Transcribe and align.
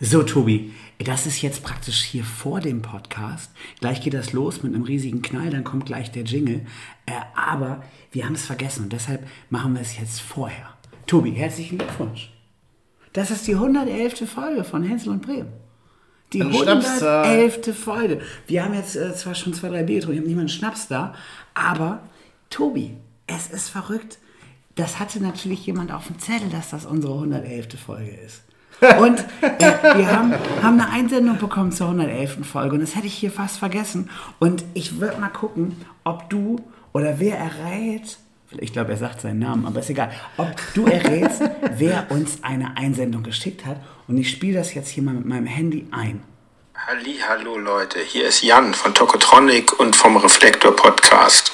So, 0.00 0.22
Tobi, 0.22 0.74
das 0.98 1.26
ist 1.26 1.40
jetzt 1.40 1.62
praktisch 1.62 2.02
hier 2.02 2.22
vor 2.22 2.60
dem 2.60 2.82
Podcast. 2.82 3.50
Gleich 3.80 4.02
geht 4.02 4.12
das 4.12 4.34
los 4.34 4.62
mit 4.62 4.74
einem 4.74 4.84
riesigen 4.84 5.22
Knall, 5.22 5.48
dann 5.48 5.64
kommt 5.64 5.86
gleich 5.86 6.10
der 6.10 6.24
Jingle. 6.24 6.66
Äh, 7.06 7.12
aber 7.34 7.82
wir 8.12 8.26
haben 8.26 8.34
es 8.34 8.44
vergessen 8.44 8.84
und 8.84 8.92
deshalb 8.92 9.26
machen 9.48 9.74
wir 9.74 9.80
es 9.80 9.96
jetzt 9.98 10.20
vorher. 10.20 10.74
Tobi, 11.06 11.30
herzlichen 11.30 11.78
Glückwunsch. 11.78 12.30
Das 13.14 13.30
ist 13.30 13.46
die 13.46 13.54
111. 13.54 14.28
Folge 14.28 14.64
von 14.64 14.82
Hänsel 14.82 15.12
und 15.12 15.22
Bremen. 15.22 15.52
Die 16.34 16.42
Eine 16.42 16.52
Schnapszahl. 16.52 17.24
111. 17.24 17.74
Folge. 17.74 18.20
Wir 18.46 18.64
haben 18.64 18.74
jetzt 18.74 18.96
äh, 18.96 19.14
zwar 19.14 19.34
schon 19.34 19.54
zwei, 19.54 19.68
drei 19.68 19.82
Bier 19.82 20.00
getrunken, 20.00 20.16
wir 20.16 20.22
haben 20.22 20.28
niemanden 20.28 20.50
Schnaps 20.50 20.88
da, 20.88 21.14
aber 21.54 22.02
Tobi, 22.50 22.96
es 23.26 23.48
ist 23.48 23.70
verrückt. 23.70 24.18
Das 24.74 24.98
hatte 24.98 25.22
natürlich 25.22 25.64
jemand 25.64 25.90
auf 25.90 26.08
dem 26.08 26.18
Zettel, 26.18 26.50
dass 26.50 26.68
das 26.68 26.84
unsere 26.84 27.14
111. 27.14 27.80
Folge 27.80 28.10
ist. 28.10 28.42
Und 28.80 29.20
äh, 29.40 29.96
wir 29.96 30.10
haben, 30.12 30.34
haben 30.62 30.80
eine 30.80 30.90
Einsendung 30.90 31.38
bekommen 31.38 31.72
zur 31.72 31.86
111. 31.86 32.46
Folge 32.46 32.74
und 32.74 32.80
das 32.80 32.94
hätte 32.94 33.06
ich 33.06 33.14
hier 33.14 33.30
fast 33.30 33.58
vergessen. 33.58 34.10
Und 34.38 34.64
ich 34.74 35.00
würde 35.00 35.18
mal 35.18 35.28
gucken, 35.28 35.84
ob 36.04 36.28
du 36.28 36.60
oder 36.92 37.18
wer 37.18 37.38
errät, 37.38 38.18
ich 38.58 38.72
glaube, 38.72 38.92
er 38.92 38.98
sagt 38.98 39.22
seinen 39.22 39.38
Namen, 39.38 39.66
aber 39.66 39.80
ist 39.80 39.90
egal, 39.90 40.10
ob 40.36 40.54
du 40.74 40.86
errätst, 40.86 41.42
wer 41.76 42.10
uns 42.10 42.42
eine 42.42 42.76
Einsendung 42.76 43.22
geschickt 43.22 43.64
hat. 43.64 43.78
Und 44.08 44.18
ich 44.18 44.30
spiele 44.30 44.58
das 44.58 44.74
jetzt 44.74 44.90
hier 44.90 45.02
mal 45.02 45.14
mit 45.14 45.26
meinem 45.26 45.46
Handy 45.46 45.86
ein. 45.90 46.22
Halli, 46.86 47.16
hallo 47.26 47.58
Leute, 47.58 47.98
hier 48.00 48.28
ist 48.28 48.42
Jan 48.42 48.74
von 48.74 48.94
Tokotronic 48.94 49.78
und 49.80 49.96
vom 49.96 50.18
Reflektor 50.18 50.76
Podcast. 50.76 51.50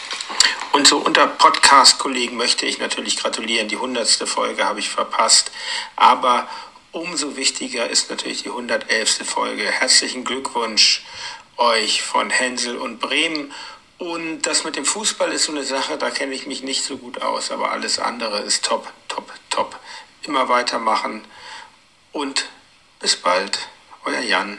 Und 0.72 0.86
so 0.86 0.98
unter 0.98 1.26
Podcast-Kollegen 1.26 2.36
möchte 2.36 2.66
ich 2.66 2.80
natürlich 2.80 3.16
gratulieren. 3.16 3.68
Die 3.68 3.76
100. 3.76 4.08
Folge 4.26 4.64
habe 4.64 4.80
ich 4.80 4.88
verpasst, 4.88 5.52
aber 5.96 6.48
umso 6.92 7.36
wichtiger 7.36 7.88
ist 7.88 8.10
natürlich 8.10 8.42
die 8.44 8.50
111. 8.50 9.20
Folge. 9.24 9.64
Herzlichen 9.64 10.24
Glückwunsch 10.24 11.04
euch 11.56 12.02
von 12.02 12.30
Hänsel 12.30 12.76
und 12.76 13.00
Bremen. 13.00 13.50
Und 13.98 14.42
das 14.42 14.64
mit 14.64 14.76
dem 14.76 14.84
Fußball 14.84 15.30
ist 15.32 15.44
so 15.44 15.52
eine 15.52 15.62
Sache, 15.62 15.96
da 15.96 16.10
kenne 16.10 16.34
ich 16.34 16.46
mich 16.46 16.62
nicht 16.62 16.82
so 16.84 16.96
gut 16.96 17.22
aus, 17.22 17.50
aber 17.50 17.70
alles 17.70 17.98
andere 17.98 18.40
ist 18.40 18.64
top, 18.64 18.92
top, 19.08 19.32
top. 19.50 19.78
Immer 20.26 20.48
weitermachen 20.48 21.22
und 22.12 22.46
bis 23.00 23.16
bald, 23.16 23.58
euer 24.04 24.20
Jan. 24.20 24.58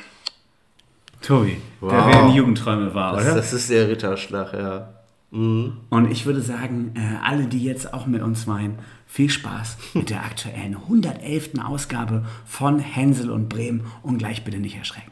Tobi, 1.21 1.61
der 1.81 1.89
Wow. 1.89 2.07
werden 2.07 2.33
Jugendträume 2.33 2.93
war, 2.93 3.15
Das, 3.15 3.25
oder? 3.25 3.35
das 3.35 3.53
ist 3.53 3.69
der 3.69 3.87
Ritterschlag, 3.89 4.53
ja. 4.53 4.89
Und 5.31 6.09
ich 6.11 6.25
würde 6.25 6.41
sagen, 6.41 6.93
äh, 6.95 7.25
alle, 7.25 7.45
die 7.47 7.63
jetzt 7.63 7.91
auch 7.93 8.05
mit 8.05 8.21
uns 8.21 8.45
weinen, 8.45 8.77
viel 9.13 9.29
Spaß 9.29 9.77
mit 9.93 10.09
der 10.09 10.23
aktuellen 10.23 10.75
111. 10.75 11.51
Ausgabe 11.63 12.25
von 12.47 12.79
Hänsel 12.79 13.29
und 13.29 13.47
Bremen 13.47 13.85
und 14.01 14.17
gleich 14.17 14.43
bitte 14.43 14.57
nicht 14.57 14.75
erschrecken. 14.75 15.11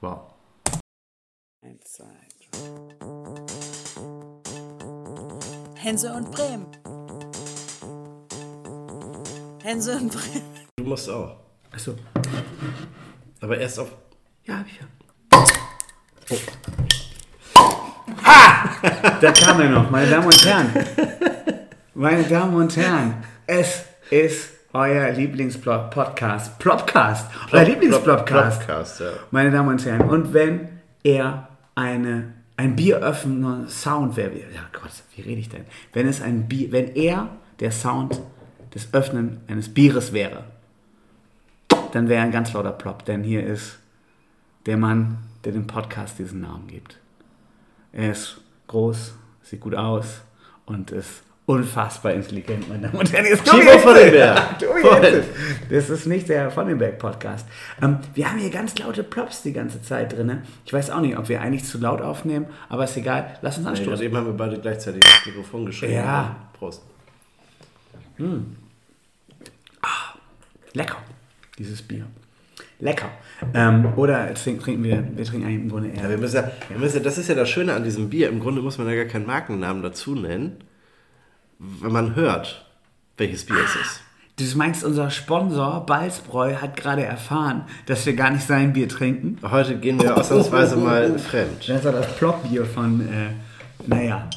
Wow. 0.00 0.22
Hänsel 5.76 6.10
und 6.10 6.32
Bremen. 6.32 6.66
Hänsel 9.62 10.00
und 10.00 10.10
Bremen. 10.10 10.66
Du 10.78 10.84
musst 10.84 11.08
auch. 11.08 11.36
Achso, 11.70 11.94
Aber 13.40 13.56
erst 13.56 13.78
auf. 13.78 13.92
ja, 14.42 14.58
hab 14.58 14.66
ich 14.66 14.80
ja. 14.80 14.86
Ha! 18.24 19.18
Da 19.20 19.30
kam 19.30 19.60
er 19.60 19.68
noch, 19.68 19.88
meine 19.90 20.10
Damen 20.10 20.26
und 20.26 20.44
Herren. 20.44 21.29
Meine 22.00 22.22
Damen 22.22 22.54
und 22.54 22.74
Herren, 22.78 23.16
es 23.46 23.84
ist 24.10 24.52
euer 24.72 25.10
Lieblingspodcast. 25.10 26.58
Plopcast. 26.58 27.30
Euer 27.52 27.64
Lieblingspodcast. 27.64 28.60
Plopcast, 28.64 29.00
ja. 29.00 29.10
Meine 29.30 29.50
Damen 29.50 29.68
und 29.68 29.84
Herren, 29.84 30.08
und 30.08 30.32
wenn 30.32 30.80
er 31.04 31.46
eine, 31.74 32.32
ein 32.56 32.74
bieröffnender 32.74 33.68
Sound 33.68 34.16
wäre, 34.16 34.32
wie- 34.34 34.38
ja 34.38 34.62
Gott, 34.72 34.92
wie 35.14 35.20
rede 35.20 35.42
ich 35.42 35.50
denn? 35.50 35.66
Wenn 35.92 36.08
es 36.08 36.22
ein 36.22 36.48
Bier, 36.48 36.72
wenn 36.72 36.96
er 36.96 37.28
der 37.58 37.70
Sound 37.70 38.18
des 38.74 38.94
Öffnen 38.94 39.42
eines 39.46 39.68
Bieres 39.68 40.14
wäre, 40.14 40.44
dann 41.92 42.08
wäre 42.08 42.22
ein 42.22 42.30
ganz 42.32 42.54
lauter 42.54 42.72
Plop, 42.72 43.04
denn 43.04 43.22
hier 43.22 43.46
ist 43.46 43.78
der 44.64 44.78
Mann, 44.78 45.18
der 45.44 45.52
dem 45.52 45.66
Podcast 45.66 46.18
diesen 46.18 46.40
Namen 46.40 46.66
gibt. 46.66 46.98
Er 47.92 48.12
ist 48.12 48.40
groß, 48.68 49.12
sieht 49.42 49.60
gut 49.60 49.74
aus 49.74 50.22
und 50.64 50.92
ist 50.92 51.24
unfassbar 51.50 52.12
intelligent, 52.12 52.68
meine 52.68 52.82
Damen 52.88 52.96
und 52.98 53.12
Herren. 53.12 53.26
Ist 53.26 53.44
Timo 53.44 53.78
von 53.78 53.94
den. 53.94 54.10
Berg. 54.12 54.40
Das 55.70 55.88
ist 55.90 56.06
nicht 56.06 56.28
der 56.28 56.50
von 56.50 56.66
den 56.66 56.78
Berg 56.78 56.98
Podcast. 56.98 57.46
Ähm, 57.82 57.98
wir 58.14 58.28
haben 58.30 58.38
hier 58.38 58.50
ganz 58.50 58.76
laute 58.78 59.02
Plops 59.04 59.42
die 59.42 59.52
ganze 59.52 59.82
Zeit 59.82 60.12
drin. 60.16 60.42
Ich 60.64 60.72
weiß 60.72 60.90
auch 60.90 61.00
nicht, 61.00 61.16
ob 61.16 61.28
wir 61.28 61.40
eigentlich 61.40 61.64
zu 61.64 61.78
laut 61.78 62.00
aufnehmen, 62.00 62.46
aber 62.68 62.84
ist 62.84 62.96
egal. 62.96 63.36
Lass 63.42 63.56
uns 63.56 63.64
Nee, 63.64 63.70
anstoßen. 63.70 63.90
gerade 63.92 64.04
eben 64.04 64.16
haben 64.16 64.26
wir 64.26 64.32
beide 64.34 64.58
gleichzeitig 64.60 65.00
das 65.02 65.26
Mikrofon 65.26 65.66
geschrieben. 65.66 65.94
Ja. 65.94 66.36
Prost. 66.58 66.82
Lecker, 70.72 70.98
dieses 71.58 71.82
Bier. 71.82 72.04
Lecker. 72.78 73.10
Ähm, 73.54 73.92
oder 73.96 74.32
trinken, 74.34 74.62
trinken 74.62 74.84
wir, 74.84 75.04
wir 75.16 75.24
trinken 75.24 75.46
eigentlich 75.46 75.62
im 75.62 75.68
Grunde 75.70 75.88
Ja, 75.94 76.02
eher. 76.02 76.10
wir 76.10 76.18
müssen 76.18 76.36
ja, 76.36 76.50
wir 76.68 76.78
müssen 76.78 76.98
ja, 76.98 77.02
das 77.02 77.18
ist 77.18 77.28
ja 77.28 77.34
das 77.34 77.48
Schöne 77.48 77.74
an 77.74 77.84
diesem 77.84 78.08
Bier. 78.10 78.28
Im 78.28 78.40
Grunde 78.40 78.62
muss 78.62 78.78
man 78.78 78.88
ja 78.88 78.94
gar 78.94 79.04
keinen 79.06 79.26
Markennamen 79.26 79.82
dazu 79.82 80.14
nennen, 80.14 80.58
wenn 81.60 81.92
man 81.92 82.16
hört, 82.16 82.64
welches 83.16 83.44
Bier 83.44 83.58
es 83.64 83.76
ist. 83.76 84.00
Du 84.38 84.56
meinst, 84.56 84.82
unser 84.84 85.10
Sponsor 85.10 85.84
Balzbräu 85.84 86.56
hat 86.56 86.74
gerade 86.74 87.04
erfahren, 87.04 87.66
dass 87.84 88.06
wir 88.06 88.14
gar 88.14 88.30
nicht 88.30 88.46
sein 88.46 88.72
Bier 88.72 88.88
trinken? 88.88 89.38
Heute 89.42 89.76
gehen 89.78 90.00
wir 90.00 90.16
ausnahmsweise 90.16 90.76
mal 90.76 91.18
fremd. 91.18 91.68
Das 91.68 91.84
war 91.84 91.92
das 91.92 92.16
Plopbier 92.16 92.64
von, 92.64 93.06
äh, 93.06 93.30
naja, 93.86 94.30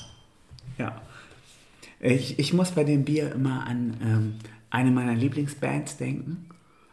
ja. 0.78 1.02
Ich, 2.02 2.38
ich 2.38 2.54
muss 2.54 2.72
bei 2.72 2.84
dem 2.84 3.06
Bier 3.06 3.32
immer 3.32 3.66
an 3.66 3.96
ähm, 4.04 4.34
eine 4.70 4.92
meiner 4.92 5.14
Lieblingsbands 5.14 5.96
denken, 5.96 6.50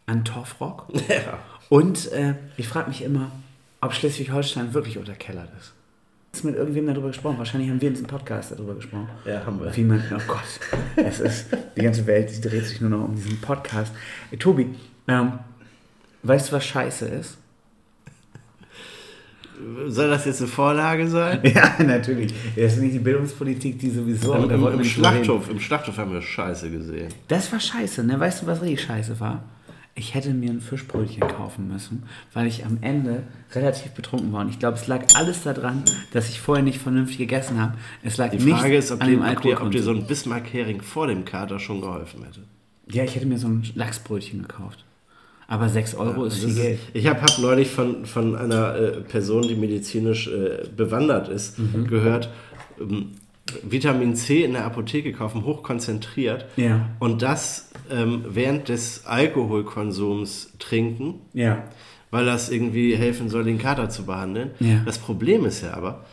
an 0.07 0.25
Torfrock. 0.25 0.87
Ja. 1.09 1.39
Und 1.69 2.11
äh, 2.13 2.35
ich 2.57 2.67
frage 2.67 2.89
mich 2.89 3.03
immer, 3.03 3.31
ob 3.81 3.95
Schleswig-Holstein 3.95 4.75
wirklich 4.75 4.99
unterkellert 4.99 5.49
ist. 5.59 5.73
Mit 6.43 6.57
irgendwem 6.57 6.87
darüber 6.87 7.09
gesprochen? 7.09 7.37
Wahrscheinlich 7.37 7.69
haben 7.69 7.81
wir 7.81 7.89
in 7.89 7.95
diesem 7.95 8.07
Podcast 8.07 8.53
darüber 8.53 8.75
gesprochen. 8.75 9.09
Ja, 9.27 9.45
haben 9.45 9.61
wir. 9.61 9.77
Wie 9.77 9.83
man, 9.83 10.03
oh 10.11 10.21
Gott, 10.27 10.41
es 10.97 11.21
ist, 11.21 11.47
die 11.77 11.83
ganze 11.83 12.07
Welt 12.07 12.35
die 12.35 12.41
dreht 12.41 12.65
sich 12.65 12.81
nur 12.81 12.89
noch 12.89 13.05
um 13.05 13.15
diesen 13.15 13.39
Podcast. 13.41 13.93
Äh, 14.31 14.39
Tobi, 14.39 14.69
ähm, 15.07 15.33
weißt 16.23 16.49
du, 16.49 16.53
was 16.57 16.65
scheiße 16.65 17.07
ist? 17.07 17.37
Soll 19.89 20.09
das 20.09 20.25
jetzt 20.25 20.41
eine 20.41 20.49
Vorlage 20.49 21.09
sein? 21.09 21.41
Ja, 21.45 21.75
natürlich. 21.83 22.33
Das 22.57 22.75
ist 22.75 22.81
nicht 22.81 22.95
die 22.95 23.01
Bildungspolitik, 23.01 23.79
die 23.79 23.91
sowieso. 23.91 24.35
Im, 24.35 24.51
im. 24.51 24.85
Schlachthof, 24.85 25.51
Im 25.51 25.61
Schlachthof 25.61 25.99
haben 25.99 26.13
wir 26.13 26.23
Scheiße 26.23 26.71
gesehen. 26.71 27.09
Das 27.29 27.53
war 27.53 27.61
scheiße, 27.61 28.05
ne? 28.05 28.19
Weißt 28.19 28.43
du, 28.43 28.47
was 28.47 28.63
richtig 28.63 28.83
scheiße 28.83 29.21
war? 29.21 29.45
Ich 29.95 30.15
hätte 30.15 30.33
mir 30.33 30.51
ein 30.51 30.61
Fischbrötchen 30.61 31.21
kaufen 31.29 31.69
müssen, 31.69 32.05
weil 32.33 32.47
ich 32.47 32.65
am 32.65 32.79
Ende 32.81 33.25
relativ 33.53 33.91
betrunken 33.93 34.33
war. 34.33 34.41
Und 34.43 34.49
ich 34.51 34.59
glaube, 34.59 34.77
es 34.79 34.87
lag 34.87 35.03
alles 35.15 35.43
daran, 35.43 35.83
dass 36.13 36.29
ich 36.31 36.41
vorher 36.41 36.65
nicht 36.65 36.79
vernünftig 36.81 37.19
gegessen 37.19 37.61
habe. 37.61 37.75
Es 38.03 38.17
lag 38.17 38.31
Die 38.31 38.37
nicht 38.39 38.57
Frage 38.57 38.77
ist, 38.77 38.93
ob 38.93 39.03
an 39.03 39.09
dir, 39.09 39.17
dem 39.19 39.23
ob, 39.37 39.43
dir, 39.43 39.61
ob 39.61 39.71
dir 39.73 39.83
so 39.83 39.91
ein 39.91 40.07
Bismarck-Hering 40.07 40.81
vor 40.81 41.07
dem 41.09 41.25
Kater 41.25 41.59
schon 41.59 41.81
geholfen 41.81 42.23
hätte. 42.25 42.41
Ja, 42.91 43.05
ich 43.05 43.15
hätte 43.15 43.27
mir 43.27 43.39
so 43.39 43.49
ein 43.49 43.65
Lachsbrötchen 43.75 44.43
gekauft. 44.43 44.85
Aber 45.49 45.69
6 45.69 45.97
Euro 45.97 46.25
ist 46.25 46.35
Das 46.37 46.41
viel 46.45 46.51
ist- 46.51 46.57
Geld. 46.57 46.79
Ich 46.95 47.07
habe 47.09 47.21
hab 47.21 47.39
neulich 47.41 47.69
von, 47.69 48.07
von 48.07 48.37
einer 48.37 48.77
äh, 48.77 48.91
Person, 49.01 49.43
die 49.49 49.57
medizinisch 49.57 50.29
äh, 50.29 50.69
bewandert 50.77 51.29
ist, 51.29 51.59
Mhm. 51.59 51.89
gehört, 51.89 52.31
ähm, 52.81 53.11
Vitamin 53.69 54.15
C 54.15 54.45
in 54.45 54.53
der 54.53 54.65
Apotheke 54.65 55.13
kaufen, 55.13 55.45
hochkonzentriert. 55.45 56.45
Ja. 56.57 56.89
Und 57.01 57.23
das 57.23 57.70
ähm, 57.91 58.25
während 58.29 58.69
des 58.69 59.07
Alkoholkonsums 59.07 60.53
trinken, 60.59 61.21
Ja. 61.33 61.65
weil 62.11 62.27
das 62.27 62.51
irgendwie 62.51 62.95
helfen 62.97 63.29
soll, 63.29 63.45
den 63.45 63.59
Kater 63.59 63.89
zu 63.89 64.05
behandeln. 64.07 64.51
Ja. 64.61 64.83
Das 64.85 64.99
Problem 64.99 65.45
ist 65.45 65.63
ja 65.63 65.75
aber, 65.75 66.05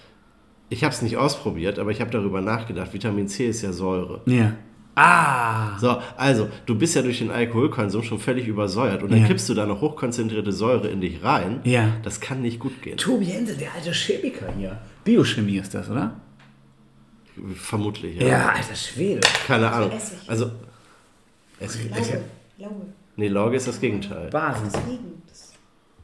ich 0.69 0.83
habe 0.83 0.94
es 0.94 1.01
nicht 1.01 1.18
ausprobiert, 1.18 1.79
aber 1.79 1.91
ich 1.91 2.01
habe 2.01 2.12
darüber 2.12 2.41
nachgedacht. 2.41 2.94
Vitamin 2.94 3.27
C 3.27 3.47
ist 3.47 3.62
ja 3.62 3.71
Säure. 3.71 4.21
Ja. 4.25 4.53
Ah! 4.95 5.77
So, 5.79 5.97
also, 6.18 6.50
du 6.65 6.75
bist 6.75 6.95
ja 6.95 7.03
durch 7.03 7.19
den 7.19 7.29
Alkoholkonsum 7.29 8.01
schon 8.01 8.18
völlig 8.19 8.47
übersäuert 8.47 9.03
und 9.03 9.12
dann 9.12 9.21
Ja. 9.21 9.27
kippst 9.27 9.47
du 9.47 9.53
da 9.53 9.65
noch 9.68 9.80
hochkonzentrierte 9.81 10.51
Säure 10.51 10.88
in 10.88 11.01
dich 11.01 11.23
rein. 11.23 11.59
Ja. 11.65 11.91
Das 12.03 12.19
kann 12.19 12.41
nicht 12.41 12.59
gut 12.59 12.81
gehen. 12.81 12.97
Tobi 12.97 13.25
Hensel, 13.25 13.57
der 13.57 13.73
alte 13.75 13.91
Chemiker 13.94 14.51
hier. 14.57 14.80
Biochemie 15.03 15.57
ist 15.57 15.73
das, 15.75 15.89
oder? 15.89 16.15
Vermutlich, 17.56 18.19
ja. 18.19 18.27
Ja, 18.27 18.50
alter 18.50 18.75
Schwede. 18.75 19.21
Keine 19.45 19.71
Ahnung. 19.71 19.91
Also, 20.25 20.50
Essig. 21.59 21.89
Lauge. 21.89 22.21
Lauge. 22.57 22.86
Nee, 23.15 23.27
Lauge 23.27 23.57
ist 23.57 23.68
das 23.68 23.80
Gegenteil. 23.80 24.30
Basis. 24.30 24.75
Regen. 24.75 25.21
Das 25.27 25.54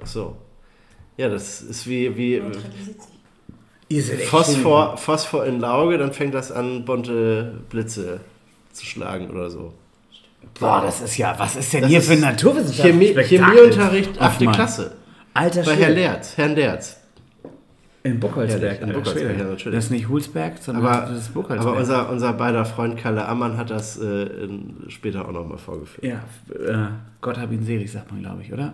Ach 0.02 0.08
so. 0.08 0.36
Ja, 1.18 1.30
das 1.30 1.62
ist 1.62 1.88
wie, 1.88 2.18
wie 2.18 2.42
Phosphor, 4.26 4.98
Phosphor 4.98 5.46
in 5.46 5.60
Lauge, 5.60 5.98
dann 5.98 6.12
fängt 6.12 6.34
das 6.34 6.52
an, 6.52 6.86
bunte 6.86 7.60
Blitze 7.70 8.22
zu 8.72 8.86
schlagen 8.86 9.30
oder 9.30 9.52
so. 9.52 9.74
Boah, 10.60 10.82
das 10.82 11.02
ist 11.02 11.18
ja, 11.18 11.38
was 11.38 11.56
ist 11.56 11.74
denn 11.74 11.82
Das 11.82 11.90
hier 11.90 12.00
ist 12.00 12.08
für 12.08 12.14
ein 12.14 12.20
Naturwissenschaft? 12.22 12.90
Chemie, 12.90 13.14
Chemieunterricht, 13.14 14.20
achte 14.20 14.46
Klasse. 14.48 14.96
Alter 15.34 15.64
Bei. 15.64 15.76
Herrn 15.76 15.94
Lerz, 15.94 16.38
Herrn 16.38 16.56
Lerz. 16.56 16.98
In 18.04 18.20
Buchholzberg. 18.20 18.82
In 18.82 18.92
Buchholzberg, 18.92 19.38
ja, 19.38 19.44
natürlich. 19.46 19.76
Das 19.76 19.86
ist 19.86 19.92
nicht 19.92 20.10
Hulsberg, 20.10 20.58
sondern 20.60 20.86
Aber, 20.86 21.08
das 21.08 21.20
ist 21.20 21.34
Buchholzberg. 21.34 21.62
aber 21.68 21.78
unser, 21.78 22.10
unser 22.10 22.34
beider 22.34 22.66
Freund 22.66 22.98
Kalle 22.98 23.26
Ammann 23.26 23.58
hat 23.58 23.70
das 23.70 23.98
äh, 23.98 24.24
in, 24.44 24.86
später 24.90 25.26
auch 25.28 25.32
nochmal 25.32 25.58
vorgeführt. 25.58 26.04
ja, 26.04 26.24
äh, 26.54 26.90
Gott 27.22 27.38
hab 27.38 27.52
ihn 27.52 27.64
selig, 27.64 27.92
sagt 27.92 28.12
man, 28.12 28.22
glaube 28.22 28.42
ich, 28.42 28.52
oder? 28.52 28.74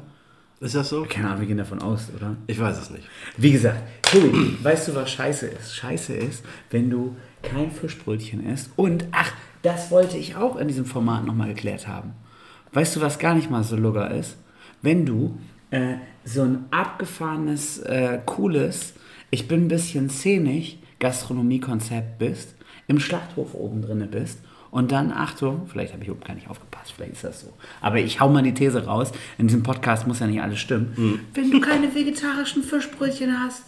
Ist 0.62 0.76
das 0.76 0.90
so? 0.90 1.06
Keine 1.08 1.28
Ahnung, 1.28 1.42
wir 1.42 1.48
gehen 1.48 1.58
davon 1.58 1.82
aus, 1.82 2.10
oder? 2.16 2.36
Ich 2.48 2.60
weiß 2.60 2.78
es 2.82 2.90
nicht. 2.90 3.08
Wie 3.38 3.52
gesagt, 3.52 3.82
Tobi, 4.02 4.58
weißt 4.64 4.90
du, 4.90 4.96
was 4.96 5.10
scheiße 5.12 5.46
ist? 5.48 5.76
Scheiße 5.76 6.14
ist, 6.14 6.44
wenn 6.72 6.90
du 6.90 7.16
kein 7.44 7.72
Fischbrötchen 7.72 8.46
isst. 8.46 8.72
Und, 8.76 9.06
ach, 9.12 9.32
das 9.62 9.92
wollte 9.92 10.18
ich 10.18 10.36
auch 10.36 10.58
in 10.58 10.68
diesem 10.68 10.86
Format 10.86 11.26
nochmal 11.26 11.50
geklärt 11.50 11.88
haben. 11.88 12.14
Weißt 12.74 12.96
du, 12.96 13.02
was 13.02 13.20
gar 13.20 13.36
nicht 13.36 13.50
mal 13.50 13.64
so 13.64 13.76
lugger 13.76 14.12
ist? 14.12 14.38
Wenn 14.82 15.06
du 15.06 15.38
äh, 15.72 15.96
so 16.26 16.44
ein 16.44 16.66
abgefahrenes, 16.72 17.80
äh, 17.80 18.20
cooles, 18.26 18.94
ich 19.32 19.48
bin 19.48 19.66
ein 19.66 19.68
bisschen 19.68 20.10
szenisch 20.10 20.78
Gastronomiekonzept 21.00 22.18
bist, 22.20 22.56
im 22.88 23.00
Schlachthof 23.00 23.54
oben 23.54 23.82
drinne 23.82 24.08
bist 24.08 24.40
und 24.72 24.92
dann, 24.92 25.12
Achtung, 25.12 25.68
vielleicht 25.68 25.94
habe 25.94 26.04
ich 26.04 26.12
oben 26.12 26.22
gar 26.22 26.34
nicht 26.36 26.50
aufgepasst, 26.50 26.94
vielleicht 26.96 27.14
ist 27.14 27.24
das 27.24 27.42
so. 27.42 27.54
Aber 27.82 27.98
ich 27.98 28.20
hau 28.20 28.30
mal 28.30 28.44
die 28.44 28.54
These 28.54 28.86
raus, 28.86 29.12
in 29.38 29.48
diesem 29.48 29.64
Podcast 29.64 30.08
muss 30.08 30.20
ja 30.20 30.28
nicht 30.28 30.42
alles 30.42 30.60
stimmen. 30.60 31.20
Wenn 31.34 31.52
du 31.52 31.60
keine 31.62 31.94
vegetarischen 31.94 32.64
Fischbrötchen 32.64 33.40
hast, 33.40 33.64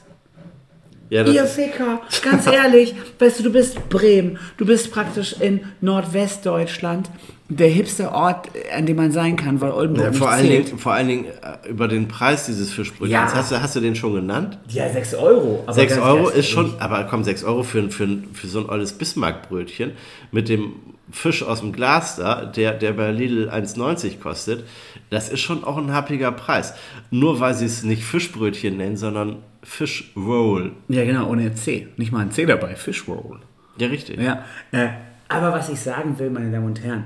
Ja, 1.10 1.24
das 1.24 1.34
Ihr 1.36 1.46
Ficker, 1.46 2.02
ganz 2.24 2.48
ehrlich, 2.48 2.94
weißt 3.20 3.40
du, 3.40 3.44
du 3.44 3.52
bist 3.52 3.90
Bremen, 3.90 4.38
du 4.58 4.66
bist 4.66 4.92
praktisch 4.92 5.34
in 5.40 5.62
Nordwestdeutschland, 5.82 7.10
der 7.52 7.68
hipste 7.68 8.14
Ort, 8.14 8.50
an 8.76 8.86
dem 8.86 8.96
man 8.96 9.12
sein 9.12 9.36
kann, 9.36 9.60
weil 9.60 9.72
Oldenburg 9.72 10.06
ja, 10.06 10.10
nicht 10.12 10.20
vor, 10.20 10.30
allen 10.30 10.46
zählt. 10.48 10.68
Dingen, 10.68 10.80
vor 10.80 10.94
allen 10.94 11.08
Dingen 11.08 11.26
äh, 11.26 11.70
über 11.70 11.90
den 11.90 12.08
Preis 12.08 12.46
dieses 12.46 12.72
Fischbrötchens. 12.72 13.12
Ja. 13.12 13.34
Hast, 13.34 13.52
du, 13.52 13.62
hast 13.62 13.76
du 13.76 13.82
den 13.82 13.96
schon 13.96 14.14
genannt? 14.14 14.58
Ja, 14.70 14.90
6 14.90 15.16
Euro. 15.16 15.64
aber 15.66 15.74
6 15.74 15.96
ganz 15.96 16.06
Euro 16.06 16.30
ist 16.30 16.48
schon, 16.48 16.76
aber 16.80 17.04
komm, 17.04 17.26
6 17.26 17.44
Euro 17.44 17.64
für, 17.64 17.90
für, 17.92 18.08
für 18.34 18.48
so 18.48 18.60
ein 18.60 18.70
olles 18.70 18.94
Bismarckbrötchen 18.94 19.92
mit 20.32 20.48
dem 20.48 20.74
Fisch 21.12 21.44
aus 21.44 21.60
dem 21.60 21.74
Glas 21.74 22.16
da, 22.16 22.46
der, 22.46 22.74
der 22.74 22.94
bei 22.94 23.12
Lidl 23.12 23.50
1,90 23.50 24.20
kostet, 24.20 24.64
das 25.10 25.28
ist 25.28 25.42
schon 25.42 25.66
auch 25.66 25.76
ein 25.76 25.92
happiger 25.92 26.32
Preis. 26.32 26.74
Nur 27.10 27.42
weil 27.42 27.54
sie 27.54 27.66
es 27.66 27.84
nicht 27.84 28.06
Fischbrötchen 28.06 28.78
nennen, 28.78 28.96
sondern 28.96 29.40
Fischroll. 29.62 30.72
Ja, 30.88 31.04
genau, 31.04 31.30
ohne 31.30 31.54
C. 31.54 31.90
Nicht 31.98 32.14
mal 32.14 32.22
ein 32.22 32.32
C 32.32 32.46
dabei, 32.46 32.76
Fishroll. 32.76 33.40
Ja, 33.78 33.88
richtig. 33.88 34.22
Ja, 34.22 34.46
äh, 34.72 34.88
aber 35.28 35.52
was 35.52 35.68
ich 35.68 35.80
sagen 35.82 36.18
will, 36.18 36.30
meine 36.30 36.50
Damen 36.50 36.68
und 36.68 36.82
Herren, 36.82 37.04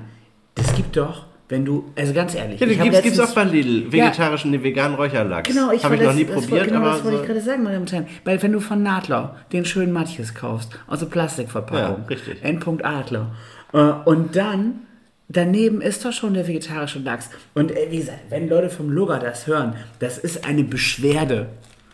das 0.56 0.74
gibt 0.74 0.96
doch, 0.96 1.26
wenn 1.48 1.64
du, 1.64 1.92
also 1.96 2.12
ganz 2.12 2.34
ehrlich. 2.34 2.58
Ja, 2.58 2.66
gibt's, 2.66 2.82
gibt's 2.82 3.02
letztens- 3.18 3.20
auch 3.30 3.34
bei 3.36 3.44
Lidl. 3.44 3.92
Vegetarischen, 3.92 4.50
den 4.50 4.64
veganen 4.64 4.96
Räucherlachs. 4.96 5.48
Genau, 5.48 5.70
ich 5.70 5.84
Habe 5.84 5.94
ich 5.94 6.02
noch 6.02 6.12
nie 6.12 6.24
verletz- 6.24 6.34
das 6.34 6.46
probiert, 6.48 6.66
genau, 6.66 6.80
aber 6.80 6.90
das 6.90 7.04
wollte 7.04 7.16
so, 7.18 7.22
ich 7.22 7.28
gerade 7.28 7.40
sagen, 7.40 7.62
meine 7.62 7.74
Damen 7.76 7.82
und 7.86 7.92
Herren. 7.92 8.06
Weil 8.24 8.42
wenn 8.42 8.52
du 8.52 8.60
von 8.60 8.82
Nadler 8.82 9.36
den 9.52 9.64
schönen 9.64 9.92
Matjes 9.92 10.34
kaufst, 10.34 10.76
aus 10.88 10.98
der 10.98 11.06
Plastikverpackung, 11.06 12.00
Ja, 12.02 12.06
richtig. 12.08 12.42
Endpunkt 12.42 12.84
Adler, 12.84 13.32
äh, 13.72 13.78
und 13.78 14.34
dann 14.34 14.80
daneben 15.28 15.80
ist 15.80 16.04
doch 16.04 16.12
schon 16.12 16.34
der 16.34 16.48
vegetarische 16.48 16.98
Lachs. 16.98 17.30
Und 17.54 17.70
äh, 17.70 17.86
wie 17.90 17.98
gesagt, 17.98 18.18
wenn 18.30 18.48
Leute 18.48 18.68
vom 18.70 18.90
Lugger 18.90 19.18
das 19.20 19.46
hören, 19.46 19.74
das 20.00 20.18
ist 20.18 20.44
eine 20.46 20.64
Beschwerde. 20.64 21.48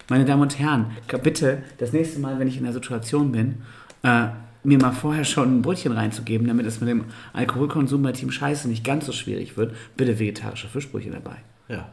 Meine 0.09 0.25
Damen 0.25 0.43
und 0.43 0.59
Herren, 0.59 0.93
bitte 1.23 1.59
das 1.79 1.93
nächste 1.93 2.21
Mal, 2.21 2.39
wenn 2.39 2.49
ich 2.49 2.57
in 2.59 2.65
der 2.65 2.73
Situation 2.73 3.33
bin, 3.33 3.63
äh, 4.03 4.27
mir 4.65 4.79
mal 4.79 4.93
vorher 4.93 5.25
schon 5.25 5.59
ein 5.59 5.63
Brötchen 5.63 5.93
reinzugeben, 5.93 6.47
damit 6.47 6.67
es 6.67 6.81
mit 6.81 6.89
dem 6.89 7.05
Alkoholkonsum 7.33 8.03
bei 8.03 8.13
Team 8.13 8.31
Scheiße 8.31 8.69
nicht 8.69 8.85
ganz 8.85 9.07
so 9.07 9.13
schwierig 9.13 9.57
wird, 9.57 9.75
bitte 9.97 10.19
vegetarische 10.19 10.69
Fischbrötchen 10.69 11.13
dabei. 11.13 11.37
ja. 11.69 11.89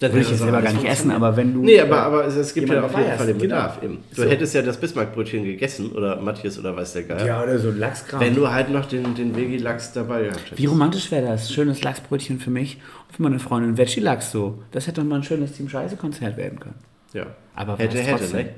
Dann 0.00 0.12
Will 0.12 0.20
ich 0.20 0.28
jetzt 0.28 0.34
das 0.38 0.44
selber 0.44 0.62
gar 0.62 0.72
nicht 0.72 0.84
essen, 0.84 1.10
aber 1.10 1.36
wenn 1.36 1.52
du. 1.52 1.60
Nee, 1.60 1.80
aber, 1.80 2.00
aber 2.02 2.24
es, 2.24 2.54
gibt 2.54 2.68
ja 2.68 2.84
auf 2.84 2.96
jeden 2.96 3.10
Fall 3.16 3.26
den 3.26 3.36
genau. 3.38 3.56
Bedarf. 3.56 3.82
Eben. 3.82 3.98
Du 4.14 4.22
So. 4.22 4.28
hättest 4.28 4.54
ja 4.54 4.62
das 4.62 4.76
Bismarckbrötchen 4.78 5.42
gegessen 5.42 5.90
oder 5.90 6.20
Matthias 6.20 6.56
oder 6.56 6.76
weiß 6.76 6.92
der 6.92 7.02
Geier. 7.02 7.26
Ja, 7.26 7.42
oder 7.42 7.58
so 7.58 7.72
Lachskram. 7.72 8.20
Wenn 8.20 8.36
du 8.36 8.48
halt 8.48 8.70
noch 8.70 8.86
den, 8.86 9.16
den 9.16 9.34
Veggie-Lachs 9.34 9.94
dabei 9.94 10.22
gehabt 10.22 10.38
hättest. 10.44 10.58
Wie 10.62 10.66
romantisch 10.66 11.10
wäre 11.10 11.26
das? 11.26 11.52
Schönes 11.52 11.82
Lachsbrötchen 11.82 12.38
für 12.38 12.50
mich 12.50 12.78
und 13.08 13.16
für 13.16 13.22
meine 13.24 13.40
Freundin. 13.40 13.76
Veggie-Lachs 13.76 14.30
so. 14.30 14.62
Das 14.70 14.86
hätte 14.86 15.00
doch 15.00 15.08
mal 15.08 15.16
ein 15.16 15.24
schönes 15.24 15.50
Team 15.54 15.68
Scheiße-Konzert 15.68 16.36
werden 16.36 16.60
können. 16.60 16.76
Ja. 17.12 17.26
Aber 17.56 17.76
hätte, 17.78 17.98
hätte, 17.98 18.36
ne? 18.36 18.50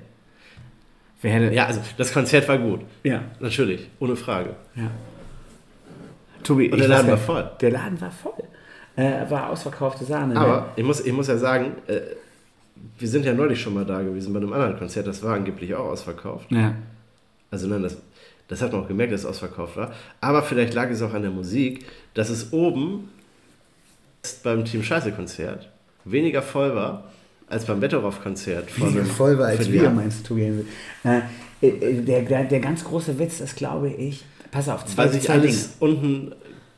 Wer. 1.22 1.52
Ja, 1.52 1.66
also 1.66 1.80
das 1.96 2.12
Konzert 2.12 2.48
war 2.48 2.58
gut. 2.58 2.80
Ja. 3.02 3.22
Natürlich, 3.40 3.88
ohne 3.98 4.16
Frage. 4.16 4.56
ja. 4.74 4.90
Tobi, 6.42 6.70
Und 6.70 6.78
der 6.78 6.88
Laden 6.88 7.10
war 7.10 7.18
voll. 7.18 7.50
Der 7.60 7.70
Laden 7.70 8.00
war 8.00 8.10
voll. 8.10 8.32
Äh, 8.96 9.30
war 9.30 9.50
ausverkaufte 9.50 10.04
Sahne. 10.04 10.34
ne? 10.34 10.40
Aber 10.40 10.72
ich 10.74 10.82
muss, 10.84 11.00
ich 11.00 11.12
muss 11.12 11.28
ja 11.28 11.36
sagen, 11.36 11.72
äh, 11.86 12.00
wir 12.98 13.08
sind 13.08 13.26
ja 13.26 13.34
neulich 13.34 13.60
schon 13.60 13.74
mal 13.74 13.84
da 13.84 14.00
gewesen 14.02 14.32
bei 14.32 14.40
einem 14.40 14.52
anderen 14.52 14.78
Konzert, 14.78 15.06
das 15.06 15.22
war 15.22 15.34
angeblich 15.34 15.74
auch 15.74 15.86
ausverkauft. 15.90 16.50
Ja. 16.50 16.74
Also 17.50 17.66
nein, 17.66 17.82
das, 17.82 17.98
das 18.48 18.62
hat 18.62 18.72
man 18.72 18.82
auch 18.82 18.88
gemerkt, 18.88 19.12
dass 19.12 19.20
es 19.20 19.26
ausverkauft 19.26 19.76
war. 19.76 19.92
Aber 20.20 20.42
vielleicht 20.42 20.74
lag 20.74 20.88
es 20.90 21.02
auch 21.02 21.12
an 21.12 21.22
der 21.22 21.30
Musik, 21.30 21.84
dass 22.14 22.30
es 22.30 22.52
oben 22.52 23.10
beim 24.42 24.64
Team 24.64 24.82
Scheiße-Konzert 24.82 25.68
weniger 26.04 26.42
voll 26.42 26.74
war 26.74 27.04
als 27.50 27.64
beim 27.66 27.80
Weniger 27.82 29.00
einem 29.00 29.06
voll 29.06 29.38
war 29.38 29.46
als 29.48 29.70
wir, 29.70 29.90
meinst 29.90 30.20
du, 30.20 30.28
Tobi? 30.34 30.64
Äh, 31.04 31.20
äh, 31.60 32.02
der, 32.02 32.22
der, 32.22 32.44
der 32.44 32.60
ganz 32.60 32.84
große 32.84 33.18
Witz 33.18 33.40
ist, 33.40 33.56
glaube 33.56 33.90
ich, 33.90 34.24
pass 34.50 34.68
auf, 34.68 34.86
zwei, 34.86 35.04
Weil 35.04 35.12
sich 35.12 35.24
zwei 35.24 35.34
alles 35.34 35.74
unten 35.80 36.32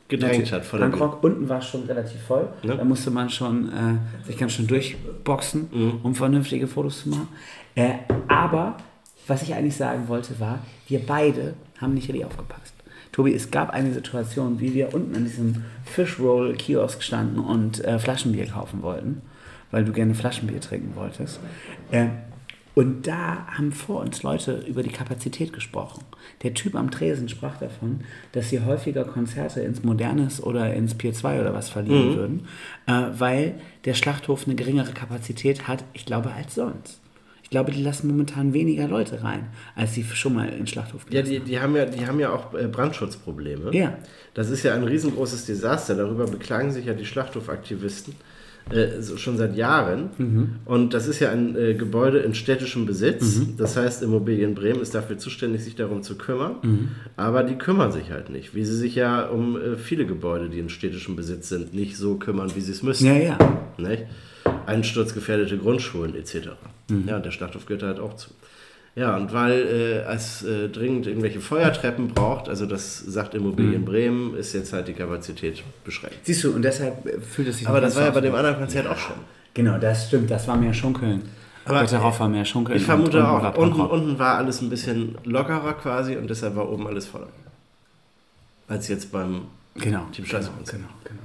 gedrängt 0.07 0.51
hat 0.51 0.65
vor. 0.65 0.79
Bangkok 0.79 1.23
unten 1.23 1.47
war 1.47 1.61
schon 1.61 1.83
relativ 1.83 2.21
voll. 2.21 2.49
Ne? 2.63 2.75
Da 2.75 2.83
musste 2.83 3.09
man 3.11 3.29
schon 3.29 3.69
äh, 3.69 4.25
sich 4.27 4.37
ganz 4.37 4.53
schön 4.53 4.67
durchboxen, 4.67 5.69
Mhm. 5.71 5.99
um 6.03 6.15
vernünftige 6.15 6.67
Fotos 6.67 7.03
zu 7.03 7.09
machen. 7.09 7.27
Äh, 7.75 7.93
aber 8.27 8.77
was 9.27 9.41
ich 9.41 9.53
eigentlich 9.55 9.75
sagen 9.77 10.07
wollte, 10.07 10.39
war, 10.39 10.59
wir 10.87 10.99
beide 10.99 11.53
haben 11.79 11.93
nicht 11.93 12.09
richtig 12.09 12.25
aufgepasst. 12.25 12.73
Tobi, 13.11 13.33
es 13.33 13.51
gab 13.51 13.69
eine 13.69 13.93
Situation, 13.93 14.59
wie 14.59 14.73
wir 14.73 14.93
unten 14.93 15.15
an 15.15 15.23
diesem 15.23 15.63
Fishroll-Kiosk 15.85 17.01
standen 17.03 17.39
und 17.39 17.83
äh, 17.85 17.99
Flaschenbier 17.99 18.47
kaufen 18.47 18.81
wollten, 18.81 19.21
weil 19.73 19.83
du 19.83 19.91
gerne 19.91 20.13
Flaschenbier 20.13 20.61
trinken 20.61 20.95
wolltest. 20.95 21.39
Äh, 21.91 22.05
und 22.75 23.07
da 23.07 23.45
haben 23.47 23.71
vor 23.71 24.01
uns 24.01 24.23
Leute 24.23 24.63
über 24.67 24.83
die 24.83 24.89
Kapazität 24.89 25.51
gesprochen. 25.51 26.03
Der 26.43 26.53
Typ 26.53 26.75
am 26.75 26.91
Tresen 26.91 27.27
sprach 27.27 27.57
davon, 27.57 28.01
dass 28.31 28.49
sie 28.49 28.61
häufiger 28.61 29.03
Konzerte 29.03 29.61
ins 29.61 29.83
Modernes 29.83 30.41
oder 30.41 30.73
ins 30.73 30.95
Pier 30.95 31.13
2 31.13 31.41
oder 31.41 31.53
was 31.53 31.69
verlieren 31.69 32.15
würden, 32.15 32.47
äh, 32.85 33.19
weil 33.19 33.55
der 33.85 33.95
Schlachthof 33.95 34.45
eine 34.45 34.55
geringere 34.55 34.91
Kapazität 34.91 35.67
hat, 35.67 35.83
ich 35.93 36.05
glaube, 36.05 36.31
als 36.31 36.55
sonst. 36.55 36.99
Ich 37.41 37.49
glaube, 37.49 37.71
die 37.71 37.83
lassen 37.83 38.07
momentan 38.07 38.53
weniger 38.53 38.87
Leute 38.87 39.23
rein, 39.23 39.47
als 39.75 39.93
sie 39.93 40.03
schon 40.03 40.35
mal 40.35 40.49
in 40.49 40.57
den 40.57 40.67
Schlachthof 40.67 41.05
Ja, 41.05 41.21
gelassen 41.21 41.45
die, 41.45 41.51
die, 41.51 41.59
haben 41.59 41.75
ja, 41.75 41.85
die 41.85 42.05
haben 42.05 42.19
ja 42.19 42.31
auch 42.31 42.53
äh, 42.53 42.67
Brandschutzprobleme. 42.67 43.75
Ja. 43.75 43.97
Das 44.33 44.49
ist 44.49 44.63
ja 44.63 44.73
ein 44.73 44.83
riesengroßes 44.83 45.45
Desaster. 45.45 45.95
Darüber 45.95 46.25
beklagen 46.25 46.71
sich 46.71 46.85
ja 46.85 46.93
die 46.93 47.05
Schlachthofaktivisten 47.05 48.15
äh, 48.69 49.01
schon 49.17 49.37
seit 49.37 49.55
Jahren. 49.55 50.09
Mhm. 50.17 50.49
Und 50.65 50.93
das 50.93 51.07
ist 51.07 51.19
ja 51.19 51.31
ein 51.31 51.55
äh, 51.55 51.73
Gebäude 51.73 52.19
in 52.19 52.33
städtischem 52.33 52.85
Besitz. 52.85 53.41
Das 53.57 53.77
heißt, 53.77 54.03
Immobilien 54.03 54.55
Bremen 54.55 54.81
ist 54.81 54.95
dafür 54.95 55.17
zuständig, 55.17 55.63
sich 55.63 55.75
darum 55.75 56.01
zu 56.03 56.17
kümmern. 56.17 56.55
Mhm. 56.61 56.89
Aber 57.17 57.43
die 57.43 57.55
kümmern 57.55 57.91
sich 57.91 58.11
halt 58.11 58.29
nicht. 58.29 58.55
Wie 58.55 58.63
sie 58.63 58.75
sich 58.75 58.95
ja 58.95 59.25
um 59.25 59.57
äh, 59.57 59.75
viele 59.75 60.05
Gebäude, 60.05 60.49
die 60.49 60.59
in 60.59 60.69
städtischem 60.69 61.15
Besitz 61.15 61.49
sind, 61.49 61.73
nicht 61.73 61.97
so 61.97 62.15
kümmern, 62.15 62.51
wie 62.55 62.61
sie 62.61 62.71
es 62.71 62.83
müssen. 62.83 63.07
Ja, 63.07 63.15
ja. 63.15 63.37
Nicht? 63.77 64.03
Einsturzgefährdete 64.65 65.57
Grundschulen 65.57 66.15
etc. 66.15 66.49
Mhm. 66.89 67.05
Ja, 67.07 67.19
der 67.19 67.31
Schlachthof 67.31 67.65
gehört 67.65 67.83
halt 67.83 67.99
auch 67.99 68.15
zu. 68.15 68.29
Ja, 68.95 69.15
und 69.17 69.33
weil 69.33 69.53
äh, 69.53 70.13
es 70.13 70.43
äh, 70.43 70.69
dringend 70.69 71.07
irgendwelche 71.07 71.39
Feuertreppen 71.39 72.09
braucht, 72.09 72.47
also 72.47 72.67
das 72.67 72.99
sagt 72.99 73.33
Immobilien 73.33 73.81
Mhm. 73.81 73.85
Bremen, 73.85 74.37
ist 74.37 74.53
jetzt 74.53 74.71
halt 74.71 74.87
die 74.87 74.93
Kapazität 74.93 75.63
beschränkt. 75.83 76.17
Siehst 76.23 76.43
du, 76.43 76.51
und 76.51 76.61
deshalb 76.61 77.03
äh, 77.07 77.19
fühlt 77.19 77.47
es 77.47 77.57
sich 77.57 77.67
Aber 77.67 77.81
das 77.81 77.95
war 77.95 78.03
ja 78.03 78.11
bei 78.11 78.21
dem 78.21 78.35
anderen 78.35 78.57
Konzert 78.57 78.85
auch 78.85 78.97
schon. 78.97 79.15
Genau, 79.55 79.79
das 79.79 80.07
stimmt, 80.07 80.29
das 80.29 80.47
war 80.47 80.57
mehr 80.57 80.73
Schunkeln. 80.73 81.23
Aber 81.65 81.83
darauf 81.85 82.19
war 82.19 82.27
mehr 82.29 82.45
Schunkeln. 82.45 82.77
Ich 82.77 82.83
vermute 82.85 83.19
und 83.19 83.25
auch, 83.25 83.57
unten, 83.57 83.81
unten 83.81 84.19
war 84.19 84.37
alles 84.37 84.61
ein 84.61 84.69
bisschen 84.69 85.17
lockerer 85.23 85.73
quasi 85.73 86.15
und 86.17 86.29
deshalb 86.29 86.55
war 86.55 86.69
oben 86.69 86.85
alles 86.87 87.07
voller. 87.07 87.29
Als 88.67 88.87
jetzt 88.89 89.11
beim 89.11 89.41
Genau. 89.75 90.05
Team 90.11 90.25
genau, 90.25 90.39
genau, 90.65 90.87
genau. 91.03 91.19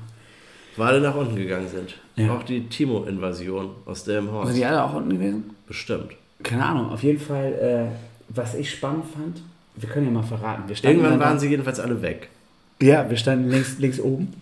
wo 0.76 0.82
alle 0.84 1.00
nach 1.02 1.14
unten 1.14 1.36
gegangen 1.36 1.68
sind. 1.68 1.96
Ja. 2.16 2.32
Auch 2.32 2.42
die 2.44 2.66
Timo-Invasion 2.68 3.70
aus 3.84 4.04
dem 4.04 4.32
Haus. 4.32 4.46
Sind 4.48 4.56
die 4.56 4.64
alle 4.64 4.82
auch 4.82 4.94
unten 4.94 5.10
gewesen? 5.10 5.50
Bestimmt. 5.66 6.12
Keine 6.42 6.64
Ahnung, 6.64 6.90
auf 6.90 7.02
jeden 7.02 7.20
Fall, 7.20 7.52
äh, 7.52 8.34
was 8.34 8.54
ich 8.54 8.70
spannend 8.70 9.04
fand, 9.12 9.42
wir 9.76 9.88
können 9.88 10.06
ja 10.06 10.12
mal 10.12 10.22
verraten. 10.22 10.64
Irgendwann 10.82 11.20
waren 11.20 11.38
sie 11.38 11.48
jedenfalls 11.48 11.80
alle 11.80 12.00
weg. 12.02 12.28
Ja, 12.80 13.08
wir 13.08 13.16
standen 13.16 13.50
links, 13.50 13.78
links 13.78 14.00
oben 14.00 14.32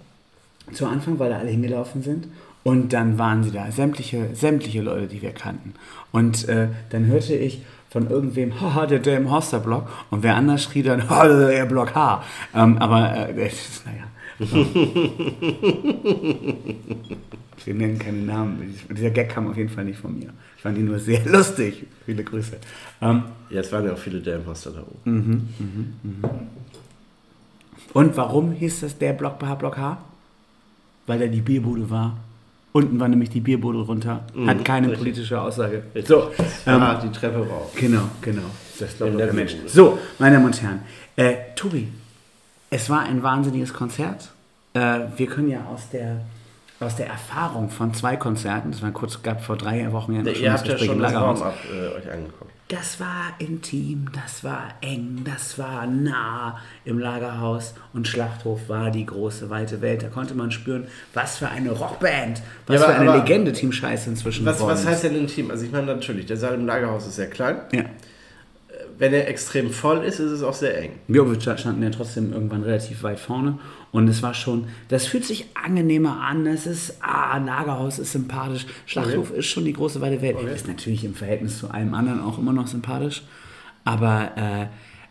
zu 0.72 0.86
Anfang, 0.86 1.18
weil 1.18 1.30
da 1.30 1.38
alle 1.38 1.50
hingelaufen 1.50 2.02
sind. 2.02 2.26
Und 2.66 2.92
dann 2.92 3.16
waren 3.16 3.44
sie 3.44 3.52
da, 3.52 3.70
sämtliche, 3.70 4.34
sämtliche 4.34 4.82
Leute, 4.82 5.06
die 5.06 5.22
wir 5.22 5.30
kannten. 5.30 5.74
Und 6.10 6.48
äh, 6.48 6.66
dann 6.90 7.06
hörte 7.06 7.36
ich 7.36 7.60
von 7.90 8.10
irgendwem, 8.10 8.60
haha, 8.60 8.86
der, 8.86 8.98
der 8.98 9.18
im 9.18 9.30
Horster-Block. 9.30 9.88
Und 10.10 10.24
wer 10.24 10.34
anders 10.34 10.64
schrie 10.64 10.82
dann, 10.82 11.08
haha, 11.08 11.28
der 11.28 11.64
Block 11.66 11.94
H. 11.94 12.24
Ähm, 12.56 12.76
aber, 12.78 13.28
äh, 13.28 13.50
naja. 13.84 14.06
Wir 17.64 17.74
nennen 17.74 17.98
keine 18.00 18.18
Namen. 18.18 18.74
Dieser 18.90 19.10
Gag 19.10 19.28
kam 19.28 19.48
auf 19.48 19.56
jeden 19.56 19.70
Fall 19.70 19.84
nicht 19.84 20.00
von 20.00 20.18
mir. 20.18 20.30
Ich 20.56 20.62
fand 20.62 20.76
ihn 20.76 20.86
nur 20.86 20.98
sehr 20.98 21.24
lustig. 21.30 21.86
Viele 22.04 22.24
Grüße. 22.24 22.56
Ähm, 23.00 23.22
Ja, 23.48 23.60
es 23.60 23.70
waren 23.70 23.84
ja 23.86 23.92
auch 23.92 23.98
viele 23.98 24.20
der 24.20 24.36
Imposter 24.36 24.72
da 24.72 24.80
oben. 24.82 25.48
und 27.94 28.16
warum 28.16 28.50
hieß 28.52 28.80
das 28.80 28.98
der 28.98 29.12
Block 29.12 29.40
H 29.40 29.54
Block 29.54 29.76
H? 29.78 29.98
Weil 31.06 31.20
da 31.20 31.26
die 31.28 31.40
Bierbude 31.40 31.88
war. 31.88 32.16
Unten 32.76 33.00
war 33.00 33.08
nämlich 33.08 33.30
die 33.30 33.40
Bierbude 33.40 33.78
runter. 33.78 34.26
Hat 34.46 34.62
keine 34.62 34.88
richtig. 34.88 34.98
politische 34.98 35.40
Aussage. 35.40 35.82
Richtig. 35.94 36.08
So, 36.08 36.30
ähm, 36.66 36.82
ah, 36.82 37.00
die 37.02 37.10
Treppe 37.10 37.38
rauf. 37.38 37.72
Genau, 37.74 38.02
genau. 38.20 38.42
Das 38.78 38.98
glaubt 38.98 39.18
der 39.18 39.32
Mensch. 39.32 39.56
So, 39.66 39.98
meine 40.18 40.34
Damen 40.34 40.44
und 40.44 40.60
Herren. 40.60 40.82
Äh, 41.16 41.36
Tobi, 41.54 41.88
es 42.68 42.90
war 42.90 43.04
ein 43.04 43.22
wahnsinniges 43.22 43.72
Konzert. 43.72 44.28
Äh, 44.74 45.00
wir 45.16 45.26
können 45.26 45.48
ja 45.48 45.64
aus 45.72 45.88
der, 45.90 46.20
aus 46.78 46.96
der 46.96 47.06
Erfahrung 47.06 47.70
von 47.70 47.94
zwei 47.94 48.16
Konzerten, 48.16 48.72
das 48.72 48.82
war 48.82 48.90
kurz, 48.90 49.22
gab 49.22 49.42
vor 49.42 49.56
drei 49.56 49.90
Wochen 49.92 50.12
ja 50.12 50.22
schon 50.22 50.42
Ihr 50.42 50.52
habt 50.52 50.68
ja 50.68 50.76
schon 50.76 50.96
im 50.96 51.00
Lagerhaus. 51.00 51.40
Warm-up 51.40 51.56
äh, 51.72 51.96
euch 51.96 52.12
angeguckt. 52.12 52.52
Das 52.68 52.98
war 52.98 53.34
intim, 53.38 54.06
das 54.12 54.42
war 54.42 54.74
eng, 54.80 55.22
das 55.24 55.56
war 55.56 55.86
nah 55.86 56.58
im 56.84 56.98
Lagerhaus 56.98 57.74
und 57.92 58.08
Schlachthof 58.08 58.68
war 58.68 58.90
die 58.90 59.06
große, 59.06 59.50
weite 59.50 59.80
Welt. 59.82 60.02
Da 60.02 60.08
konnte 60.08 60.34
man 60.34 60.50
spüren, 60.50 60.88
was 61.14 61.38
für 61.38 61.48
eine 61.48 61.70
Rockband, 61.70 62.42
was 62.66 62.80
Ja, 62.80 62.88
für 62.88 62.94
eine 62.96 63.18
Legende 63.18 63.52
Team 63.52 63.70
Scheiße 63.70 64.10
inzwischen 64.10 64.44
Was, 64.44 64.60
was 64.60 64.84
heißt 64.84 65.04
denn 65.04 65.14
intim? 65.14 65.52
Also 65.52 65.64
ich 65.64 65.70
meine 65.70 65.86
natürlich, 65.86 66.26
der 66.26 66.38
Saal 66.38 66.54
im 66.54 66.66
Lagerhaus 66.66 67.06
ist 67.06 67.14
sehr 67.14 67.30
klein. 67.30 67.58
Ja. 67.72 67.84
Wenn 68.98 69.12
er 69.12 69.28
extrem 69.28 69.70
voll 69.70 69.98
ist, 69.98 70.18
ist 70.18 70.32
es 70.32 70.42
auch 70.42 70.54
sehr 70.54 70.76
eng. 70.76 70.98
Wir 71.06 71.40
standen 71.40 71.84
ja 71.84 71.90
trotzdem 71.90 72.32
irgendwann 72.32 72.64
relativ 72.64 73.04
weit 73.04 73.20
vorne 73.20 73.60
und 73.92 74.08
es 74.08 74.22
war 74.22 74.34
schon, 74.34 74.68
das 74.88 75.06
fühlt 75.06 75.24
sich 75.24 75.46
angenehmer 75.54 76.20
an, 76.20 76.46
es 76.46 76.66
ist, 76.66 76.96
ah, 77.00 77.38
Lagerhaus 77.38 77.98
ist 77.98 78.12
sympathisch, 78.12 78.66
Schlachthof 78.86 79.30
ist 79.30 79.46
schon 79.46 79.64
die 79.64 79.72
große 79.72 80.00
weite 80.00 80.20
Welt, 80.22 80.36
ist 80.42 80.68
natürlich 80.68 81.04
im 81.04 81.14
Verhältnis 81.14 81.58
zu 81.58 81.70
allem 81.70 81.94
anderen 81.94 82.20
auch 82.20 82.38
immer 82.38 82.52
noch 82.52 82.66
sympathisch, 82.66 83.22
aber 83.84 84.32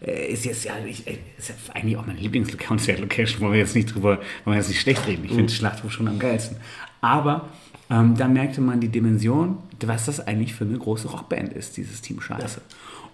äh, 0.01 0.31
ist 0.31 0.45
jetzt 0.45 0.65
ja, 0.65 0.73
ich, 0.85 1.07
äh, 1.07 1.17
ist 1.37 1.49
ja 1.49 1.55
eigentlich 1.73 1.97
auch 1.97 2.05
meine 2.05 2.19
Lieblingslocation, 2.19 3.09
wollen 3.39 3.53
wir 3.53 3.59
jetzt 3.59 3.75
nicht 3.75 3.93
drüber, 3.93 4.17
wollen 4.43 4.55
wir 4.55 4.55
jetzt 4.55 4.69
nicht 4.69 4.81
schlecht 4.81 5.07
reden, 5.07 5.25
ich 5.25 5.31
finde 5.31 5.51
Schlachthof 5.51 5.91
schon 5.91 6.07
am 6.07 6.19
geilsten, 6.19 6.57
aber 7.01 7.49
ähm, 7.89 8.15
da 8.17 8.27
merkte 8.27 8.61
man 8.61 8.79
die 8.79 8.89
Dimension, 8.89 9.57
was 9.85 10.05
das 10.05 10.25
eigentlich 10.25 10.53
für 10.53 10.65
eine 10.65 10.77
große 10.77 11.07
Rockband 11.09 11.53
ist, 11.53 11.77
dieses 11.77 12.01
Team 12.01 12.21
Scheiße. 12.21 12.61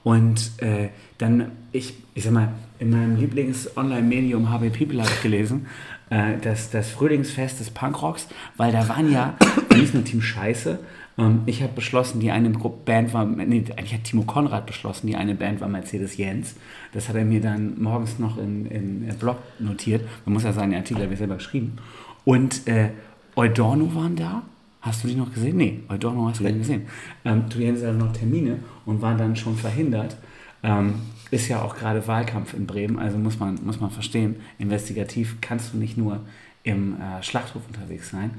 Und 0.04 0.52
äh, 0.58 0.90
dann, 1.18 1.52
ich, 1.72 1.94
ich 2.16 2.24
sag 2.24 2.34
mal, 2.34 2.54
in 2.80 2.90
meinem 2.90 3.18
Lieblings-Online-Medium 3.18 4.50
HB 4.50 4.70
People 4.76 5.02
habe 5.02 5.12
ich 5.14 5.22
gelesen, 5.22 5.68
äh, 6.10 6.38
das, 6.42 6.72
das 6.72 6.90
Frühlingsfest 6.90 7.60
des 7.60 7.70
Punkrocks, 7.70 8.28
weil 8.58 8.72
da 8.72 8.88
waren 8.90 9.12
ja 9.12 9.36
nicht 9.76 9.94
nur 9.94 10.04
Team 10.04 10.22
Scheiße. 10.22 10.80
Ähm, 11.18 11.42
ich 11.46 11.62
habe 11.62 11.74
beschlossen, 11.74 12.20
die 12.20 12.32
eine 12.32 12.50
Band 12.50 13.14
war, 13.14 13.26
nee, 13.26 13.64
eigentlich 13.78 13.94
hat 13.94 14.06
Timo 14.06 14.24
Konrad 14.24 14.66
beschlossen, 14.66 15.08
die 15.08 15.16
eine 15.16 15.36
Band 15.36 15.62
war 15.62 15.68
Mercedes 15.68 16.18
Jens. 16.18 16.56
Das 16.94 17.10
hat 17.10 17.16
er 17.16 17.26
mir 17.26 17.42
dann 17.42 17.82
morgens 17.82 18.18
noch 18.18 18.38
in, 18.38 18.66
in 18.66 19.10
äh, 19.10 19.14
Blog 19.14 19.38
notiert. 19.60 20.08
Man 20.26 20.34
muss 20.34 20.44
ja 20.44 20.54
sagen, 20.54 20.72
den 20.72 20.80
Artikel 20.80 21.04
habe 21.04 21.14
ich 21.14 21.20
selber 21.20 21.36
geschrieben. 21.36 21.78
Und 22.26 22.68
äh, 22.68 22.90
Eudorno 23.36 23.94
waren 23.96 24.16
da. 24.16 24.44
Hast 24.82 25.04
du 25.04 25.08
die 25.08 25.16
noch 25.16 25.32
gesehen? 25.32 25.58
Nee, 25.58 25.80
Eudorno 25.90 26.28
hast 26.28 26.40
du 26.40 26.44
nicht 26.44 26.58
gesehen. 26.58 26.88
Ähm, 27.24 27.44
du 27.50 27.66
hattest 27.66 27.84
ja 27.84 27.94
noch 27.94 28.14
Termine 28.14 28.60
und 28.86 29.02
war 29.02 29.16
dann 29.16 29.36
schon 29.36 29.56
verhindert. 29.56 30.18
Ähm, 30.64 30.96
ist 31.30 31.48
ja 31.48 31.62
auch 31.62 31.76
gerade 31.76 32.06
Wahlkampf 32.08 32.54
in 32.54 32.68
Bremen, 32.68 33.00
also 33.00 33.18
muss 33.18 33.40
man, 33.40 33.60
muss 33.64 33.80
man 33.80 33.90
verstehen, 33.90 34.36
investigativ 34.60 35.38
kannst 35.40 35.74
du 35.74 35.78
nicht 35.78 35.98
nur 35.98 36.20
im 36.64 36.96
äh, 37.00 37.24
Schlachthof 37.24 37.62
unterwegs 37.68 38.10
sein. 38.10 38.32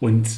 Und 0.00 0.28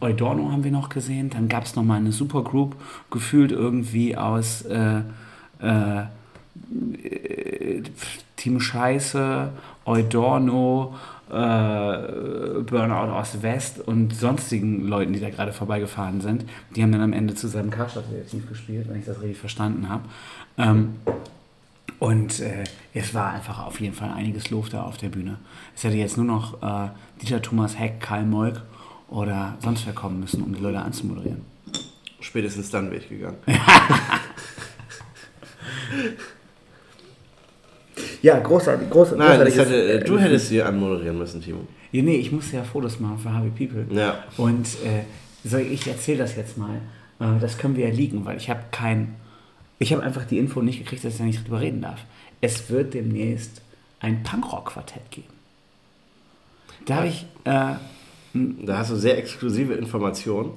Eudorno 0.00 0.52
haben 0.52 0.64
wir 0.64 0.70
noch 0.70 0.88
gesehen, 0.88 1.30
dann 1.30 1.48
gab 1.48 1.64
es 1.64 1.74
nochmal 1.74 1.98
eine 1.98 2.12
Supergroup, 2.12 2.76
gefühlt 3.10 3.50
irgendwie 3.50 4.16
aus 4.16 4.62
äh, 4.62 5.00
äh, 5.60 6.04
Team 8.36 8.60
Scheiße, 8.60 9.50
Eudorno, 9.84 10.94
äh, 11.28 12.62
Burnout 12.62 13.12
aus 13.12 13.42
West 13.42 13.80
und 13.80 14.14
sonstigen 14.14 14.86
Leuten, 14.86 15.12
die 15.12 15.20
da 15.20 15.30
gerade 15.30 15.52
vorbeigefahren 15.52 16.20
sind. 16.20 16.44
Die 16.74 16.82
haben 16.82 16.92
dann 16.92 17.02
am 17.02 17.12
Ende 17.12 17.34
zusammen 17.34 17.70
Karstadt-Detektiv 17.70 18.48
gespielt, 18.48 18.88
wenn 18.88 19.00
ich 19.00 19.06
das 19.06 19.20
richtig 19.20 19.38
verstanden 19.38 19.88
habe. 19.88 20.04
Ähm, 20.58 20.94
und 21.98 22.40
äh, 22.40 22.64
es 22.94 23.14
war 23.14 23.32
einfach 23.32 23.66
auf 23.66 23.80
jeden 23.80 23.94
Fall 23.94 24.10
einiges 24.10 24.50
Luft 24.50 24.74
da 24.74 24.82
auf 24.82 24.98
der 24.98 25.08
Bühne. 25.08 25.38
Es 25.74 25.84
hätte 25.84 25.96
jetzt 25.96 26.16
nur 26.16 26.26
noch 26.26 26.62
äh, 26.62 26.88
Dieter 27.20 27.42
Thomas 27.42 27.78
Heck, 27.78 28.00
Karl 28.00 28.24
Molk 28.24 28.62
oder 29.08 29.56
sonst 29.60 29.86
wer 29.86 29.94
kommen 29.94 30.20
müssen, 30.20 30.42
um 30.42 30.54
die 30.54 30.60
Leute 30.60 30.80
anzumoderieren. 30.80 31.42
Spätestens 32.20 32.70
dann 32.70 32.90
wäre 32.90 33.00
ich 33.00 33.08
gegangen. 33.08 33.38
Ja, 38.22 38.38
großartig, 38.38 38.90
großartig. 38.90 39.18
Nein, 39.26 39.40
das 39.40 39.56
hätte, 39.56 39.92
äh, 39.92 40.04
du 40.04 40.18
hättest 40.18 40.48
sie 40.48 40.62
anmoderieren 40.62 41.18
müssen, 41.18 41.40
Timo. 41.40 41.60
Ja, 41.92 42.02
nee, 42.02 42.16
ich 42.16 42.32
musste 42.32 42.56
ja 42.56 42.64
Fotos 42.64 43.00
machen 43.00 43.18
für 43.18 43.32
Harvey 43.32 43.50
People. 43.66 43.86
Ja. 43.96 44.24
Und 44.36 44.66
äh, 44.84 45.60
ich 45.62 45.86
erzähle 45.86 46.18
das 46.18 46.36
jetzt 46.36 46.58
mal. 46.58 46.76
Äh, 47.20 47.40
das 47.40 47.56
können 47.58 47.76
wir 47.76 47.88
ja 47.88 47.94
liegen, 47.94 48.24
weil 48.24 48.36
ich 48.36 48.50
habe 48.50 48.60
kein. 48.70 49.14
Ich 49.78 49.92
habe 49.92 50.02
einfach 50.02 50.24
die 50.24 50.38
Info 50.38 50.62
nicht 50.62 50.78
gekriegt, 50.78 51.04
dass 51.04 51.12
ich 51.14 51.18
da 51.18 51.24
nicht 51.24 51.44
drüber 51.44 51.60
reden 51.60 51.82
darf. 51.82 52.00
Es 52.40 52.68
wird 52.70 52.94
demnächst 52.94 53.60
ein 54.00 54.22
Punkrock-Quartett 54.22 55.10
geben. 55.10 55.28
Da 56.86 56.96
habe 56.96 57.08
ich. 57.08 57.26
Äh, 57.44 57.74
Da 58.34 58.78
hast 58.78 58.90
du 58.90 58.96
sehr 58.96 59.16
exklusive 59.18 59.74
Informationen. 59.74 60.50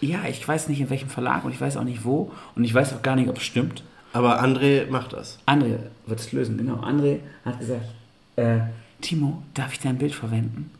ja, 0.00 0.20
ich 0.28 0.46
weiß 0.46 0.68
nicht 0.68 0.80
in 0.80 0.90
welchem 0.90 1.08
Verlag 1.08 1.44
und 1.44 1.50
ich 1.52 1.60
weiß 1.60 1.76
auch 1.76 1.84
nicht 1.84 2.04
wo 2.04 2.30
und 2.54 2.62
ich 2.64 2.72
weiß 2.74 2.92
auch 2.92 3.02
gar 3.02 3.16
nicht, 3.16 3.28
ob 3.28 3.38
es 3.38 3.42
stimmt. 3.42 3.82
Aber 4.14 4.40
André 4.40 4.88
macht 4.88 5.12
das. 5.12 5.40
André 5.44 5.76
wird 6.06 6.20
es 6.20 6.30
lösen, 6.30 6.56
genau. 6.56 6.76
André 6.76 7.18
hat 7.44 7.58
gesagt, 7.58 7.84
äh, 8.36 8.60
Timo, 9.00 9.42
darf 9.54 9.72
ich 9.72 9.80
dein 9.80 9.98
Bild 9.98 10.14
verwenden? 10.14 10.70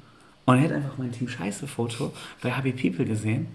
Und 0.45 0.59
er 0.59 0.65
hat 0.65 0.73
einfach 0.73 0.99
mein 0.99 1.11
Team 1.11 1.29
Scheiße-Foto 1.29 2.13
bei 2.41 2.53
HB 2.53 2.73
People 2.81 3.05
gesehen, 3.05 3.49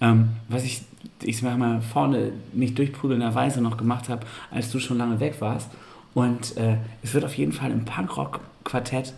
ähm, 0.00 0.28
was 0.48 0.62
ich, 0.62 0.82
ich 1.20 1.38
sag 1.38 1.58
mal, 1.58 1.82
vorne 1.82 2.30
nicht 2.52 2.78
durchprügelnderweise 2.78 3.60
noch 3.60 3.76
gemacht 3.76 4.08
habe, 4.08 4.24
als 4.52 4.70
du 4.70 4.78
schon 4.78 4.98
lange 4.98 5.18
weg 5.18 5.40
warst. 5.40 5.68
Und 6.14 6.56
äh, 6.56 6.76
es 7.02 7.12
wird 7.12 7.24
auf 7.24 7.34
jeden 7.34 7.52
Fall 7.52 7.72
im 7.72 7.84
Punkrock-Quartett, 7.84 9.14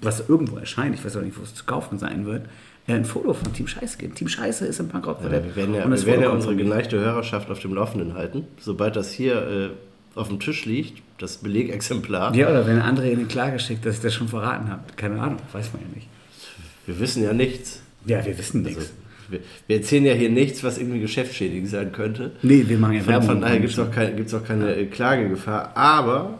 was 0.00 0.28
irgendwo 0.28 0.58
erscheint, 0.58 0.94
ich 0.94 1.04
weiß 1.04 1.16
auch 1.16 1.22
nicht, 1.22 1.36
wo 1.36 1.42
es 1.42 1.56
zu 1.56 1.64
kaufen 1.64 1.98
sein 1.98 2.24
wird, 2.24 2.48
ein 2.94 3.04
Foto 3.04 3.34
von 3.34 3.52
Team 3.52 3.66
Scheiße 3.66 3.98
geben. 3.98 4.14
Team 4.14 4.28
Scheiße 4.28 4.64
ist 4.64 4.78
im 4.78 4.88
Punkrock-Quartett. 4.88 5.44
Wir 5.44 5.56
werden 5.56 5.74
ja, 5.74 5.90
wir 5.90 6.06
werden 6.06 6.22
ja 6.22 6.30
unsere 6.30 6.54
geneigte 6.54 7.00
Hörerschaft 7.00 7.50
auf 7.50 7.58
dem 7.58 7.74
Laufenden 7.74 8.14
halten. 8.14 8.46
Sobald 8.60 8.94
das 8.94 9.12
hier 9.12 9.34
äh, 10.14 10.18
auf 10.18 10.28
dem 10.28 10.38
Tisch 10.38 10.64
liegt, 10.64 11.02
das 11.18 11.38
Belegexemplar. 11.38 12.34
Ja, 12.34 12.48
oder 12.48 12.66
wenn 12.66 12.80
André 12.80 13.10
in 13.10 13.18
eine 13.18 13.26
Klage 13.28 13.58
schickt, 13.58 13.84
dass 13.84 13.96
ich 13.96 14.02
das 14.02 14.14
schon 14.14 14.28
verraten 14.28 14.70
habe. 14.70 14.82
Keine 14.96 15.20
Ahnung, 15.20 15.38
weiß 15.52 15.72
man 15.72 15.82
ja 15.82 15.88
nicht. 15.94 16.08
Wir 16.86 17.00
wissen 17.00 17.22
ja 17.24 17.32
nichts. 17.32 17.80
Ja, 18.06 18.24
wir 18.24 18.38
wissen 18.38 18.62
nichts. 18.62 18.78
Also, 18.78 18.90
wir, 19.28 19.40
wir 19.66 19.76
erzählen 19.76 20.04
ja 20.04 20.14
hier 20.14 20.30
nichts, 20.30 20.62
was 20.62 20.78
irgendwie 20.78 21.00
geschäftsschädigend 21.00 21.68
sein 21.68 21.90
könnte. 21.90 22.32
Nee, 22.42 22.64
wir 22.68 22.78
machen 22.78 22.94
ja 22.94 23.00
Von, 23.00 23.12
Werbung. 23.12 23.28
von 23.28 23.40
daher 23.40 23.58
gibt 23.58 23.72
es 23.72 23.78
auch, 23.78 23.90
kein, 23.90 24.16
gibt's 24.16 24.32
auch 24.34 24.44
keine 24.44 24.76
äh, 24.76 24.86
Klagegefahr. 24.86 25.76
Aber 25.76 26.38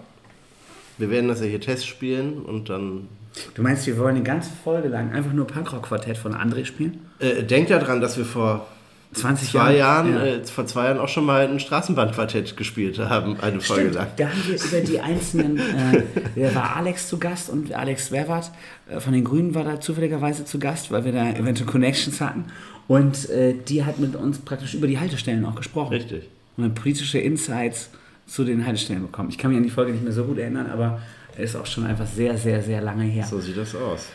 wir 0.99 1.11
werden 1.11 1.27
das 1.29 1.41
ja 1.41 1.47
hier 1.47 1.61
testspielen 1.61 2.39
und 2.43 2.69
dann. 2.69 3.09
Du 3.55 3.63
meinst, 3.63 3.87
wir 3.87 3.99
wollen 3.99 4.17
eine 4.17 4.25
ganze 4.25 4.51
Folge 4.65 4.89
lang 4.89 5.13
einfach 5.13 5.33
nur 5.33 5.47
Punkrock-Quartett 5.47 6.17
von 6.17 6.35
André 6.35 6.65
spielen? 6.65 6.99
Äh, 7.19 7.43
denkt 7.43 7.71
ja 7.71 7.79
dran, 7.79 8.01
dass 8.01 8.17
wir 8.17 8.25
vor 8.25 8.67
20 9.13 9.51
zwei 9.51 9.77
Jahren, 9.77 10.13
Ja. 10.15 10.25
äh, 10.25 10.45
vor 10.45 10.67
zwei 10.67 10.85
Jahren 10.87 10.99
auch 10.99 11.09
schon 11.09 11.25
mal 11.25 11.47
ein 11.47 11.61
Straßenbahnquartett 11.61 12.57
gespielt 12.57 12.99
haben, 12.99 13.39
eine 13.41 13.61
Folge 13.61 13.83
Stimmt, 13.91 13.95
lang. 13.95 14.07
da 14.17 14.29
haben 14.29 14.43
wir 14.47 14.55
über 14.63 14.81
die 14.87 15.01
einzelnen, 15.01 15.59
äh, 16.37 16.49
da 16.49 16.55
war 16.55 16.77
Alex 16.77 17.09
zu 17.09 17.19
Gast 17.19 17.49
und 17.51 17.73
Alex 17.73 18.11
Werwart 18.11 18.51
äh, 18.89 19.01
von 19.01 19.13
den 19.13 19.25
Grünen 19.25 19.55
war 19.55 19.65
da 19.65 19.81
zufälligerweise 19.81 20.45
zu 20.45 20.59
Gast, 20.59 20.91
weil 20.91 21.05
wir 21.05 21.13
da 21.13 21.31
eventuell 21.31 21.69
Connections 21.69 22.21
hatten. 22.21 22.45
Und 22.89 23.29
äh, 23.31 23.55
die 23.55 23.85
hat 23.85 23.99
mit 23.99 24.17
uns 24.17 24.39
praktisch 24.39 24.75
über 24.75 24.87
die 24.87 24.99
Haltestellen 24.99 25.45
auch 25.45 25.55
gesprochen. 25.55 25.93
Richtig. 25.95 26.29
Und 26.57 26.75
politische 26.75 27.19
Insights 27.19 27.91
zu 28.27 28.45
den 28.45 28.67
Haltestellen 28.67 29.03
bekommen. 29.03 29.29
Ich 29.31 29.39
kann 29.39 29.51
mich 29.51 29.59
an 29.59 29.65
die 29.65 29.71
Folge 29.71 29.93
nicht 29.93 30.03
mehr 30.05 30.13
so 30.13 30.25
gut 30.25 30.39
erinnern, 30.39 30.67
aber 30.71 31.01
ist 31.39 31.57
auch 31.57 31.67
schon 31.67 31.85
einfach 31.87 32.07
sehr, 32.07 32.37
sehr, 32.37 32.63
sehr 32.63 32.81
lange 32.81 33.05
her. 33.05 33.25
So 33.25 33.41
sieht 33.41 33.57
das 33.57 33.75
aus. 33.75 34.07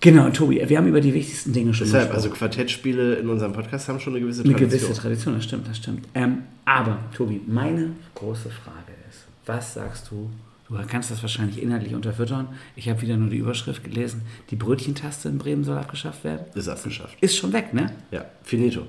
Genau, 0.00 0.30
Tobi, 0.30 0.62
wir 0.64 0.78
haben 0.78 0.86
über 0.86 1.00
die 1.00 1.12
wichtigsten 1.12 1.52
Dinge 1.52 1.74
schon 1.74 1.86
Deshalb, 1.86 2.10
gesprochen. 2.10 2.16
also 2.16 2.30
Quartettspiele 2.30 3.14
in 3.16 3.28
unserem 3.28 3.52
Podcast 3.52 3.88
haben 3.88 3.98
schon 3.98 4.12
eine 4.12 4.20
gewisse 4.20 4.44
Eine 4.44 4.52
Tradition. 4.52 4.80
gewisse 4.80 5.00
Tradition, 5.00 5.34
das 5.34 5.44
stimmt, 5.44 5.68
das 5.68 5.76
stimmt. 5.76 6.06
Ähm, 6.14 6.42
aber, 6.64 6.98
Tobi, 7.16 7.40
meine 7.48 7.90
große 8.14 8.48
Frage 8.50 8.92
ist, 9.10 9.24
was 9.46 9.74
sagst 9.74 10.08
du? 10.10 10.30
Du 10.68 10.76
kannst 10.86 11.10
das 11.10 11.22
wahrscheinlich 11.22 11.60
inhaltlich 11.62 11.94
unterfüttern. 11.94 12.48
Ich 12.76 12.88
habe 12.90 13.00
wieder 13.00 13.16
nur 13.16 13.30
die 13.30 13.38
Überschrift 13.38 13.82
gelesen. 13.82 14.22
Die 14.50 14.56
Brötchentaste 14.56 15.28
in 15.30 15.38
Bremen 15.38 15.64
soll 15.64 15.78
abgeschafft 15.78 16.22
werden. 16.24 16.44
Ist 16.54 16.68
abgeschafft. 16.68 17.16
Ist 17.22 17.36
schon 17.38 17.52
weg, 17.54 17.72
ne? 17.72 17.90
Ja, 18.10 18.26
finito. 18.44 18.82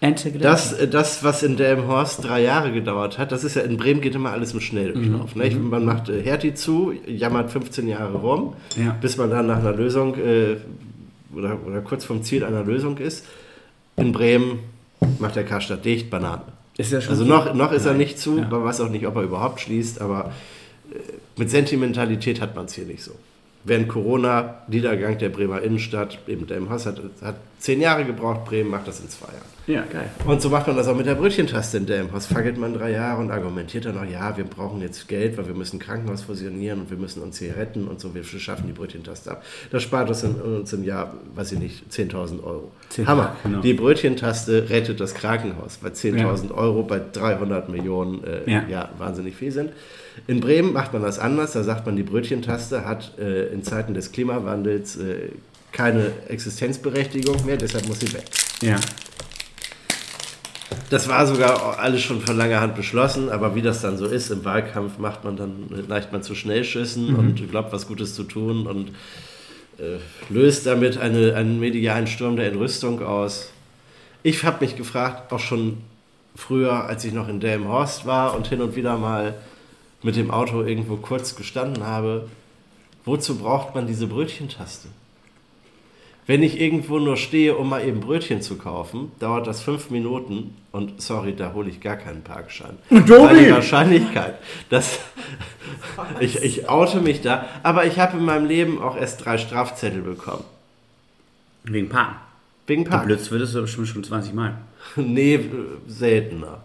Ente. 0.00 0.30
Das, 0.32 0.74
das, 0.90 1.24
was 1.24 1.42
in 1.42 1.56
Delmenhorst 1.56 2.22
drei 2.22 2.42
Jahre 2.42 2.70
gedauert 2.72 3.16
hat, 3.18 3.32
das 3.32 3.44
ist 3.44 3.56
ja 3.56 3.62
in 3.62 3.76
Bremen 3.78 4.00
geht 4.02 4.14
immer 4.14 4.30
alles 4.32 4.52
im 4.52 4.60
Schnelldurchlauf. 4.60 5.34
Mhm. 5.34 5.42
Ne? 5.42 5.50
Man 5.56 5.84
macht 5.86 6.08
äh, 6.10 6.22
Hertie 6.22 6.52
zu, 6.54 6.92
jammert 7.06 7.50
15 7.50 7.88
Jahre 7.88 8.18
rum, 8.18 8.54
Ja. 8.76 8.94
bis 9.00 9.16
man 9.16 9.30
dann 9.30 9.46
nach 9.46 9.58
einer 9.58 9.72
Lösung 9.72 10.14
äh, 10.16 10.56
oder, 11.34 11.58
oder 11.66 11.80
kurz 11.80 12.04
vom 12.04 12.22
Ziel 12.22 12.44
einer 12.44 12.62
Lösung 12.62 12.98
ist. 12.98 13.24
In 13.96 14.12
Bremen 14.12 14.58
macht 15.18 15.36
der 15.36 15.44
Karstadt 15.44 15.84
dicht, 15.84 16.10
Banane. 16.10 16.42
Also 16.78 17.14
so? 17.14 17.24
noch, 17.24 17.54
noch 17.54 17.72
ist 17.72 17.86
er 17.86 17.92
Nein. 17.92 17.98
nicht 18.00 18.18
zu, 18.18 18.38
Ja. 18.38 18.48
man 18.48 18.64
weiß 18.64 18.82
auch 18.82 18.90
nicht, 18.90 19.06
ob 19.06 19.16
er 19.16 19.22
überhaupt 19.22 19.60
schließt, 19.60 20.02
aber 20.02 20.32
äh, 20.92 20.98
mit 21.38 21.48
Sentimentalität 21.48 22.42
hat 22.42 22.54
man 22.54 22.66
es 22.66 22.74
hier 22.74 22.84
nicht 22.84 23.02
so. 23.02 23.12
Während 23.66 23.88
Corona, 23.88 24.62
Niedergang 24.68 25.18
der 25.18 25.28
Bremer 25.28 25.60
Innenstadt, 25.60 26.18
eben 26.28 26.46
der 26.46 26.56
im 26.56 26.70
Haus 26.70 26.86
hat, 26.86 27.00
hat 27.20 27.34
zehn 27.58 27.80
Jahre 27.80 28.04
gebraucht, 28.04 28.44
Bremen 28.44 28.70
macht 28.70 28.86
das 28.86 29.00
in 29.00 29.08
zwei 29.08 29.26
Jahren. 29.26 29.56
Ja, 29.66 29.82
geil. 29.92 30.08
Und 30.24 30.40
so 30.40 30.50
macht 30.50 30.68
man 30.68 30.76
das 30.76 30.86
auch 30.86 30.94
mit 30.96 31.06
der 31.06 31.16
Brötchentaste 31.16 31.78
in 31.78 31.86
Delmhaus. 31.86 32.26
Fackelt 32.26 32.56
man 32.58 32.74
drei 32.74 32.92
Jahre 32.92 33.20
und 33.20 33.32
argumentiert 33.32 33.86
dann 33.86 33.98
auch, 33.98 34.04
ja, 34.04 34.36
wir 34.36 34.44
brauchen 34.44 34.80
jetzt 34.82 35.08
Geld, 35.08 35.36
weil 35.36 35.48
wir 35.48 35.54
müssen 35.54 35.80
Krankenhaus 35.80 36.22
fusionieren 36.22 36.82
und 36.82 36.90
wir 36.90 36.96
müssen 36.96 37.20
uns 37.22 37.38
hier 37.40 37.56
retten 37.56 37.88
und 37.88 37.98
so, 37.98 38.14
wir 38.14 38.22
schaffen 38.22 38.68
die 38.68 38.72
Brötchentaste 38.72 39.32
ab. 39.32 39.42
Das 39.72 39.82
spart 39.82 40.08
uns, 40.08 40.22
in, 40.22 40.36
uns 40.36 40.72
im 40.72 40.84
Jahr, 40.84 41.14
weiß 41.34 41.50
ich 41.50 41.58
nicht, 41.58 41.90
10.000 41.90 42.44
Euro. 42.44 42.70
10.000, 42.94 43.06
Hammer. 43.06 43.36
genau. 43.42 43.60
Die 43.62 43.74
Brötchentaste 43.74 44.70
rettet 44.70 45.00
das 45.00 45.14
Krankenhaus, 45.14 45.78
weil 45.82 45.90
10.000 45.90 46.54
Euro 46.54 46.84
bei 46.84 47.00
300 47.12 47.68
Millionen 47.68 48.22
äh, 48.22 48.48
Ja. 48.48 48.62
ja. 48.68 48.88
wahnsinnig 48.98 49.34
viel 49.34 49.50
sind. 49.50 49.70
In 50.26 50.40
Bremen 50.40 50.72
macht 50.72 50.92
man 50.92 51.02
das 51.02 51.18
anders, 51.18 51.52
da 51.52 51.62
sagt 51.62 51.86
man, 51.86 51.96
die 51.96 52.02
Brötchentaste 52.02 52.84
hat 52.84 53.18
äh, 53.18 53.48
in 53.48 53.62
Zeiten 53.62 53.94
des 53.94 54.12
Klimawandels 54.12 54.96
äh, 54.96 55.30
keine 55.72 56.10
Existenzberechtigung 56.28 57.44
mehr, 57.44 57.56
deshalb 57.56 57.86
muss 57.86 58.00
sie 58.00 58.12
weg. 58.12 58.24
Ja. 58.62 58.76
Das 60.88 61.08
war 61.08 61.26
sogar 61.26 61.78
alles 61.78 62.02
schon 62.02 62.20
von 62.20 62.36
langer 62.36 62.60
Hand 62.60 62.76
beschlossen, 62.76 63.28
aber 63.28 63.54
wie 63.54 63.62
das 63.62 63.82
dann 63.82 63.98
so 63.98 64.06
ist, 64.06 64.30
im 64.30 64.44
Wahlkampf 64.44 64.98
macht 64.98 65.24
man 65.24 65.36
dann, 65.36 65.68
neigt 65.88 66.12
man 66.12 66.22
zu 66.22 66.34
Schnellschüssen 66.34 67.14
und 67.16 67.50
glaubt, 67.50 67.72
was 67.72 67.88
Gutes 67.88 68.14
zu 68.14 68.22
tun 68.22 68.66
und 68.66 68.90
äh, 69.78 69.98
löst 70.28 70.64
damit 70.66 70.96
eine, 70.96 71.34
einen 71.34 71.60
medialen 71.60 72.06
Sturm 72.06 72.36
der 72.36 72.46
Entrüstung 72.46 73.02
aus. 73.02 73.50
Ich 74.22 74.44
habe 74.44 74.64
mich 74.64 74.76
gefragt, 74.76 75.32
auch 75.32 75.40
schon 75.40 75.78
früher, 76.36 76.84
als 76.84 77.04
ich 77.04 77.12
noch 77.12 77.28
in 77.28 77.40
Delmenhorst 77.40 78.06
war 78.06 78.34
und 78.36 78.46
hin 78.46 78.60
und 78.60 78.76
wieder 78.76 78.96
mal 78.96 79.34
mit 80.06 80.14
dem 80.14 80.30
Auto 80.30 80.62
irgendwo 80.62 80.96
kurz 80.96 81.34
gestanden 81.34 81.84
habe, 81.84 82.28
wozu 83.04 83.38
braucht 83.38 83.74
man 83.74 83.88
diese 83.88 84.06
Brötchentaste? 84.06 84.86
Wenn 86.28 86.44
ich 86.44 86.60
irgendwo 86.60 87.00
nur 87.00 87.16
stehe, 87.16 87.56
um 87.56 87.68
mal 87.68 87.84
eben 87.84 87.98
Brötchen 87.98 88.40
zu 88.40 88.56
kaufen, 88.56 89.10
dauert 89.18 89.48
das 89.48 89.62
fünf 89.62 89.90
Minuten 89.90 90.54
und 90.70 91.02
sorry, 91.02 91.34
da 91.34 91.54
hole 91.54 91.68
ich 91.68 91.80
gar 91.80 91.96
keinen 91.96 92.22
Parkschein. 92.22 92.78
Weil 92.88 93.46
die 93.46 93.50
Wahrscheinlichkeit, 93.50 94.38
dass 94.70 95.00
ich, 96.20 96.36
ich 96.40 96.68
oute 96.68 97.00
mich 97.00 97.20
da, 97.20 97.44
aber 97.64 97.84
ich 97.84 97.98
habe 97.98 98.16
in 98.18 98.24
meinem 98.24 98.46
Leben 98.46 98.80
auch 98.80 98.96
erst 98.96 99.24
drei 99.24 99.38
Strafzettel 99.38 100.02
bekommen. 100.02 100.44
Wegen 101.64 101.88
Parken. 101.88 102.16
Wegen 102.68 102.84
Parken. 102.84 103.06
blödst 103.06 103.32
würdest 103.32 103.56
du 103.56 103.62
bestimmt 103.62 103.88
schon 103.88 104.04
20 104.04 104.34
Mal. 104.34 104.56
Nee, 104.96 105.40
seltener. 105.88 106.60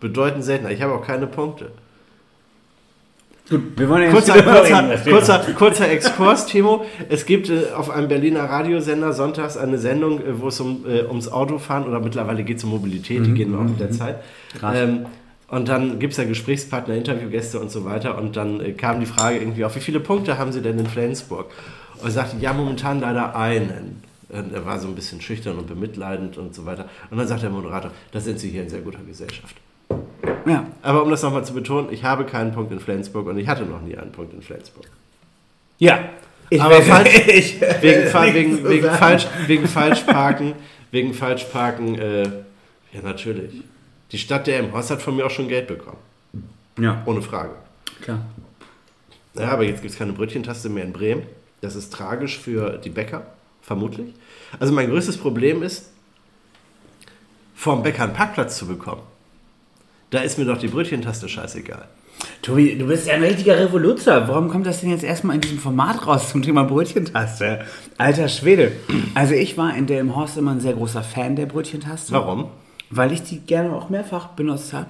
Bedeutend 0.00 0.44
seltener. 0.44 0.70
Ich 0.70 0.80
habe 0.80 0.94
auch 0.94 1.06
keine 1.06 1.26
Punkte. 1.26 1.72
Gut, 3.48 3.78
wir 3.78 3.88
wollen 3.88 4.02
ja 4.02 4.10
Kurzer, 4.10 4.42
kurzer, 4.42 4.98
kurzer, 5.08 5.38
kurzer 5.54 5.90
Exkurs, 5.90 6.46
Timo. 6.46 6.84
Es 7.08 7.26
gibt 7.26 7.48
äh, 7.48 7.72
auf 7.76 7.90
einem 7.90 8.08
Berliner 8.08 8.44
Radiosender 8.44 9.12
sonntags 9.12 9.56
eine 9.56 9.78
Sendung, 9.78 10.20
äh, 10.20 10.40
wo 10.40 10.48
es 10.48 10.58
um, 10.58 10.84
äh, 10.84 11.04
ums 11.04 11.28
Autofahren 11.28 11.84
oder 11.84 12.00
mittlerweile 12.00 12.42
geht 12.42 12.58
es 12.58 12.64
um 12.64 12.70
Mobilität, 12.70 13.24
die 13.24 13.34
gehen 13.34 13.54
auch 13.54 13.62
mit 13.62 13.78
der 13.78 13.92
Zeit. 13.92 14.16
Krass. 14.58 14.76
Ähm, 14.76 15.06
und 15.48 15.68
dann 15.68 16.00
gibt 16.00 16.12
es 16.12 16.16
ja 16.16 16.24
Gesprächspartner, 16.24 16.94
Interviewgäste 16.96 17.60
und 17.60 17.70
so 17.70 17.84
weiter. 17.84 18.18
Und 18.18 18.36
dann 18.36 18.60
äh, 18.60 18.72
kam 18.72 18.98
die 18.98 19.06
Frage 19.06 19.38
irgendwie 19.38 19.64
auf, 19.64 19.76
wie 19.76 19.80
viele 19.80 20.00
Punkte 20.00 20.38
haben 20.38 20.50
Sie 20.50 20.60
denn 20.60 20.78
in 20.78 20.86
Flensburg? 20.86 21.46
Und 21.98 22.06
er 22.06 22.10
sagte, 22.10 22.36
ja, 22.40 22.52
momentan 22.52 23.00
leider 23.00 23.36
einen. 23.36 24.02
Und 24.28 24.52
er 24.52 24.66
war 24.66 24.80
so 24.80 24.88
ein 24.88 24.96
bisschen 24.96 25.20
schüchtern 25.20 25.56
und 25.56 25.68
bemitleidend 25.68 26.36
und 26.36 26.52
so 26.52 26.66
weiter. 26.66 26.88
Und 27.12 27.18
dann 27.18 27.28
sagt 27.28 27.44
der 27.44 27.50
Moderator, 27.50 27.92
da 28.10 28.20
sind 28.20 28.40
Sie 28.40 28.48
hier 28.48 28.62
in 28.62 28.68
sehr 28.68 28.80
guter 28.80 29.04
Gesellschaft. 29.06 29.54
Ja. 30.46 30.66
Aber 30.82 31.02
um 31.02 31.10
das 31.10 31.22
nochmal 31.22 31.44
zu 31.44 31.52
betonen, 31.54 31.88
ich 31.92 32.04
habe 32.04 32.24
keinen 32.24 32.52
Punkt 32.52 32.72
in 32.72 32.80
Flensburg 32.80 33.26
und 33.26 33.38
ich 33.38 33.48
hatte 33.48 33.64
noch 33.64 33.80
nie 33.82 33.96
einen 33.96 34.12
Punkt 34.12 34.32
in 34.32 34.42
Flensburg. 34.42 34.86
Ja. 35.78 35.98
Ich 36.50 36.62
Aber 36.62 36.78
will- 36.78 36.92
falsch- 36.92 37.26
ich, 37.28 37.60
Wegen, 37.60 38.06
Fa- 38.08 38.32
wegen, 38.32 38.68
wegen, 38.68 38.88
falsch, 38.90 39.26
wegen 39.46 39.66
Falschparken, 39.66 40.52
wegen 40.92 41.12
Falschparken, 41.12 41.98
äh, 41.98 42.22
ja 42.92 43.02
natürlich. 43.02 43.62
Die 44.12 44.18
Stadt 44.18 44.46
der 44.46 44.60
Emhost 44.60 44.90
hat 44.92 45.02
von 45.02 45.16
mir 45.16 45.26
auch 45.26 45.30
schon 45.30 45.48
Geld 45.48 45.66
bekommen. 45.66 45.98
Ja, 46.78 47.02
Ohne 47.06 47.20
Frage. 47.22 47.50
klar. 48.00 48.20
Ja, 49.34 49.48
aber 49.50 49.64
jetzt 49.64 49.82
gibt 49.82 49.92
es 49.92 49.98
keine 49.98 50.12
Brötchentaste 50.12 50.68
mehr 50.68 50.84
in 50.84 50.92
Bremen. 50.92 51.22
Das 51.60 51.74
ist 51.74 51.92
tragisch 51.92 52.38
für 52.38 52.78
die 52.78 52.90
Bäcker, 52.90 53.26
vermutlich. 53.62 54.14
Also 54.60 54.72
mein 54.72 54.88
größtes 54.88 55.16
Problem 55.16 55.62
ist, 55.62 55.90
vom 57.54 57.82
Bäcker 57.82 58.04
einen 58.04 58.12
Parkplatz 58.12 58.56
zu 58.56 58.66
bekommen. 58.66 59.02
Da 60.10 60.20
ist 60.20 60.38
mir 60.38 60.44
doch 60.44 60.58
die 60.58 60.68
Brötchentaste 60.68 61.28
scheißegal. 61.28 61.88
Tobi, 62.42 62.76
du 62.78 62.86
bist 62.86 63.06
ja 63.06 63.14
ein 63.14 63.22
richtiger 63.22 63.58
Revoluzer. 63.58 64.28
Warum 64.28 64.48
kommt 64.48 64.66
das 64.66 64.80
denn 64.80 64.90
jetzt 64.90 65.04
erstmal 65.04 65.34
in 65.36 65.42
diesem 65.42 65.58
Format 65.58 66.06
raus 66.06 66.30
zum 66.30 66.42
Thema 66.42 66.64
Brötchentaste? 66.64 67.64
Alter 67.98 68.28
Schwede. 68.28 68.72
Also 69.14 69.34
ich 69.34 69.58
war 69.58 69.76
in 69.76 69.86
Delmenhorst 69.86 70.36
immer 70.36 70.52
ein 70.52 70.60
sehr 70.60 70.74
großer 70.74 71.02
Fan 71.02 71.36
der 71.36 71.46
Brötchentaste. 71.46 72.12
Warum? 72.12 72.48
Weil 72.88 73.12
ich 73.12 73.22
die 73.22 73.40
gerne 73.40 73.74
auch 73.74 73.88
mehrfach 73.88 74.28
benutzt 74.28 74.72
habe. 74.72 74.86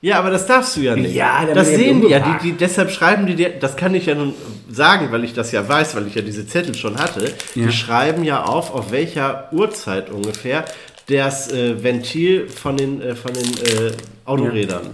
Ja, 0.00 0.20
aber 0.20 0.30
das 0.30 0.46
darfst 0.46 0.76
du 0.76 0.80
ja 0.82 0.94
nicht. 0.94 1.14
Ja, 1.14 1.44
das 1.52 1.68
sehen 1.68 2.02
die 2.02 2.08
ja. 2.08 2.20
Die, 2.20 2.50
die, 2.50 2.56
deshalb 2.56 2.90
schreiben 2.90 3.26
die 3.26 3.34
dir, 3.34 3.58
das 3.58 3.76
kann 3.76 3.94
ich 3.96 4.06
ja 4.06 4.14
nun 4.14 4.32
sagen, 4.70 5.08
weil 5.10 5.24
ich 5.24 5.34
das 5.34 5.50
ja 5.50 5.68
weiß, 5.68 5.96
weil 5.96 6.06
ich 6.06 6.14
ja 6.14 6.22
diese 6.22 6.46
Zettel 6.46 6.76
schon 6.76 6.98
hatte. 6.98 7.24
Ja. 7.54 7.66
Die 7.66 7.72
schreiben 7.72 8.22
ja 8.22 8.44
auf, 8.44 8.72
auf 8.72 8.92
welcher 8.92 9.48
Uhrzeit 9.52 10.10
ungefähr 10.10 10.64
das 11.08 11.50
äh, 11.52 11.82
Ventil 11.82 12.48
von 12.48 12.76
den, 12.76 13.00
äh, 13.00 13.14
von 13.14 13.32
den 13.32 13.44
äh, 13.44 13.92
Autorädern 14.24 14.88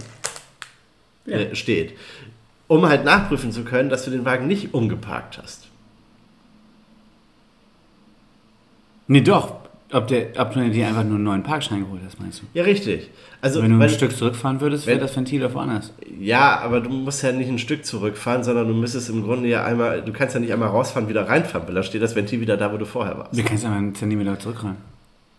Ja. 1.25 1.37
äh, 1.37 1.55
steht. 1.55 1.93
Um 2.67 2.87
halt 2.87 3.05
nachprüfen 3.05 3.51
zu 3.51 3.63
können, 3.63 3.89
dass 3.89 4.05
du 4.05 4.11
den 4.11 4.25
Wagen 4.25 4.47
nicht 4.47 4.73
umgeparkt 4.73 5.37
hast. 5.37 5.67
Nee, 9.07 9.21
doch. 9.21 9.55
Ob, 9.91 10.07
der, 10.07 10.29
ob 10.37 10.51
du 10.51 10.67
dir 10.67 10.87
einfach 10.87 11.03
nur 11.03 11.15
einen 11.15 11.23
neuen 11.23 11.43
Parkschein 11.43 11.81
geholt 11.81 12.01
hast, 12.05 12.19
meinst 12.19 12.41
du? 12.41 12.45
Ja, 12.55 12.63
richtig. 12.63 13.11
Also, 13.39 13.61
Wenn 13.61 13.77
du 13.77 13.83
ein 13.83 13.89
Stück 13.89 14.17
zurückfahren 14.17 14.59
würdest, 14.59 14.87
wäre 14.87 14.99
das 14.99 15.15
Ventil 15.15 15.41
doch 15.41 15.53
woanders. 15.53 15.93
Ja, 16.19 16.57
aber 16.59 16.81
du 16.81 16.89
musst 16.89 17.21
ja 17.21 17.31
nicht 17.31 17.47
ein 17.47 17.59
Stück 17.59 17.85
zurückfahren, 17.85 18.43
sondern 18.43 18.67
du 18.67 18.73
müsstest 18.73 19.09
im 19.09 19.21
Grunde 19.23 19.47
ja 19.47 19.63
einmal, 19.63 20.01
du 20.01 20.11
kannst 20.11 20.33
ja 20.33 20.41
nicht 20.41 20.51
einmal 20.51 20.69
rausfahren, 20.69 21.07
wieder 21.07 21.29
reinfahren, 21.29 21.67
weil 21.67 21.75
da 21.75 21.83
steht 21.83 22.01
das 22.01 22.15
Ventil 22.15 22.41
wieder 22.41 22.57
da, 22.57 22.73
wo 22.73 22.77
du 22.77 22.85
vorher 22.85 23.15
warst. 23.19 23.37
Du 23.37 23.43
kannst 23.43 23.63
aber 23.63 23.75
einen 23.75 23.93
Zentimeter 23.93 24.39
zurückrein. 24.39 24.75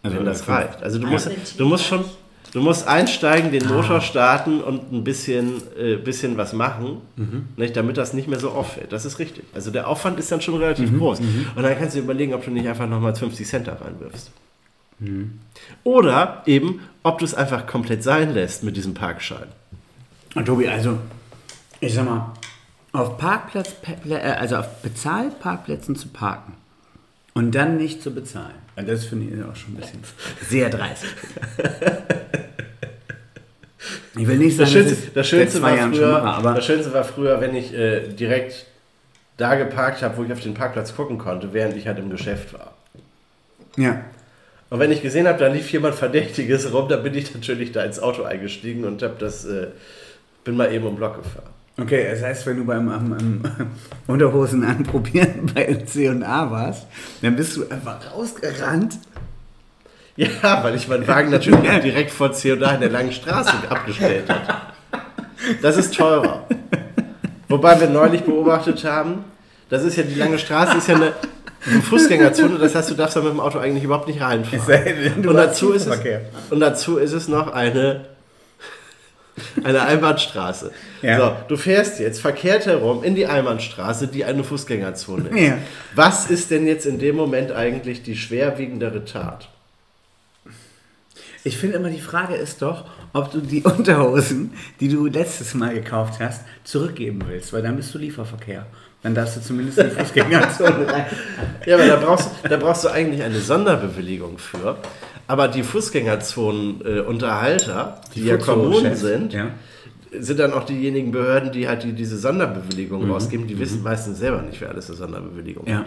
Also 0.06 0.18
wenn 0.18 0.24
das 0.24 0.42
fünf. 0.42 0.56
reicht. 0.56 0.82
Also 0.82 0.98
du 0.98 1.06
musst, 1.06 1.30
du 1.58 1.66
musst 1.66 1.84
schon, 1.84 2.04
du 2.52 2.60
musst 2.60 2.86
einsteigen, 2.86 3.52
den 3.52 3.66
Motor 3.66 4.00
starten 4.00 4.60
und 4.60 4.92
ein 4.92 5.04
bisschen, 5.04 5.62
äh, 5.78 5.96
bisschen 5.96 6.36
was 6.36 6.52
machen, 6.52 7.02
nicht, 7.56 7.76
damit 7.76 7.96
das 7.96 8.12
nicht 8.12 8.28
mehr 8.28 8.38
so 8.38 8.50
auffällt. 8.50 8.92
Das 8.92 9.04
ist 9.04 9.18
richtig. 9.18 9.44
Also 9.54 9.70
der 9.70 9.88
Aufwand 9.88 10.18
ist 10.18 10.30
dann 10.32 10.40
schon 10.40 10.56
relativ 10.56 10.96
groß. 10.98 11.20
Und 11.20 11.62
dann 11.62 11.78
kannst 11.78 11.96
du 11.96 12.00
überlegen, 12.00 12.34
ob 12.34 12.44
du 12.44 12.50
nicht 12.50 12.68
einfach 12.68 12.88
nochmal 12.88 13.14
50 13.14 13.46
Cent 13.46 13.66
da 13.66 13.74
reinwirfst. 13.74 14.30
Oder 15.84 16.42
eben, 16.46 16.80
ob 17.02 17.18
du 17.18 17.24
es 17.24 17.34
einfach 17.34 17.66
komplett 17.66 18.02
sein 18.02 18.32
lässt 18.32 18.62
mit 18.62 18.76
diesem 18.76 18.94
Parkschein. 18.94 19.48
Und 20.34 20.46
Tobi, 20.46 20.68
also, 20.68 20.98
ich 21.80 21.94
sag 21.94 22.04
mal, 22.06 22.32
auf 22.92 23.18
Parkplatz, 23.18 23.74
äh, 24.08 24.14
also 24.14 24.56
auf 24.56 24.82
Bezahlparkplätzen 24.82 25.96
zu 25.96 26.08
parken 26.08 26.54
und 27.34 27.54
dann 27.54 27.76
nicht 27.76 28.02
zu 28.02 28.10
bezahlen, 28.10 28.54
das 28.84 29.06
finde 29.06 29.34
ich 29.34 29.44
auch 29.44 29.56
schon 29.56 29.74
ein 29.74 29.76
bisschen 29.76 30.00
sehr 30.48 30.68
dreist. 30.68 31.04
Ich 34.18 34.26
will 34.26 34.38
nicht 34.38 34.56
sagen, 34.56 34.64
Das 34.64 34.72
Schönste, 34.72 35.10
das 35.14 35.28
Schönste, 35.28 35.62
war, 35.62 35.76
Jahren 35.76 35.94
früher, 35.94 36.22
aber 36.22 36.54
das 36.54 36.64
Schönste 36.64 36.92
war 36.92 37.04
früher, 37.04 37.40
wenn 37.40 37.54
ich 37.54 37.72
äh, 37.74 38.08
direkt 38.08 38.66
da 39.36 39.54
geparkt 39.54 40.02
habe, 40.02 40.16
wo 40.16 40.24
ich 40.24 40.32
auf 40.32 40.40
den 40.40 40.54
Parkplatz 40.54 40.94
gucken 40.94 41.18
konnte, 41.18 41.52
während 41.52 41.76
ich 41.76 41.86
halt 41.86 41.98
im 41.98 42.10
Geschäft 42.10 42.52
war. 42.54 42.74
ja. 43.76 44.04
Und 44.68 44.80
wenn 44.80 44.90
ich 44.90 45.00
gesehen 45.00 45.28
habe, 45.28 45.38
da 45.38 45.46
lief 45.46 45.70
jemand 45.70 45.94
Verdächtiges 45.94 46.72
rum, 46.72 46.88
dann 46.88 47.02
bin 47.04 47.14
ich 47.14 47.32
natürlich 47.32 47.70
da 47.70 47.84
ins 47.84 48.00
Auto 48.00 48.24
eingestiegen 48.24 48.84
und 48.84 49.00
hab 49.00 49.18
das, 49.20 49.44
äh, 49.44 49.68
bin 50.42 50.56
mal 50.56 50.72
eben 50.72 50.84
um 50.84 50.96
Block 50.96 51.22
gefahren. 51.22 51.54
Okay, 51.78 52.06
das 52.10 52.22
heißt, 52.22 52.46
wenn 52.46 52.56
du 52.56 52.64
beim 52.64 52.88
am, 52.88 53.12
am 53.12 53.42
Unterhosen 54.06 54.64
anprobieren 54.64 55.50
bei 55.54 55.74
C&A 55.84 56.50
warst, 56.50 56.86
dann 57.20 57.36
bist 57.36 57.56
du 57.56 57.68
einfach 57.68 57.98
rausgerannt. 58.14 58.98
Ja, 60.18 60.64
weil 60.64 60.74
ich 60.76 60.88
meinen 60.88 61.06
Wagen 61.06 61.30
natürlich 61.30 61.60
direkt 61.82 62.10
vor 62.10 62.32
C&A 62.32 62.54
in 62.54 62.80
der 62.80 62.88
langen 62.88 63.12
Straße 63.12 63.52
abgestellt 63.68 64.26
hatte. 64.30 64.54
Das 65.60 65.76
ist 65.76 65.94
teurer. 65.94 66.46
Wobei 67.48 67.78
wir 67.78 67.90
neulich 67.90 68.22
beobachtet 68.22 68.82
haben, 68.84 69.24
das 69.68 69.84
ist 69.84 69.96
ja 69.96 70.04
die 70.04 70.14
lange 70.14 70.38
Straße, 70.38 70.78
ist 70.78 70.88
ja 70.88 70.94
eine, 70.94 71.12
Fußgängerzone, 71.82 72.58
das 72.58 72.74
heißt, 72.74 72.90
du 72.90 72.94
darfst 72.94 73.16
da 73.16 73.20
mit 73.20 73.30
dem 73.30 73.40
Auto 73.40 73.58
eigentlich 73.58 73.84
überhaupt 73.84 74.06
nicht 74.06 74.20
reinfahren. 74.20 75.26
Und, 75.26 75.34
dazu 75.34 75.74
es, 75.74 75.86
und 76.50 76.60
dazu 76.60 76.96
ist 76.96 77.12
es 77.12 77.28
noch 77.28 77.52
eine, 77.52 78.06
eine 79.64 79.82
Einbahnstraße. 79.82 80.72
Ja. 81.02 81.18
So, 81.18 81.36
du 81.48 81.56
fährst 81.56 82.00
jetzt 82.00 82.20
verkehrt 82.20 82.66
herum 82.66 83.04
in 83.04 83.14
die 83.14 83.26
Einbahnstraße, 83.26 84.08
die 84.08 84.24
eine 84.24 84.44
Fußgängerzone 84.44 85.28
ist. 85.28 85.38
Ja. 85.38 85.58
Was 85.94 86.30
ist 86.30 86.50
denn 86.50 86.66
jetzt 86.66 86.86
in 86.86 86.98
dem 86.98 87.16
Moment 87.16 87.52
eigentlich 87.52 88.02
die 88.02 88.16
schwerwiegendere 88.16 89.04
Tat? 89.04 89.48
Ich 91.44 91.58
finde 91.58 91.76
immer, 91.76 91.90
die 91.90 92.00
Frage 92.00 92.34
ist 92.34 92.60
doch, 92.62 92.86
ob 93.12 93.30
du 93.30 93.40
die 93.40 93.62
Unterhosen, 93.64 94.52
die 94.80 94.88
du 94.88 95.06
letztes 95.06 95.54
Mal 95.54 95.74
gekauft 95.74 96.20
hast, 96.20 96.42
zurückgeben 96.64 97.22
willst, 97.28 97.52
weil 97.52 97.62
dann 97.62 97.76
bist 97.76 97.94
du 97.94 97.98
Lieferverkehr. 97.98 98.66
Dann 99.02 99.14
darfst 99.14 99.36
du 99.36 99.40
zumindest 99.40 99.78
in 99.78 99.90
die 99.90 99.94
Fußgängerzone 99.94 100.88
rein. 100.92 101.06
Ja, 101.64 101.76
aber 101.76 101.86
da 101.86 101.96
brauchst, 101.96 102.30
da 102.48 102.56
brauchst 102.56 102.82
du 102.84 102.88
eigentlich 102.88 103.22
eine 103.22 103.38
Sonderbewilligung 103.38 104.38
für. 104.38 104.78
Aber 105.28 105.48
die 105.48 105.64
Fußgängerzonenunterhalter, 105.64 108.00
die, 108.14 108.24
ja 108.24 108.36
Kommunen 108.36 108.94
sind, 108.94 109.32
Ja. 109.32 109.50
sind 110.18 110.38
dann 110.38 110.52
auch 110.52 110.64
diejenigen 110.64 111.10
Behörden, 111.10 111.50
die 111.52 111.68
halt 111.68 111.82
die, 111.82 111.92
diese 111.92 112.18
Sonderbewilligung 112.18 113.04
Mhm. 113.04 113.10
rausgeben. 113.12 113.46
Die 113.46 113.58
wissen 113.58 113.82
meistens 113.82 114.18
selber 114.18 114.42
nicht, 114.42 114.60
wer 114.60 114.70
alles 114.70 114.88
eine 114.88 114.96
Sonderbewilligung 114.96 115.66
ja. 115.66 115.78
hat. 115.78 115.86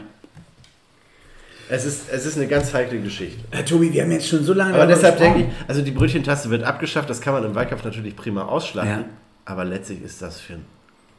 Es 1.72 1.86
ist, 1.86 2.10
es 2.12 2.26
ist 2.26 2.36
eine 2.36 2.48
ganz 2.48 2.74
heikle 2.74 3.00
Geschichte. 3.00 3.44
Herr 3.52 3.64
Tobi, 3.64 3.94
wir 3.94 4.02
haben 4.02 4.12
jetzt 4.12 4.28
schon 4.28 4.44
so 4.44 4.54
lange 4.54 4.74
Aber 4.74 4.88
deshalb 4.88 5.20
denke 5.20 5.42
ich, 5.42 5.46
also 5.68 5.84
die 5.84 5.92
Brötchentaste 5.92 6.50
wird 6.50 6.64
abgeschafft, 6.64 7.10
das 7.12 7.22
kann 7.22 7.34
man 7.34 7.44
im 7.44 7.54
Wahlkampf 7.54 7.84
natürlich 7.84 8.16
prima 8.16 8.42
ausschlachten. 8.44 8.92
Ja. 9.02 9.06
Aber 9.46 9.66
letztlich 9.66 10.02
ist 10.02 10.20
das 10.22 10.40
für 10.40 10.54
ein. 10.54 10.66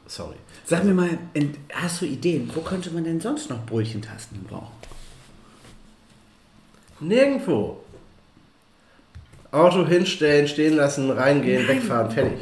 Sorry. 0.09 0.35
Sag 0.65 0.83
mir 0.85 0.93
mal, 0.93 1.11
hast 1.73 2.01
du 2.03 2.07
Ideen? 2.07 2.51
Wo 2.53 2.63
könnte 2.63 2.91
man 2.91 3.05
denn 3.05 3.21
sonst 3.21 3.49
noch 3.49 3.65
Brötchentasten 3.65 4.43
brauchen? 4.43 4.73
Nirgendwo. 6.99 7.79
Auto 9.53 9.87
hinstellen, 9.87 10.47
stehen 10.49 10.77
lassen, 10.77 11.11
reingehen, 11.11 11.67
wegfahren, 11.67 12.11
fertig. 12.11 12.39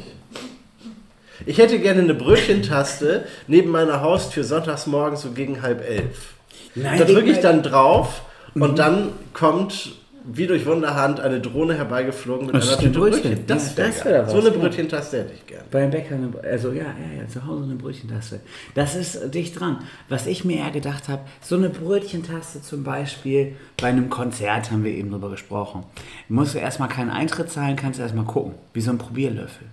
Ich 1.46 1.58
hätte 1.58 1.78
gerne 1.78 2.02
eine 2.02 2.14
Brötchentaste 2.14 3.24
neben 3.46 3.70
meiner 3.70 4.00
Haustür 4.02 4.44
sonntags 4.44 4.86
morgens 4.86 5.22
so 5.22 5.30
gegen 5.30 5.62
halb 5.62 5.88
elf. 5.88 6.34
Nein, 6.74 6.98
da 6.98 7.04
drücke 7.04 7.30
ich 7.30 7.38
dann 7.40 7.62
drauf 7.62 8.22
Mhm. 8.54 8.62
und 8.62 8.78
dann 8.78 9.08
kommt 9.34 9.92
wie 10.30 10.46
durch 10.46 10.66
Wunderhand 10.66 11.20
eine 11.20 11.40
Drohne 11.40 11.74
herbeigeflogen 11.74 12.46
mit 12.46 12.54
Das 12.54 12.68
einer 12.68 12.78
Tüte 12.78 12.98
Brötchen. 12.98 13.22
Brötchen. 13.22 13.46
Das 13.46 13.76
Ja, 13.76 13.84
das 13.84 14.04
was, 14.04 14.32
So 14.32 14.38
eine. 14.40 14.50
Brötchentaste 14.50 15.18
hätte 15.18 15.32
ich 15.34 15.46
gerne. 15.46 15.64
Beim 15.70 15.90
Bäcker, 15.90 16.14
eine, 16.14 16.30
also 16.42 16.72
ja, 16.72 16.84
ja, 16.84 17.22
ja, 17.22 17.28
zu 17.28 17.46
Hause 17.46 17.64
eine 17.64 17.74
Brötchentaste. 17.74 18.40
Das 18.74 18.94
ist 18.94 19.34
dicht 19.34 19.58
dran. 19.58 19.78
Was 20.08 20.26
ich 20.26 20.44
mir 20.44 20.58
eher 20.58 20.70
gedacht 20.70 21.08
habe, 21.08 21.22
so 21.40 21.56
eine 21.56 21.70
Brötchentaste 21.70 22.62
zum 22.62 22.84
Beispiel 22.84 23.56
bei 23.80 23.88
einem 23.88 24.10
Konzert 24.10 24.70
haben 24.70 24.84
wir 24.84 24.92
eben 24.92 25.10
drüber 25.10 25.30
gesprochen. 25.30 25.84
Musst 26.28 26.54
du 26.54 26.58
erstmal 26.58 26.88
keinen 26.88 27.10
Eintritt 27.10 27.50
zahlen, 27.50 27.76
kannst 27.76 27.98
du 27.98 28.02
erstmal 28.02 28.24
gucken, 28.24 28.54
wie 28.74 28.80
so 28.80 28.90
ein 28.90 28.98
Probierlöffel. 28.98 29.66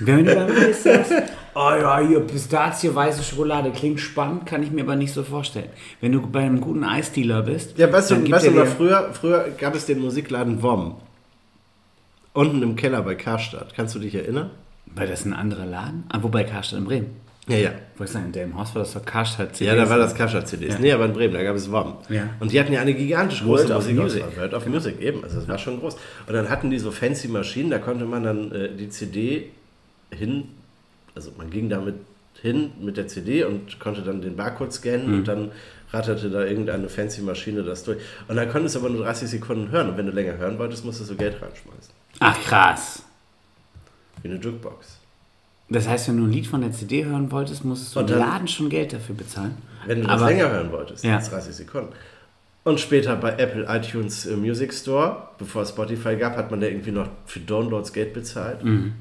Wenn 0.00 0.24
du 0.26 0.34
weißt, 0.36 0.86
dass, 0.86 1.08
oh 1.58 1.70
ja, 1.80 1.98
hier 2.00 2.20
Pistazie, 2.20 2.94
weiße 2.94 3.22
Schokolade, 3.22 3.70
klingt 3.70 4.00
spannend, 4.00 4.46
kann 4.46 4.62
ich 4.62 4.70
mir 4.70 4.82
aber 4.82 4.96
nicht 4.96 5.12
so 5.12 5.22
vorstellen. 5.22 5.68
Wenn 6.00 6.12
du 6.12 6.26
bei 6.26 6.40
einem 6.40 6.60
guten 6.60 6.84
Eisdealer 6.84 7.42
bist, 7.42 7.76
Ja, 7.78 7.92
weißt 7.92 8.12
du, 8.12 8.30
weißt 8.30 8.46
du 8.46 8.58
er 8.58 8.66
früher, 8.66 9.10
früher 9.12 9.48
gab 9.58 9.74
es 9.74 9.86
den 9.86 10.00
Musikladen 10.00 10.62
WOM. 10.62 10.96
Unten 12.32 12.62
im 12.62 12.76
Keller 12.76 13.02
bei 13.02 13.14
Karstadt. 13.14 13.74
Kannst 13.74 13.94
du 13.94 13.98
dich 13.98 14.14
erinnern? 14.14 14.50
weil 14.94 15.06
das 15.06 15.24
ein 15.24 15.32
anderer 15.32 15.66
Laden, 15.66 16.04
ah, 16.08 16.18
wobei 16.22 16.44
Karstadt 16.44 16.80
in 16.80 16.84
Bremen. 16.84 17.28
Ja, 17.48 17.56
ja. 17.56 17.70
Wo 17.96 18.04
ich 18.04 18.10
sagen, 18.10 18.26
in 18.26 18.32
Delmenhorst 18.32 18.74
war 18.74 18.82
das 18.82 18.92
doch 18.92 19.04
Karstadt 19.04 19.58
Ja, 19.60 19.74
da 19.74 19.88
war 19.88 19.96
das 19.96 20.14
Karstadt-CDs. 20.14 20.74
Ja. 20.74 20.80
Nee, 20.80 20.92
aber 20.92 21.06
in 21.06 21.14
Bremen, 21.14 21.32
da 21.32 21.42
gab 21.42 21.56
es 21.56 21.72
WOM. 21.72 21.94
Ja. 22.10 22.28
Und 22.40 22.52
die 22.52 22.60
hatten 22.60 22.74
ja 22.74 22.82
eine 22.82 22.92
gigantisch 22.92 23.44
World 23.44 23.68
große 23.68 23.74
of 23.74 23.84
Musik 23.84 23.96
Music. 23.96 24.36
World 24.36 24.54
of 24.54 24.66
Music, 24.66 25.00
eben. 25.00 25.24
Also 25.24 25.36
das 25.36 25.48
war 25.48 25.56
schon 25.56 25.80
groß. 25.80 25.94
Und 26.26 26.34
dann 26.34 26.50
hatten 26.50 26.70
die 26.70 26.78
so 26.78 26.90
fancy 26.90 27.28
Maschinen, 27.28 27.70
da 27.70 27.78
konnte 27.78 28.04
man 28.04 28.22
dann 28.22 28.52
äh, 28.52 28.68
die 28.76 28.90
CD 28.90 29.50
hin, 30.10 30.44
also 31.18 31.32
man 31.36 31.50
ging 31.50 31.68
damit 31.68 31.96
hin 32.40 32.70
mit 32.80 32.96
der 32.96 33.08
CD 33.08 33.42
und 33.44 33.80
konnte 33.80 34.02
dann 34.02 34.22
den 34.22 34.36
Barcode 34.36 34.72
scannen 34.72 35.08
Mhm. 35.08 35.14
und 35.18 35.28
dann 35.28 35.50
ratterte 35.92 36.30
da 36.30 36.44
irgendeine 36.44 36.88
fancy 36.88 37.22
Maschine 37.22 37.64
das 37.64 37.82
durch. 37.82 37.98
Und 38.28 38.36
dann 38.36 38.48
konntest 38.48 38.76
du 38.76 38.78
aber 38.80 38.88
nur 38.90 39.02
30 39.04 39.28
Sekunden 39.28 39.70
hören. 39.72 39.90
Und 39.90 39.96
wenn 39.96 40.06
du 40.06 40.12
länger 40.12 40.36
hören 40.36 40.56
wolltest, 40.58 40.84
musstest 40.84 41.10
du 41.10 41.16
Geld 41.16 41.34
reinschmeißen. 41.42 41.92
Ach 42.20 42.38
krass. 42.44 43.02
Wie 44.22 44.28
eine 44.28 44.38
Jukebox. 44.38 44.98
Das 45.68 45.88
heißt, 45.88 46.08
wenn 46.08 46.18
du 46.18 46.24
ein 46.24 46.30
Lied 46.32 46.46
von 46.46 46.60
der 46.60 46.70
CD 46.72 47.04
hören 47.04 47.30
wolltest, 47.32 47.64
musstest 47.64 47.96
du 47.96 48.00
Und 48.00 48.10
im 48.10 48.18
dann- 48.18 48.28
Laden 48.28 48.48
schon 48.48 48.68
Geld 48.68 48.92
dafür 48.92 49.14
bezahlen. 49.16 49.56
Wenn 49.86 50.02
du 50.02 50.08
Aber- 50.08 50.20
das 50.20 50.30
länger 50.30 50.50
hören 50.50 50.70
wolltest, 50.72 51.04
Ja. 51.04 51.16
als 51.16 51.30
30 51.30 51.54
Sekunden. 51.56 51.92
Und 52.64 52.78
später 52.80 53.16
bei 53.16 53.32
Apple 53.38 53.66
iTunes 53.68 54.26
äh, 54.26 54.36
Music 54.36 54.72
Store, 54.74 55.28
bevor 55.38 55.62
es 55.62 55.70
Spotify 55.70 56.16
gab, 56.16 56.36
hat 56.36 56.50
man 56.50 56.60
da 56.60 56.66
irgendwie 56.68 56.90
noch 56.90 57.08
für 57.26 57.40
Downloads 57.40 57.92
Geld 57.92 58.12
bezahlt. 58.12 58.62
Mhm. 58.62 58.92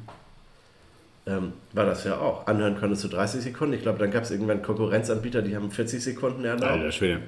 Ähm, 1.27 1.53
war 1.73 1.85
das 1.85 2.03
ja 2.05 2.17
auch. 2.17 2.47
Anhören 2.47 2.79
konntest 2.79 3.03
du 3.03 3.09
30 3.09 3.41
Sekunden. 3.41 3.73
Ich 3.73 3.81
glaube, 3.81 3.99
dann 3.99 4.11
gab 4.11 4.23
es 4.23 4.31
irgendwann 4.31 4.61
Konkurrenzanbieter, 4.61 5.41
die 5.41 5.55
haben 5.55 5.69
40 5.71 6.01
Sekunden 6.03 6.45
erlaubt. 6.45 6.93
Schwede. 6.93 7.19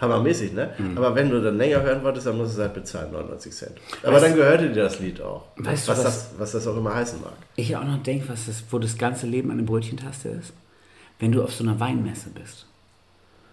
Hammermäßig, 0.00 0.52
ne? 0.52 0.70
Mhm. 0.78 0.96
Aber 0.98 1.14
wenn 1.14 1.30
du 1.30 1.40
dann 1.42 1.56
länger 1.56 1.82
hören 1.82 2.04
wolltest, 2.04 2.26
dann 2.26 2.36
musst 2.36 2.52
du 2.52 2.58
es 2.60 2.62
halt 2.62 2.74
bezahlen, 2.74 3.12
99 3.12 3.52
Cent. 3.52 3.72
Aber 4.02 4.20
dann 4.20 4.34
gehörte 4.34 4.68
dir 4.68 4.82
das 4.82 5.00
Lied 5.00 5.20
auch. 5.22 5.44
Weißt 5.56 5.88
du, 5.88 5.92
was, 5.92 5.98
was- 5.98 6.04
das, 6.04 6.30
was 6.38 6.52
das 6.52 6.66
auch 6.66 6.76
immer 6.76 6.94
heißen 6.94 7.20
mag. 7.22 7.32
Ich 7.56 7.74
auch 7.76 7.84
noch 7.84 8.02
denke, 8.02 8.28
was 8.28 8.44
das, 8.46 8.62
wo 8.70 8.78
das 8.78 8.98
ganze 8.98 9.26
Leben 9.26 9.50
eine 9.50 9.62
Brötchentaste 9.62 10.28
ist. 10.28 10.52
Wenn 11.18 11.32
du 11.32 11.42
auf 11.42 11.52
so 11.54 11.64
einer 11.64 11.80
Weinmesse 11.80 12.28
bist. 12.30 12.66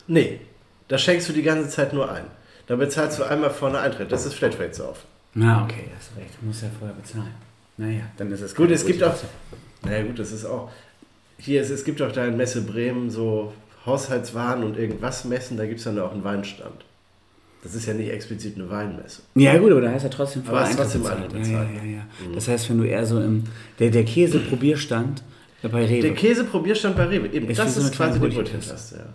Nee, 0.07 0.41
da 0.89 0.97
schenkst 0.97 1.29
du 1.29 1.33
die 1.33 1.43
ganze 1.43 1.69
Zeit 1.69 1.93
nur 1.93 2.11
ein. 2.11 2.25
Dann 2.67 2.77
bezahlst 2.77 3.19
du 3.19 3.23
einmal 3.23 3.49
vorne 3.49 3.79
Eintritt. 3.79 4.11
Das 4.11 4.25
ist 4.25 4.33
Flatrate 4.33 4.73
saufen. 4.73 5.07
Na, 5.35 5.63
okay, 5.63 5.85
hast 5.97 6.15
recht. 6.17 6.31
Du 6.41 6.45
musst 6.47 6.61
ja 6.61 6.67
vorher 6.77 6.95
bezahlen. 6.95 7.33
Naja, 7.77 8.01
dann 8.17 8.31
ist 8.31 8.41
es 8.41 8.55
Gut, 8.55 8.71
es 8.71 8.85
gibt 8.85 9.03
auch. 9.03 9.15
Naja, 9.83 10.03
gut, 10.03 10.19
das 10.19 10.31
ist 10.31 10.45
auch. 10.45 10.69
Hier, 11.37 11.61
es, 11.61 11.69
es 11.69 11.83
gibt 11.83 12.01
auch 12.01 12.11
da 12.11 12.25
in 12.25 12.37
Messe 12.37 12.61
Bremen 12.61 13.09
so 13.09 13.53
Haushaltswaren 13.85 14.63
und 14.63 14.77
irgendwas 14.77 15.25
Messen, 15.25 15.57
da 15.57 15.65
gibt 15.65 15.79
es 15.79 15.85
dann 15.85 15.99
auch 15.99 16.13
einen 16.13 16.23
Weinstand. 16.23 16.85
Das 17.63 17.75
ist 17.75 17.85
ja 17.85 17.93
nicht 17.93 18.11
explizit 18.11 18.55
eine 18.57 18.69
Weinmesse. 18.69 19.21
Ja 19.35 19.57
gut, 19.57 19.71
aber 19.71 19.81
da 19.81 19.89
heißt 19.91 20.03
ja 20.03 20.09
trotzdem 20.09 20.43
Aber 20.47 20.59
Eintritt 20.59 20.77
trotzdem 20.79 21.01
bezahlt. 21.01 21.23
Eintritt 21.23 21.45
Ja, 21.47 21.51
ja, 21.53 21.59
bezahlt. 21.63 21.77
ja, 21.85 21.91
ja. 21.91 22.05
Das 22.35 22.47
heißt, 22.49 22.69
wenn 22.69 22.77
du 22.77 22.83
eher 22.83 23.05
so 23.05 23.21
im... 23.21 23.45
Der, 23.79 23.89
der 23.89 24.03
Käseprobierstand 24.03 25.23
bei 25.63 25.85
Rewe. 25.85 26.01
Der 26.01 26.13
Käseprobierstand 26.13 26.97
bei 26.97 27.05
Rewe, 27.05 27.27
eben, 27.29 27.49
Ist 27.49 27.59
das 27.59 27.75
so 27.75 27.81
ist 27.81 27.93
quasi 27.95 28.19
die 28.19 28.27
Brötchentaste. 28.27 28.95
Ja. 28.97 29.05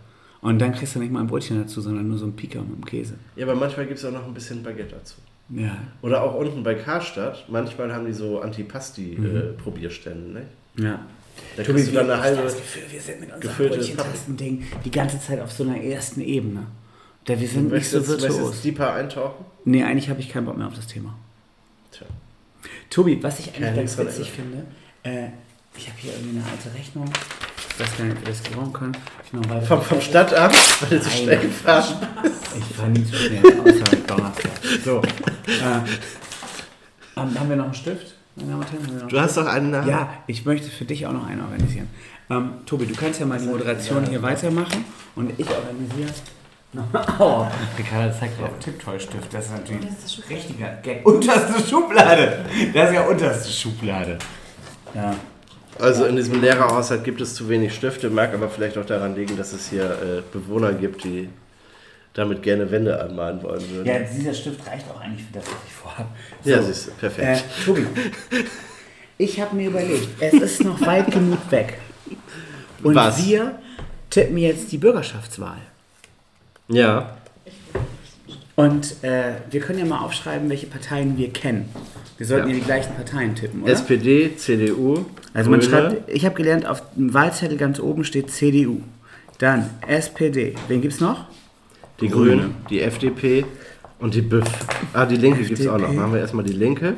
Und 0.40 0.61
dann 0.61 0.73
kriegst 0.73 0.94
du 0.94 0.99
nicht 0.99 1.12
mal 1.12 1.21
ein 1.21 1.27
Brötchen 1.27 1.61
dazu, 1.61 1.83
sondern 1.83 2.09
nur 2.09 2.16
so 2.16 2.25
ein 2.25 2.37
Pika 2.37 2.61
mit 2.61 2.71
dem 2.75 2.85
Käse. 2.87 3.14
ja, 3.37 3.44
aber 3.44 3.55
manchmal 3.55 3.87
gibt 3.87 3.99
es 3.99 4.05
auch 4.07 4.12
noch 4.12 4.27
ein 4.27 4.33
bisschen 4.33 4.62
Baguette 4.62 4.94
dazu. 4.97 5.16
Ja. 5.50 5.76
Oder 6.02 6.22
auch 6.22 6.34
unten 6.34 6.62
bei 6.62 6.74
Karstadt, 6.74 7.44
manchmal 7.48 7.92
haben 7.94 8.04
die 8.06 8.12
so 8.12 8.37
Mhm. 8.37 8.42
Antipasti-Probierstände. 8.44 10.40
Ne? 10.76 10.84
Ja. 10.84 11.00
Da 11.56 11.62
kriegst 11.62 11.88
du 11.88 11.92
dann 11.92 12.11
eine 12.11 12.20
halbe. 12.20 12.42
das 12.42 12.56
Gefühl, 12.56 12.82
wir 12.90 13.00
sind 13.00 13.20
mit 13.20 13.32
unserem 13.32 13.54
Brötchentasten-Ding 13.56 14.64
die 14.84 14.90
ganze 14.90 15.20
Zeit 15.20 15.40
auf 15.40 15.52
so 15.52 15.64
einer 15.64 15.80
ersten 15.80 16.20
Ebene. 16.20 16.66
Da 17.24 17.38
wir 17.38 17.46
sind 17.48 17.70
nicht 17.72 17.88
so 17.88 17.98
Möchtest, 17.98 18.08
möchtest 18.22 18.38
virtuos. 18.38 18.62
deeper 18.62 18.92
eintauchen? 18.94 19.44
Nee, 19.64 19.84
eigentlich 19.84 20.08
habe 20.11 20.20
ich 20.20 20.28
keinen 20.30 20.46
Bock 20.46 20.56
mehr 20.56 20.66
auf 20.66 20.74
das 20.74 20.87
Thema. 20.87 21.14
Tja. 21.92 22.06
Tobi, 22.90 23.22
was 23.22 23.38
ich 23.38 23.48
eigentlich 23.48 23.61
Keine 23.64 23.76
ganz 23.76 23.98
witzig 23.98 24.30
finde, 24.30 24.64
äh, 25.04 25.28
ich 25.76 25.87
habe 25.88 25.98
hier 25.98 26.12
irgendwie 26.12 26.38
eine 26.38 26.46
alte 26.50 26.74
Rechnung. 26.76 27.04
Ich 27.74 27.80
weiß 27.80 27.96
gar 27.98 28.04
nicht, 28.06 28.16
ob 28.16 28.22
wir 28.26 28.32
das 28.32 28.42
gebrauchen 28.42 28.72
können. 28.72 28.96
Weiter 29.48 29.66
Vom, 29.66 29.82
vom 29.82 30.00
Stadtamt, 30.00 30.54
weil 30.82 30.98
du 30.98 31.04
zu 31.04 31.11
schnell 31.11 31.38
gefahren 31.38 31.94
Ich 32.58 32.76
fahre 32.76 32.90
nie 32.90 33.04
zu 33.04 33.14
schnell, 33.14 33.42
außer 33.61 33.97
Donnerstag. 34.09 34.51
So. 34.85 35.01
Äh, 35.01 35.81
haben 37.16 37.49
wir 37.49 37.57
noch 37.57 37.64
einen 37.66 37.75
Stift? 37.75 38.14
Meine 38.37 38.51
Damen 38.51 38.62
und 38.62 38.73
Herren, 38.73 38.83
haben 38.83 38.87
wir 38.87 38.94
noch 38.94 39.01
einen 39.03 39.09
Du 39.09 39.21
hast 39.21 39.37
doch 39.37 39.47
einen 39.47 39.71
nach. 39.71 39.87
Ja, 39.87 40.11
ich 40.27 40.44
möchte 40.44 40.68
für 40.68 40.85
dich 40.85 41.07
auch 41.07 41.12
noch 41.12 41.27
einen 41.27 41.42
organisieren. 41.42 41.88
Ähm, 42.31 42.51
Tobi, 42.66 42.87
du 42.87 42.94
kannst 42.94 43.21
ja 43.21 43.27
mal 43.27 43.38
die 43.38 43.47
Moderation 43.47 44.05
hier 44.07 44.23
weitermachen 44.23 44.85
und 45.16 45.33
ich 45.38 45.49
organisiere. 45.49 46.11
Oh, 47.18 47.47
Ricarda 47.79 48.12
zeigt 48.12 48.42
auf 48.42 48.59
Tipptoy-Stift. 48.61 49.33
Das 49.33 49.47
ist 49.47 49.53
natürlich 49.53 49.87
ein 49.87 50.23
richtiger 50.29 50.68
Gag. 50.83 51.07
Unterste 51.07 51.66
Schublade! 51.66 52.44
Das 52.75 52.90
ist 52.90 52.94
ja 52.94 53.07
unterste 53.07 53.51
Schublade. 53.51 54.18
Ja. 54.94 55.14
Also 55.79 56.05
in 56.05 56.16
diesem 56.16 56.40
Lehrerhaushalt 56.40 57.05
gibt 57.05 57.21
es 57.21 57.35
zu 57.35 57.49
wenig 57.49 57.75
Stifte, 57.75 58.11
mag 58.11 58.35
aber 58.35 58.49
vielleicht 58.51 58.77
auch 58.77 58.85
daran 58.85 59.14
liegen, 59.14 59.37
dass 59.37 59.53
es 59.53 59.71
hier 59.71 59.85
äh, 59.85 60.23
Bewohner 60.33 60.73
gibt, 60.73 61.05
die 61.05 61.31
damit 62.18 62.42
gerne 62.42 62.70
Wände 62.70 63.00
anmalen 63.00 63.42
wollen 63.42 63.62
würden. 63.70 63.87
ja, 63.87 63.98
dieser 64.00 64.35
Stift 64.35 64.66
reicht 64.66 64.85
auch 64.90 65.00
eigentlich 65.00 65.24
für 65.24 65.33
das, 65.35 65.44
was 65.46 65.54
ich 65.66 65.72
vorhabe. 65.72 66.09
Ja, 66.44 66.62
siehst 66.62 66.88
du, 66.88 66.90
perfekt. 66.92 67.44
Äh, 67.44 67.64
Tobi, 67.64 67.87
ich 69.18 69.40
habe 69.40 69.57
mir 69.57 69.68
überlegt, 69.68 70.09
es 70.20 70.35
ist 70.35 70.64
noch 70.64 70.81
weit 70.85 71.11
genug 71.11 71.38
weg. 71.50 71.78
Und 72.83 72.94
Was? 72.94 73.24
wir 73.26 73.59
tippen 74.11 74.38
jetzt 74.38 74.70
die 74.72 74.78
Bürgerschaftswahl. 74.78 75.59
Ja, 76.68 77.16
Und 78.57 79.02
äh, 79.02 79.33
wir 79.50 79.61
können 79.61 79.78
ja 79.78 79.85
mal 79.85 80.00
aufschreiben, 80.00 80.50
welche 80.50 80.66
Parteien 80.66 81.16
wir 81.16 81.33
kennen. 81.33 81.68
Wir 82.18 82.26
sollten 82.26 82.48
Ja. 82.48 82.54
ja, 82.54 82.61
die 82.61 82.66
gleichen 82.66 82.94
Parteien 82.94 83.35
tippen, 83.35 83.62
oder? 83.62 83.72
SPD, 83.72 84.35
CDU, 84.37 85.07
also 85.33 85.50
man 85.50 85.61
Grüne. 85.61 85.70
schreibt, 85.70 86.11
ich 86.11 86.24
habe 86.24 86.35
gelernt, 86.35 86.66
auf 86.66 86.83
dem 86.96 87.14
Wahlzettel 87.14 87.57
ganz 87.57 87.78
oben 87.81 88.02
steht 88.04 88.31
CDU. 88.31 88.81
Dann 89.38 89.70
SPD. 89.87 90.54
Wen 90.66 90.81
gibt's 90.83 90.98
noch? 91.00 91.26
Die 92.00 92.08
Grüne. 92.08 92.30
Grünen, 92.37 92.54
die 92.70 92.80
FDP 92.80 93.44
und 93.98 94.14
die 94.14 94.22
BÜF. 94.22 94.44
Ah, 94.92 95.04
die 95.06 95.16
Linke 95.16 95.42
gibt 95.42 95.58
es 95.58 95.66
auch 95.66 95.78
noch. 95.78 95.92
Machen 95.92 96.12
wir 96.12 96.20
erstmal 96.20 96.44
die 96.44 96.52
Linke 96.52 96.94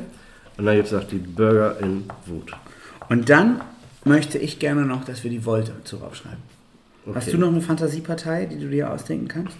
und 0.57 0.65
dann 0.65 0.75
gibt 0.75 0.87
es 0.87 0.93
auch 0.93 1.03
die 1.03 1.17
Bürger 1.17 1.79
in 1.79 2.03
Wut. 2.27 2.51
Und 3.09 3.29
dann 3.29 3.61
möchte 4.05 4.37
ich 4.37 4.59
gerne 4.59 4.81
noch, 4.85 5.03
dass 5.05 5.23
wir 5.23 5.31
die 5.31 5.43
Volt 5.45 5.69
dazu 5.69 5.97
aufschreiben. 6.03 6.39
Hast 7.15 7.27
Okay. 7.27 7.31
du 7.31 7.37
noch 7.39 7.47
eine 7.49 7.61
Fantasiepartei, 7.61 8.45
die 8.45 8.59
du 8.59 8.69
dir 8.69 8.91
ausdenken 8.91 9.27
kannst? 9.27 9.57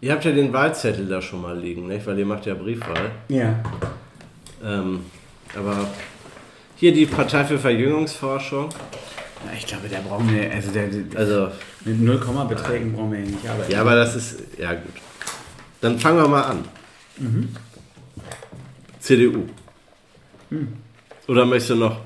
Ihr 0.00 0.12
habt 0.12 0.24
ja 0.24 0.32
den 0.32 0.52
Wahlzettel 0.52 1.06
da 1.06 1.20
schon 1.22 1.42
mal 1.42 1.58
liegen, 1.58 1.86
nicht? 1.88 2.06
weil 2.06 2.18
ihr 2.18 2.26
macht 2.26 2.46
ja 2.46 2.54
Briefwahl. 2.54 3.10
Ja. 3.28 3.60
Ähm, 4.64 5.00
aber 5.56 5.88
hier 6.76 6.92
die 6.92 7.06
Partei 7.06 7.44
für 7.44 7.58
Verjüngungsforschung. 7.58 8.68
Ja 9.46 9.52
ich 9.56 9.66
glaube, 9.66 9.88
der 9.88 10.00
brauchen 10.00 10.32
wir, 10.32 10.50
also 10.52 10.70
der, 10.70 10.88
der 10.88 11.18
Also, 11.18 11.48
mit 11.84 12.00
0, 12.00 12.18
Beträgen 12.48 12.92
brauchen 12.92 13.12
wir 13.12 13.18
hier 13.20 13.30
nicht 13.32 13.48
arbeiten. 13.48 13.72
ja, 13.72 13.80
aber 13.80 13.94
das 13.96 14.14
ist, 14.16 14.40
ja 14.58 14.72
gut. 14.74 14.92
Dann 15.80 15.98
fangen 15.98 16.18
wir 16.18 16.28
mal 16.28 16.42
an. 16.42 16.64
CDU. 19.00 19.46
Oder 21.28 21.44
möchtest 21.44 21.70
du 21.70 21.76
noch? 21.76 22.00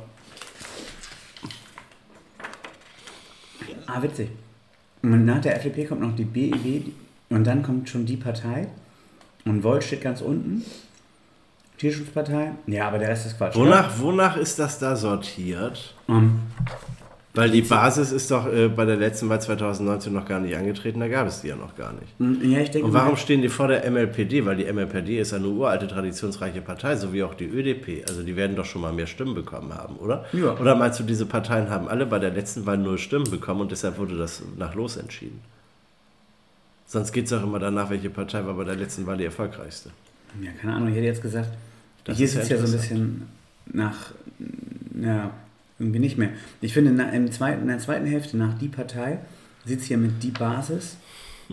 Ah, 3.86 4.02
witzig. 4.02 4.30
Und 5.02 5.24
nach 5.24 5.40
der 5.40 5.56
FDP 5.56 5.84
kommt 5.84 6.00
noch 6.00 6.14
die 6.16 6.24
die- 6.24 6.92
und 7.28 7.44
dann 7.44 7.62
kommt 7.62 7.88
schon 7.88 8.06
die 8.06 8.16
Partei. 8.16 8.68
Und 9.44 9.62
Volt 9.62 9.84
steht 9.84 10.00
ganz 10.02 10.20
unten. 10.20 10.64
Tierschutzpartei. 11.78 12.52
Ja, 12.66 12.88
aber 12.88 12.98
der 12.98 13.08
Rest 13.08 13.26
ist 13.26 13.36
Quatsch. 13.36 13.54
Wonach, 13.54 13.98
wonach 14.00 14.36
ist 14.36 14.58
das 14.58 14.78
da 14.78 14.96
sortiert? 14.96 15.94
Ähm, 16.08 16.40
Weil 17.36 17.50
die 17.50 17.60
Basis 17.60 18.12
ist 18.12 18.30
doch 18.30 18.50
äh, 18.50 18.68
bei 18.68 18.86
der 18.86 18.96
letzten 18.96 19.28
Wahl 19.28 19.40
2019 19.40 20.10
noch 20.10 20.24
gar 20.24 20.40
nicht 20.40 20.56
angetreten, 20.56 21.00
da 21.00 21.08
gab 21.08 21.28
es 21.28 21.42
die 21.42 21.48
ja 21.48 21.56
noch 21.56 21.76
gar 21.76 21.92
nicht. 21.92 22.42
ja, 22.50 22.60
ich 22.60 22.70
denke 22.70 22.88
Und 22.88 22.94
warum 22.94 23.16
stehen 23.18 23.42
die 23.42 23.50
vor 23.50 23.68
der 23.68 23.88
MLPD? 23.90 24.46
Weil 24.46 24.56
die 24.56 24.64
MLPD 24.64 25.20
ist 25.20 25.34
eine 25.34 25.46
uralte, 25.46 25.86
traditionsreiche 25.86 26.62
Partei, 26.62 26.96
so 26.96 27.12
wie 27.12 27.22
auch 27.22 27.34
die 27.34 27.44
ÖDP. 27.44 28.08
Also 28.08 28.22
die 28.22 28.36
werden 28.36 28.56
doch 28.56 28.64
schon 28.64 28.80
mal 28.80 28.92
mehr 28.94 29.06
Stimmen 29.06 29.34
bekommen 29.34 29.74
haben, 29.74 29.96
oder? 29.96 30.24
Ja. 30.32 30.56
Oder 30.58 30.74
meinst 30.76 30.98
du, 30.98 31.04
diese 31.04 31.26
Parteien 31.26 31.68
haben 31.68 31.88
alle 31.88 32.06
bei 32.06 32.18
der 32.18 32.30
letzten 32.30 32.64
Wahl 32.64 32.78
null 32.78 32.96
Stimmen 32.96 33.30
bekommen 33.30 33.60
und 33.60 33.70
deshalb 33.70 33.98
wurde 33.98 34.16
das 34.16 34.42
nach 34.56 34.74
Los 34.74 34.96
entschieden? 34.96 35.40
Sonst 36.86 37.12
geht 37.12 37.26
es 37.26 37.32
auch 37.34 37.42
immer 37.42 37.58
danach, 37.58 37.90
welche 37.90 38.08
Partei 38.08 38.46
war 38.46 38.54
bei 38.54 38.64
der 38.64 38.76
letzten 38.76 39.06
Wahl 39.06 39.18
die 39.18 39.24
erfolgreichste. 39.24 39.90
Ja, 40.40 40.52
keine 40.52 40.74
Ahnung, 40.74 40.88
ich 40.88 40.94
hätte 40.94 41.06
jetzt 41.06 41.22
gesagt, 41.22 41.50
Das 42.04 42.16
hier 42.16 42.24
ist 42.24 42.36
es 42.36 42.48
ja 42.48 42.56
so 42.56 42.64
ein 42.64 42.72
bisschen 42.72 43.22
nach, 43.66 44.12
ja, 45.02 45.32
irgendwie 45.78 45.98
nicht 45.98 46.16
mehr. 46.18 46.30
Ich 46.60 46.72
finde, 46.72 46.90
na- 46.92 47.10
im 47.10 47.30
zweiten, 47.30 47.62
in 47.62 47.68
der 47.68 47.78
zweiten 47.78 48.06
Hälfte 48.06 48.36
nach 48.36 48.54
die 48.58 48.68
Partei 48.68 49.18
sieht 49.64 49.80
es 49.80 49.86
hier 49.86 49.98
mit 49.98 50.22
die 50.22 50.30
Basis. 50.30 50.96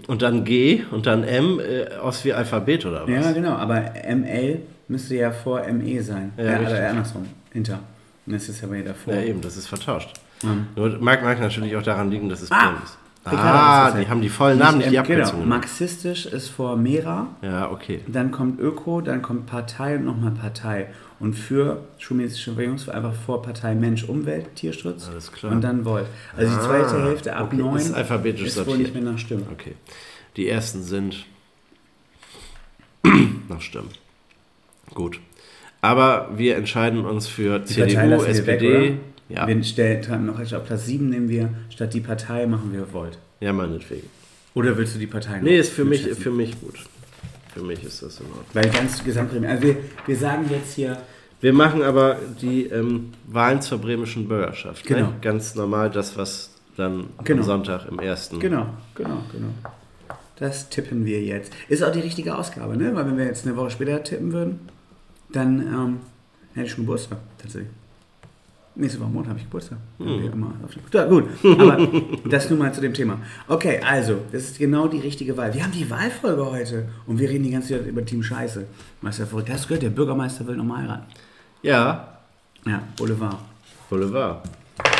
Und 0.07 0.21
dann 0.21 0.43
G 0.43 0.83
und 0.91 1.05
dann 1.05 1.23
M 1.23 1.59
äh, 1.59 1.93
aus 1.97 2.23
wie 2.25 2.33
Alphabet 2.33 2.85
oder 2.85 3.03
was? 3.03 3.09
Ja, 3.09 3.31
genau, 3.31 3.51
aber 3.51 3.93
ML 4.07 4.59
müsste 4.87 5.15
ja 5.15 5.31
vor 5.31 5.61
ME 5.71 6.01
sein. 6.01 6.31
Ja, 6.37 6.43
richtig. 6.57 6.67
oder 6.67 6.89
andersrum, 6.89 7.25
hinter. 7.51 7.79
Und 8.25 8.33
das 8.33 8.49
ist 8.49 8.61
ja 8.61 8.67
bei 8.67 8.81
davor. 8.81 9.13
Ja, 9.13 9.21
eben, 9.21 9.41
das 9.41 9.57
ist 9.57 9.67
vertauscht. 9.67 10.13
Mhm. 10.41 10.67
Nur 10.75 10.97
mag, 10.99 11.21
mag 11.23 11.39
natürlich 11.39 11.75
auch 11.75 11.83
daran 11.83 12.09
liegen, 12.09 12.27
dass 12.29 12.41
es 12.41 12.51
Ah, 12.51 12.73
ist. 12.83 12.97
Ah, 13.25 13.91
die 13.91 14.03
ja- 14.03 14.09
haben 14.09 14.21
die 14.21 14.29
vollen 14.29 14.59
Namen, 14.59 14.79
nicht 14.79 14.91
die 14.91 14.95
ähm, 14.95 15.03
Genau, 15.05 15.37
marxistisch 15.45 16.25
ist 16.25 16.49
vor 16.49 16.75
Mera, 16.75 17.27
ja, 17.41 17.71
okay. 17.71 18.01
dann 18.07 18.31
kommt 18.31 18.59
Öko, 18.59 18.99
dann 19.01 19.21
kommt 19.21 19.45
Partei 19.45 19.95
und 19.95 20.05
nochmal 20.05 20.31
Partei. 20.31 20.87
Und 21.19 21.35
für 21.35 21.85
schulmedizinische 21.99 22.53
Verjüngungs 22.53 22.89
einfach 22.89 23.13
vor 23.13 23.41
Partei 23.41 23.75
Mensch, 23.75 24.03
Umwelt, 24.03 24.55
Tierschutz 24.55 25.07
Alles 25.07 25.31
klar. 25.31 25.53
und 25.53 25.61
dann 25.61 25.85
Volt. 25.85 26.05
Also 26.35 26.53
die 26.53 26.59
zweite 26.61 27.01
Hälfte 27.01 27.35
ab 27.37 27.47
okay, 27.47 27.55
9 27.55 27.75
ist 27.77 27.93
alphabetisch 27.93 28.47
ist 28.47 28.67
wohl 28.67 28.77
nicht 28.77 28.93
mehr 28.93 29.03
nach 29.03 29.17
Stimmen. 29.17 29.45
Okay. 29.53 29.75
Die 30.35 30.49
ersten 30.49 30.83
sind 30.83 31.25
nach 33.47 33.61
Stimmen. 33.61 33.89
Gut. 34.93 35.21
Aber 35.81 36.29
wir 36.35 36.57
entscheiden 36.57 37.05
uns 37.05 37.27
für 37.27 37.59
Die 37.59 37.65
CDU, 37.73 38.21
SPD. 38.23 38.81
weg? 38.81 38.93
Ja, 39.33 39.47
Wir 39.47 39.63
stellen 39.63 40.25
noch 40.25 40.39
auf 40.39 40.65
Platz 40.65 40.85
7 40.85 41.09
nehmen 41.09 41.29
wir, 41.29 41.49
statt 41.69 41.93
die 41.93 42.01
Partei 42.01 42.45
machen 42.45 42.71
wir 42.73 42.91
Volt. 42.93 43.17
ja, 43.39 43.51
meinetwegen. 43.53 44.07
Oder 44.55 44.77
willst 44.77 44.95
du 44.95 44.99
die 44.99 45.07
Partei 45.07 45.37
noch 45.37 45.43
Nee, 45.43 45.57
ist 45.57 45.71
für 45.73 45.83
mich, 45.85 46.07
für 46.09 46.29
mich 46.31 46.59
gut. 46.61 46.75
Für 47.53 47.61
mich 47.63 47.83
ist 47.83 48.01
das 48.03 48.19
in 48.19 48.25
Ordnung. 48.27 48.45
Weil 48.53 48.69
ganz 48.69 49.03
Gesamtprämie. 49.03 49.47
Also 49.47 49.63
wir, 49.63 49.75
wir 50.05 50.15
sagen 50.17 50.45
jetzt 50.49 50.73
hier, 50.73 50.97
Wir 51.41 51.53
machen 51.53 51.81
aber 51.83 52.17
die 52.41 52.65
ähm, 52.67 53.11
Wahlen 53.27 53.61
zur 53.61 53.79
bremischen 53.79 54.27
Bürgerschaft. 54.27 54.85
Genau. 54.85 55.07
Ne? 55.07 55.13
Ganz 55.21 55.55
normal 55.55 55.89
das, 55.89 56.15
was 56.17 56.51
dann 56.77 57.07
Genau. 57.23 57.41
am 57.41 57.45
Sonntag 57.45 57.87
im 57.89 57.99
ersten. 57.99 58.39
genau, 58.39 58.67
genau, 58.95 59.23
genau. 59.31 59.49
Das 60.37 60.69
tippen 60.69 61.05
wir 61.05 61.21
jetzt. 61.21 61.53
Ist 61.69 61.83
auch 61.83 61.91
die 61.91 61.99
richtige 61.99 62.35
Ausgabe, 62.35 62.75
ne? 62.75 62.95
Weil 62.95 63.05
wenn 63.05 63.17
wir 63.17 63.25
jetzt 63.25 63.45
eine 63.45 63.55
Woche 63.55 63.69
später 63.69 64.03
tippen 64.03 64.33
würden, 64.33 64.59
dann 65.31 65.59
ähm, 65.61 65.97
hätte 66.55 66.65
ich 66.65 66.71
schon 66.71 66.85
Geburtstag, 66.85 67.19
tatsächlich. 67.37 67.71
Nächste 68.75 68.99
Woche 69.01 69.09
Montag 69.09 69.29
habe 69.29 69.39
ich 69.39 69.45
Geburtstag. 69.45 69.77
Wie 69.99 70.25
immer. 70.25 70.51
Ja, 70.91 71.05
gut, 71.05 71.25
aber 71.43 71.87
das 72.29 72.49
nur 72.49 72.57
mal 72.57 72.73
zu 72.73 72.81
dem 72.81 72.93
Thema. 72.93 73.19
Okay, 73.47 73.79
also, 73.85 74.17
das 74.31 74.43
ist 74.45 74.57
genau 74.57 74.87
die 74.87 74.97
richtige 74.99 75.37
Wahl. 75.37 75.53
Wir 75.53 75.63
haben 75.63 75.71
die 75.71 75.87
Wahlfolge 75.91 76.43
heute 76.49 76.89
und 77.05 77.19
wir 77.19 77.29
reden 77.29 77.43
die 77.43 77.51
ganze 77.51 77.77
Zeit 77.77 77.85
über 77.87 78.03
Team 78.03 78.23
Scheiße. 78.23 78.65
Meister 79.01 79.27
verrückt. 79.27 79.49
Das 79.49 79.67
gehört, 79.67 79.83
der 79.83 79.91
Bürgermeister 79.91 80.47
will 80.47 80.55
nochmal 80.55 80.81
heiraten. 80.83 81.05
Ja, 81.61 82.17
Ja, 82.65 82.81
Boulevard. 82.97 83.37
Boulevard. 83.89 84.43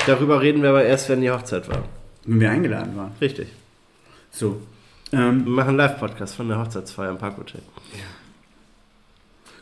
Darüber 0.06 0.40
reden 0.40 0.62
wir 0.62 0.70
aber 0.70 0.84
erst, 0.84 1.10
wenn 1.10 1.22
die 1.22 1.32
Hochzeit 1.32 1.68
war. 1.68 1.84
Wenn 2.26 2.40
wir 2.40 2.52
eingeladen 2.52 2.96
waren. 2.96 3.12
Richtig. 3.20 3.48
So. 4.30 4.62
Ähm, 5.12 5.46
Wir 5.46 5.52
machen 5.52 5.70
einen 5.70 5.78
Live-Podcast 5.78 6.36
von 6.36 6.48
der 6.48 6.60
Hochzeitsfeier 6.60 7.10
im 7.10 7.18
Parkhotel. 7.18 7.62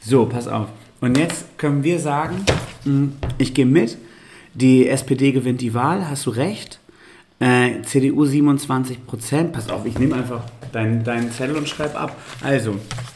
So, 0.00 0.26
pass 0.26 0.48
auf. 0.48 0.70
Und 1.00 1.16
jetzt 1.16 1.58
können 1.58 1.82
wir 1.82 1.98
sagen, 1.98 2.44
mh, 2.84 3.08
ich 3.38 3.54
gehe 3.54 3.66
mit, 3.66 3.96
die 4.54 4.88
SPD 4.88 5.32
gewinnt 5.32 5.60
die 5.60 5.74
Wahl, 5.74 6.08
hast 6.08 6.26
du 6.26 6.30
recht. 6.30 6.78
Äh, 7.38 7.82
CDU 7.82 8.26
27 8.26 9.06
Prozent. 9.06 9.52
Pass 9.52 9.70
auf, 9.70 9.86
ich 9.86 9.98
nehme 9.98 10.14
einfach 10.14 10.42
deinen 10.72 11.04
deinen 11.04 11.32
Zettel 11.32 11.56
und 11.56 11.68
schreibe 11.68 11.98
ab. 11.98 12.14
Also, 12.42 12.72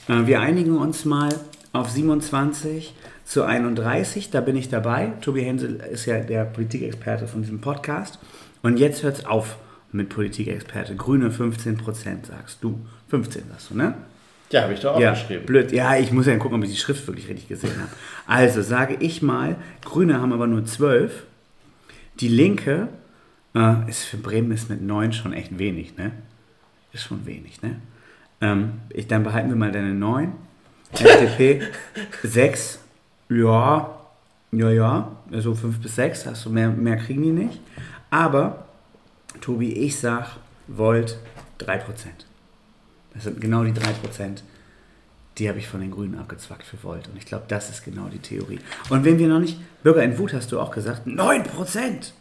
äh, 0.08 0.26
wir 0.26 0.40
einigen 0.40 0.78
uns 0.78 1.04
mal 1.04 1.28
auf 1.72 1.90
27 1.90 2.94
zu 3.24 3.42
31. 3.42 4.30
Da 4.30 4.40
bin 4.40 4.56
ich 4.56 4.70
dabei. 4.70 5.12
Tobi 5.20 5.42
Hensel 5.42 5.82
ist 5.92 6.06
ja 6.06 6.20
der 6.20 6.44
Politikexperte 6.44 7.26
von 7.26 7.42
diesem 7.42 7.60
Podcast. 7.60 8.18
Und 8.62 8.78
jetzt 8.78 9.02
hört 9.02 9.18
es 9.18 9.26
auf 9.26 9.58
mit 9.92 10.08
Politikexperte. 10.08 10.96
Grüne 10.96 11.30
15 11.30 11.76
Prozent, 11.76 12.26
sagst 12.26 12.58
du. 12.62 12.80
15 13.08 13.42
sagst 13.50 13.70
du, 13.70 13.76
ne? 13.76 13.94
Ja, 14.50 14.62
habe 14.62 14.74
ich 14.74 14.80
doch 14.80 14.98
Ja, 15.00 15.12
aufgeschrieben. 15.12 15.46
blöd. 15.46 15.72
Ja, 15.72 15.96
ich 15.96 16.12
muss 16.12 16.26
ja 16.26 16.36
gucken, 16.36 16.58
ob 16.58 16.64
ich 16.64 16.70
die 16.70 16.76
Schrift 16.76 17.06
wirklich 17.06 17.28
richtig 17.28 17.48
gesehen 17.48 17.76
habe. 17.78 17.90
Also 18.26 18.62
sage 18.62 18.96
ich 19.00 19.22
mal, 19.22 19.56
Grüne 19.84 20.20
haben 20.20 20.32
aber 20.32 20.46
nur 20.46 20.64
12. 20.64 21.24
Die 22.20 22.28
Linke 22.28 22.88
äh, 23.54 23.88
ist 23.88 24.04
für 24.04 24.16
Bremen 24.16 24.52
ist 24.52 24.70
mit 24.70 24.80
9 24.82 25.12
schon 25.12 25.32
echt 25.32 25.58
wenig, 25.58 25.96
ne? 25.96 26.12
Ist 26.92 27.02
schon 27.04 27.26
wenig, 27.26 27.62
ne? 27.62 27.76
Ähm, 28.40 28.74
ich, 28.90 29.08
dann 29.08 29.24
behalten 29.24 29.48
wir 29.48 29.56
mal 29.56 29.72
deine 29.72 29.94
9. 29.94 30.32
FDP 30.92 31.62
6. 32.22 32.78
Ja, 33.30 33.90
ja, 34.52 34.70
ja. 34.70 35.12
Also 35.32 35.54
5 35.54 35.80
bis 35.80 35.96
6. 35.96 36.26
Hast 36.26 36.44
du 36.44 36.50
mehr, 36.50 36.68
mehr 36.70 36.96
kriegen 36.96 37.22
die 37.22 37.30
nicht. 37.32 37.60
Aber, 38.10 38.66
Tobi, 39.40 39.72
ich 39.72 39.98
sag, 39.98 40.36
Volt 40.68 41.18
3%. 41.58 41.80
Das 43.14 43.24
sind 43.24 43.40
genau 43.40 43.64
die 43.64 43.72
3%, 43.72 44.42
die 45.38 45.48
habe 45.48 45.58
ich 45.58 45.66
von 45.68 45.80
den 45.80 45.90
Grünen 45.90 46.18
abgezwackt 46.18 46.64
für 46.64 46.82
Volt. 46.82 47.08
Und 47.08 47.16
ich 47.16 47.26
glaube, 47.26 47.44
das 47.48 47.70
ist 47.70 47.84
genau 47.84 48.06
die 48.12 48.18
Theorie. 48.18 48.58
Und 48.90 49.04
wenn 49.04 49.18
wir 49.18 49.28
noch 49.28 49.40
nicht, 49.40 49.58
Bürger 49.82 50.02
in 50.02 50.18
Wut 50.18 50.32
hast 50.32 50.50
du 50.52 50.60
auch 50.60 50.70
gesagt, 50.70 51.06
9%! 51.06 52.12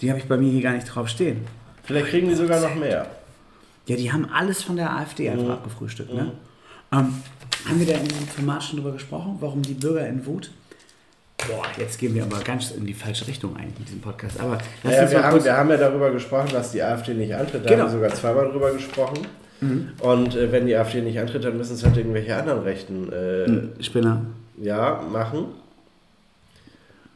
Die 0.00 0.10
habe 0.10 0.20
ich 0.20 0.26
bei 0.28 0.36
mir 0.36 0.50
hier 0.50 0.62
gar 0.62 0.72
nicht 0.72 0.84
drauf 0.86 1.08
stehen. 1.08 1.44
Vielleicht 1.82 2.08
kriegen 2.08 2.28
die 2.28 2.34
sogar 2.34 2.60
noch 2.60 2.74
mehr. 2.74 3.06
Ja, 3.86 3.96
die 3.96 4.12
haben 4.12 4.28
alles 4.30 4.62
von 4.62 4.76
der 4.76 4.94
AfD 4.94 5.28
einfach 5.30 5.48
abgefrühstückt. 5.50 6.12
Ne? 6.12 6.32
Ähm, 6.92 7.22
haben 7.68 7.80
wir 7.80 7.86
da 7.86 7.94
in 7.98 8.06
diesem 8.06 8.28
Format 8.28 8.62
schon 8.62 8.76
drüber 8.78 8.92
gesprochen, 8.92 9.36
warum 9.40 9.62
die 9.62 9.74
Bürger 9.74 10.06
in 10.06 10.24
Wut? 10.26 10.52
Boah, 11.48 11.64
jetzt 11.78 11.98
gehen 11.98 12.14
wir 12.14 12.24
aber 12.24 12.40
ganz 12.40 12.72
in 12.72 12.84
die 12.84 12.94
falsche 12.94 13.26
Richtung 13.26 13.56
eigentlich 13.56 13.78
mit 13.78 13.88
diesem 13.88 14.00
Podcast. 14.00 14.38
Aber 14.40 14.58
uns 14.82 15.10
wir, 15.10 15.22
haben, 15.24 15.42
wir 15.44 15.56
haben 15.56 15.70
ja 15.70 15.76
darüber 15.76 16.10
gesprochen, 16.10 16.48
dass 16.52 16.72
die 16.72 16.82
AfD 16.82 17.14
nicht 17.14 17.34
antritt. 17.34 17.64
Da 17.64 17.68
Genau. 17.70 17.84
haben 17.84 17.92
wir 17.92 17.98
sogar 17.98 18.14
zweimal 18.14 18.50
drüber 18.50 18.72
gesprochen. 18.72 19.26
Und 19.60 20.34
äh, 20.34 20.52
wenn 20.52 20.66
die 20.66 20.76
AfD 20.76 21.00
nicht 21.00 21.18
antritt, 21.18 21.44
dann 21.44 21.56
müssen 21.56 21.74
es 21.74 21.84
halt 21.84 21.96
irgendwelche 21.96 22.36
anderen 22.36 22.62
Rechten 22.62 23.12
äh, 23.12 23.82
Spinner. 23.82 24.22
ja, 24.60 25.02
machen. 25.12 25.46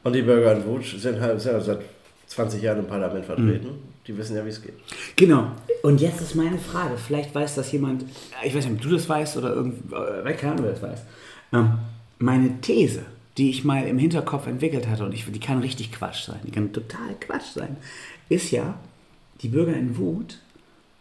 Und 0.05 0.15
die 0.15 0.23
Bürger 0.23 0.57
in 0.57 0.65
Wut 0.65 0.85
sind 0.85 1.21
halt 1.21 1.41
sind 1.41 1.53
ja 1.53 1.61
seit 1.61 1.81
20 2.27 2.63
Jahren 2.63 2.81
im 2.81 2.87
Parlament 2.87 3.25
vertreten. 3.25 3.69
Die 4.07 4.17
wissen 4.19 4.35
ja, 4.35 4.45
wie 4.45 4.49
es 4.49 4.61
geht. 4.61 4.75
Genau. 5.15 5.53
Und 5.83 6.01
jetzt 6.01 6.21
ist 6.21 6.35
meine 6.35 6.59
Frage. 6.59 6.97
Vielleicht 6.97 7.35
weiß 7.35 7.55
das 7.55 7.71
jemand, 7.71 8.05
ich 8.45 8.55
weiß 8.55 8.65
nicht, 8.65 8.75
ob 8.75 8.81
du 8.81 8.91
das 8.91 9.09
weißt 9.09 9.37
oder 9.37 9.55
irgend, 9.55 9.93
äh, 9.93 10.33
keine 10.33 10.53
Ahnung, 10.55 10.65
wer 10.65 10.73
das 10.73 10.83
weiß. 10.83 11.03
Ähm, 11.53 11.79
meine 12.19 12.61
These, 12.61 13.03
die 13.39 13.51
ich 13.51 13.65
mal 13.65 13.87
im 13.87 13.99
Hinterkopf 13.99 14.47
entwickelt 14.47 14.89
hatte, 14.89 15.05
und 15.05 15.15
ich, 15.15 15.25
die 15.31 15.41
kann 15.41 15.61
richtig 15.61 15.93
Quatsch 15.93 16.25
sein, 16.27 16.41
die 16.45 16.51
kann 16.51 16.73
total 16.73 17.15
Quatsch 17.21 17.53
sein, 17.55 17.77
ist 18.29 18.51
ja, 18.51 18.75
die 19.41 19.49
Bürger 19.49 19.75
in 19.75 19.97
Wut 19.97 20.39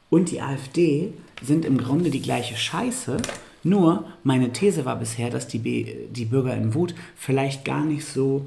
und 0.10 0.32
die 0.32 0.42
AfD 0.42 1.14
sind 1.42 1.66
im 1.66 1.78
Grunde 1.78 2.10
die 2.10 2.22
gleiche 2.22 2.56
Scheiße. 2.56 3.18
Nur 3.64 4.06
meine 4.24 4.54
These 4.54 4.86
war 4.86 4.96
bisher, 4.96 5.30
dass 5.30 5.48
die, 5.48 5.60
B, 5.60 6.08
die 6.10 6.26
Bürger 6.26 6.56
in 6.56 6.74
Wut 6.74 6.96
vielleicht 7.16 7.66
gar 7.66 7.84
nicht 7.84 8.06
so 8.06 8.46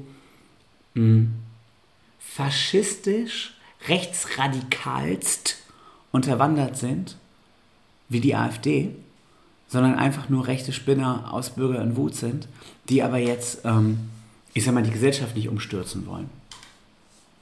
faschistisch, 2.19 3.53
rechtsradikalst 3.87 5.57
unterwandert 6.11 6.77
sind, 6.77 7.17
wie 8.07 8.21
die 8.21 8.35
AfD, 8.35 8.95
sondern 9.67 9.95
einfach 9.95 10.29
nur 10.29 10.47
rechte 10.47 10.71
Spinner 10.71 11.33
aus 11.33 11.51
Bürger 11.51 11.81
in 11.81 11.97
Wut 11.97 12.15
sind, 12.15 12.47
die 12.87 13.03
aber 13.03 13.17
jetzt, 13.17 13.59
ähm, 13.65 14.09
ich 14.53 14.63
sag 14.63 14.73
mal, 14.73 14.83
die 14.83 14.91
Gesellschaft 14.91 15.35
nicht 15.35 15.49
umstürzen 15.49 16.05
wollen. 16.07 16.29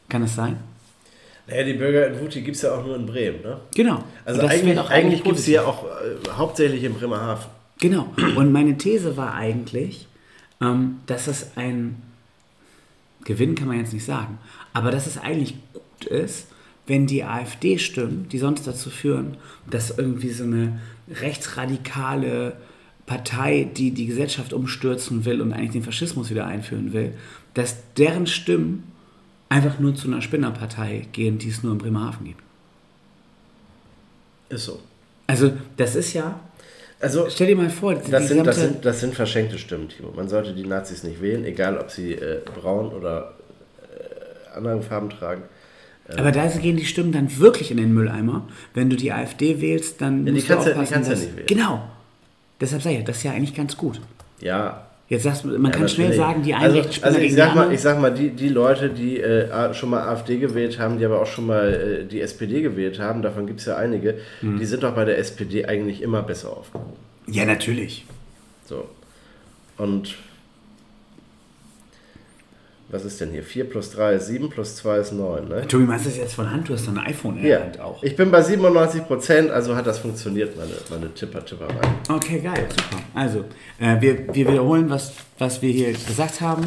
Kann 0.10 0.24
das 0.24 0.36
sein? 0.36 0.58
Naja, 1.48 1.64
die 1.64 1.74
Bürger 1.74 2.08
in 2.08 2.20
Wut, 2.20 2.36
die 2.36 2.42
gibt 2.42 2.56
es 2.56 2.62
ja 2.62 2.74
auch 2.74 2.86
nur 2.86 2.96
in 2.96 3.06
Bremen. 3.06 3.42
Ne? 3.42 3.60
Genau. 3.76 4.04
Also 4.24 4.42
eigentlich, 4.42 4.80
eigentlich 4.80 5.24
gibt 5.24 5.36
es 5.36 5.42
positiv. 5.42 5.54
ja 5.54 5.66
auch 5.66 5.86
äh, 5.86 6.30
hauptsächlich 6.38 6.84
in 6.84 6.94
Bremerhaven. 6.94 7.46
Genau. 7.80 8.08
Und 8.36 8.52
meine 8.54 8.78
These 8.78 9.18
war 9.18 9.34
eigentlich, 9.34 10.08
ähm, 10.62 11.00
dass 11.06 11.28
es 11.28 11.58
ein 11.58 12.02
Gewinn 13.26 13.56
kann 13.56 13.68
man 13.68 13.78
jetzt 13.78 13.94
nicht 13.94 14.06
sagen, 14.06 14.38
aber 14.74 14.92
dass 14.92 15.08
es 15.08 15.18
eigentlich 15.18 15.56
gut 15.74 16.06
ist, 16.06 16.48
wenn 16.88 17.08
die 17.08 17.24
AfD-Stimmen, 17.24 18.28
die 18.30 18.38
sonst 18.38 18.68
dazu 18.68 18.90
führen, 18.90 19.38
dass 19.70 19.98
irgendwie 19.98 20.32
so 20.32 20.44
eine 20.44 20.80
rechtsradikale 21.10 22.58
Partei, 23.06 23.68
die 23.76 23.92
die 23.92 24.06
Gesellschaft 24.06 24.54
umstürzen 24.54 25.26
will 25.26 25.42
und 25.42 25.54
eigentlich 25.54 25.72
den 25.72 25.84
Faschismus 25.84 26.30
wieder 26.30 26.46
einführen 26.46 26.94
will, 26.94 27.14
dass 27.54 27.78
deren 27.98 28.28
Stimmen 28.28 28.84
einfach 29.54 29.80
nur 29.80 29.94
zu 29.96 30.08
einer 30.08 30.22
Spinnerpartei 30.22 31.08
gehen, 31.12 31.38
die 31.38 31.50
es 31.50 31.62
nur 31.64 31.72
in 31.74 31.78
Bremerhaven 31.78 32.26
gibt. 32.26 32.42
Ist 34.50 34.66
so. 34.66 34.80
Also 35.28 35.52
das 35.78 35.96
ist 35.96 36.14
ja, 36.14 36.40
Also, 37.00 37.28
stell 37.30 37.48
dir 37.48 37.56
mal 37.56 37.70
vor, 37.70 37.96
die 37.96 38.12
das 38.12 38.28
sind, 38.28 38.46
das, 38.46 38.56
sind, 38.58 38.84
das 38.86 39.00
sind 39.00 39.16
verschenkte 39.16 39.58
Stimmen, 39.58 39.90
Timo. 39.90 40.12
Man 40.16 40.28
sollte 40.28 40.54
die 40.54 40.66
Nazis 40.66 41.04
nicht 41.04 41.22
wählen, 41.22 41.46
egal 41.46 41.78
ob 41.78 41.90
sie 41.92 42.14
äh, 42.14 42.42
braun 42.44 42.88
oder 42.92 43.34
äh, 44.52 44.56
anderen 44.58 44.82
Farben 44.84 45.10
tragen. 45.10 45.44
Aber 46.18 46.32
da 46.32 46.46
gehen 46.48 46.76
die 46.76 46.86
Stimmen 46.86 47.12
dann 47.14 47.38
wirklich 47.38 47.72
in 47.72 47.78
den 47.78 47.94
Mülleimer. 47.94 48.46
Wenn 48.74 48.90
du 48.90 48.96
die 48.98 49.12
AfD 49.14 49.62
wählst, 49.62 50.02
dann 50.02 50.20
Ja, 50.20 50.26
die 50.26 50.32
musst 50.34 50.50
du 50.50 50.54
kannst 50.54 50.68
ja- 50.68 50.74
die 50.74 50.80
aufpassen, 50.80 50.94
kannst 50.94 51.10
ja 51.10 51.16
dass, 51.16 51.24
nicht 51.24 51.36
wählen. 51.38 51.48
Genau. 51.48 51.90
Deshalb 52.60 52.82
sage 52.82 52.98
ich, 52.98 53.04
das 53.06 53.18
ist 53.18 53.24
ja 53.24 53.32
eigentlich 53.32 53.56
ganz 53.56 53.78
gut. 53.78 54.02
Ja, 54.42 54.86
Jetzt 55.14 55.24
sagst 55.24 55.44
du, 55.44 55.48
man 55.50 55.72
Ja, 55.72 55.78
kann 55.78 55.88
schnell 55.88 56.08
natürlich. 56.10 56.26
sagen, 56.26 56.44
die 56.44 56.54
einen 56.54 56.64
also, 56.64 56.90
also 57.04 57.20
ich 57.20 57.36
sag 57.36 57.54
mal, 57.56 57.72
ich 57.72 57.80
sag 57.82 58.02
mal, 58.02 58.12
die, 58.12 58.30
die 58.32 58.50
Leute, 58.50 58.90
die 58.90 59.20
äh, 59.20 59.74
schon 59.74 59.92
mal 59.92 60.02
AfD 60.08 60.38
gewählt 60.38 60.80
haben, 60.80 60.98
die 60.98 61.06
aber 61.06 61.22
auch 61.22 61.28
schon 61.28 61.46
mal 61.48 62.02
äh, 62.02 62.06
die 62.06 62.20
SPD 62.20 62.62
gewählt 62.62 63.00
haben, 63.00 63.22
davon 63.22 63.46
gibt 63.46 63.60
es 63.60 63.68
ja 63.68 63.76
einige, 63.78 64.16
Mhm. 64.42 64.58
die 64.60 64.66
sind 64.66 64.82
doch 64.84 64.96
bei 64.96 65.06
der 65.06 65.18
SPD 65.20 65.66
eigentlich 65.66 66.02
immer 66.02 66.24
besser 66.24 66.50
aufgehoben. 66.58 66.94
ja, 67.28 67.46
natürlich. 67.46 68.06
So. 68.66 68.86
Und 69.78 70.16
was 72.94 73.04
ist 73.06 73.20
denn 73.20 73.32
hier? 73.32 73.44
4 73.44 73.66
plus 73.70 73.92
3 73.92 74.14
ist 74.14 74.28
7 74.28 74.50
plus 74.50 74.76
2 74.78 74.98
ist 75.00 75.12
9, 75.14 75.48
ne? 75.50 75.68
Tobi, 75.68 75.84
machst 75.84 76.06
du 76.06 76.10
das 76.10 76.18
jetzt 76.18 76.36
von 76.36 76.50
Hand? 76.50 76.70
Du 76.70 76.74
hast 76.74 76.88
doch 76.88 76.94
ein 76.94 77.00
iPhone 77.00 77.38
in 77.38 77.46
Ja, 77.46 77.58
der 77.58 77.66
Hand 77.66 77.80
auch. 77.82 78.02
ich 78.04 78.16
bin 78.16 78.32
bei 78.32 78.42
97 78.42 79.06
Prozent, 79.06 79.50
also 79.52 79.76
hat 79.76 79.86
das 79.88 80.00
funktioniert, 80.00 80.56
meine, 80.56 80.72
meine 80.90 81.14
Tipper-Tipperei. 81.14 81.82
Okay, 82.10 82.40
geil, 82.40 82.68
super. 82.70 83.04
Also, 83.14 83.46
äh, 83.80 84.00
wir, 84.00 84.28
wir 84.34 84.48
wiederholen, 84.52 84.90
was, 84.90 85.14
was 85.40 85.62
wir 85.62 85.72
hier 85.72 85.92
gesagt 85.92 86.40
haben. 86.42 86.64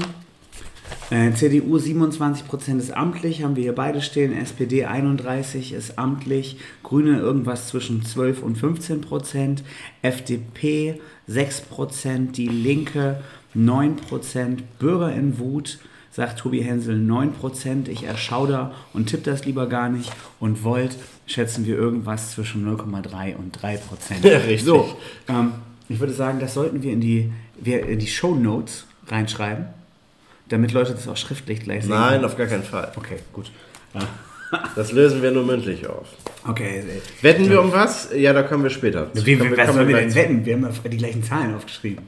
Äh, 1.10 1.32
CDU 1.32 1.76
27% 1.78 2.78
ist 2.78 2.90
amtlich, 2.96 3.42
haben 3.44 3.54
wir 3.56 3.62
hier 3.62 3.74
beide 3.74 4.02
stehen. 4.02 4.36
SPD 4.36 4.86
31 4.86 5.72
ist 5.72 5.98
amtlich. 5.98 6.58
Grüne 6.82 7.18
irgendwas 7.20 7.68
zwischen 7.68 8.04
12 8.04 8.42
und 8.42 8.58
15%. 8.58 9.58
FDP 10.02 11.00
6%. 11.28 12.32
Die 12.32 12.48
Linke 12.48 13.20
9%. 13.56 14.58
Bürger 14.78 15.12
in 15.12 15.38
Wut, 15.38 15.78
sagt 16.16 16.38
Tobi 16.38 16.62
Hensel 16.62 16.96
9%. 16.96 17.88
Ich 17.90 18.04
erschauder 18.04 18.72
und 18.94 19.06
tippe 19.06 19.30
das 19.30 19.44
lieber 19.44 19.68
gar 19.68 19.90
nicht. 19.90 20.10
Und 20.40 20.64
Volt 20.64 20.96
schätzen 21.26 21.66
wir 21.66 21.76
irgendwas 21.76 22.30
zwischen 22.32 22.66
0,3 22.66 23.36
und 23.36 23.58
3%. 23.58 23.78
Ja, 24.22 24.38
richtig. 24.38 24.64
So, 24.64 24.96
ähm, 25.28 25.52
ich 25.90 26.00
würde 26.00 26.14
sagen, 26.14 26.40
das 26.40 26.54
sollten 26.54 26.82
wir 26.82 26.92
in 26.92 27.02
die, 27.02 27.30
wir 27.60 27.86
in 27.86 27.98
die 27.98 28.06
Show 28.06 28.34
Notes 28.34 28.86
reinschreiben, 29.08 29.66
damit 30.48 30.72
Leute 30.72 30.92
das 30.94 31.06
auch 31.06 31.18
schriftlich 31.18 31.60
gleich 31.60 31.82
sehen. 31.82 31.90
Nein, 31.90 32.12
können. 32.12 32.24
auf 32.24 32.36
gar 32.38 32.46
keinen 32.46 32.64
Fall. 32.64 32.90
Okay, 32.96 33.18
gut. 33.32 33.50
Das 34.76 34.92
lösen 34.92 35.22
wir 35.22 35.32
nur 35.32 35.44
mündlich 35.44 35.88
auf. 35.88 36.06
Okay. 36.46 36.78
äh, 36.78 37.24
Wetten 37.24 37.50
wir 37.50 37.60
um 37.60 37.72
was? 37.72 38.10
Ja, 38.14 38.32
da 38.32 38.44
kommen 38.44 38.62
wir 38.62 38.70
später. 38.70 39.10
Wie, 39.12 39.36
Kommen 39.36 39.50
was 39.50 39.66
kommen 39.66 39.72
sollen 39.72 39.88
wir 39.88 39.96
denn 39.96 40.14
wetten? 40.14 40.46
Wir 40.46 40.54
haben 40.54 40.62
ja 40.62 40.88
die 40.88 40.96
gleichen 40.96 41.24
Zahlen 41.24 41.56
aufgeschrieben. 41.56 42.04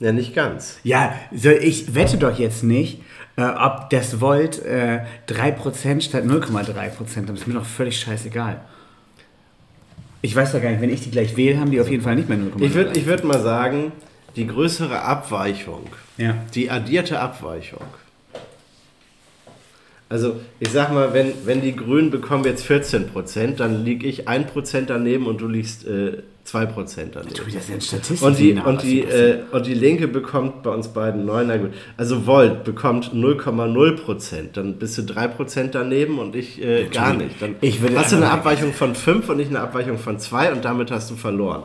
Ja, 0.00 0.12
nicht 0.12 0.34
ganz. 0.34 0.78
Ja, 0.84 1.14
so 1.34 1.50
ich 1.50 1.94
wette 1.94 2.18
doch 2.18 2.38
jetzt 2.38 2.62
nicht, 2.62 3.00
äh, 3.36 3.42
ob 3.42 3.90
das 3.90 4.20
Volt 4.20 4.64
äh, 4.64 5.00
3% 5.28 6.00
statt 6.02 6.24
0,3%. 6.24 7.26
Das 7.26 7.40
ist 7.40 7.46
mir 7.46 7.54
doch 7.54 7.64
völlig 7.66 7.98
scheißegal. 7.98 8.60
Ich 10.22 10.34
weiß 10.34 10.52
doch 10.52 10.62
gar 10.62 10.70
nicht, 10.70 10.80
wenn 10.80 10.90
ich 10.92 11.00
die 11.02 11.10
gleich 11.10 11.36
wähle, 11.36 11.58
haben 11.60 11.70
die 11.70 11.80
auf 11.80 11.88
jeden 11.90 12.02
Fall 12.02 12.16
nicht 12.16 12.28
mehr 12.28 12.38
0,3%. 12.38 12.62
Ich 12.64 12.74
würde 12.74 12.98
ich 12.98 13.06
würd 13.06 13.24
mal 13.24 13.40
sagen, 13.40 13.92
die 14.36 14.46
größere 14.46 15.02
Abweichung, 15.02 15.84
Ja. 16.16 16.34
die 16.54 16.70
addierte 16.70 17.18
Abweichung. 17.20 17.82
Also, 20.08 20.40
ich 20.58 20.70
sag 20.70 20.90
mal, 20.92 21.12
wenn, 21.12 21.32
wenn 21.44 21.60
die 21.60 21.76
Grünen 21.76 22.10
bekommen 22.10 22.44
jetzt 22.44 22.64
14%, 22.68 23.56
dann 23.56 23.84
liege 23.84 24.06
ich 24.06 24.26
1% 24.28 24.86
daneben 24.86 25.26
und 25.26 25.40
du 25.40 25.48
liegst 25.48 25.86
äh, 25.86 26.22
2% 26.48 27.08
daneben. 27.12 27.34
Tobi, 27.34 27.52
das 27.52 27.86
Statistik. 27.86 28.22
Und 28.22 28.38
die, 28.38 28.52
und, 28.54 28.82
die, 28.82 29.00
äh, 29.02 29.40
und 29.52 29.66
die 29.66 29.74
Linke 29.74 30.08
bekommt 30.08 30.62
bei 30.62 30.70
uns 30.70 30.88
beiden 30.88 31.26
9, 31.26 31.46
na 31.46 31.56
gut. 31.58 31.70
Also 31.96 32.26
Volt 32.26 32.64
bekommt 32.64 33.12
0,0%, 33.12 34.52
dann 34.54 34.78
bist 34.78 34.96
du 34.98 35.02
3% 35.02 35.68
daneben 35.72 36.18
und 36.18 36.34
ich 36.34 36.62
äh, 36.62 36.86
gar 36.86 37.14
nicht. 37.14 37.40
Dann 37.42 37.56
Ich 37.60 37.80
hast 37.94 38.12
du 38.12 38.16
eine 38.16 38.30
Abweichung 38.30 38.72
von 38.72 38.94
5 38.94 39.28
und 39.28 39.36
nicht 39.36 39.50
eine 39.50 39.60
Abweichung 39.60 39.98
von 39.98 40.18
2 40.18 40.52
und 40.52 40.64
damit 40.64 40.90
hast 40.90 41.10
du 41.10 41.16
verloren. 41.16 41.64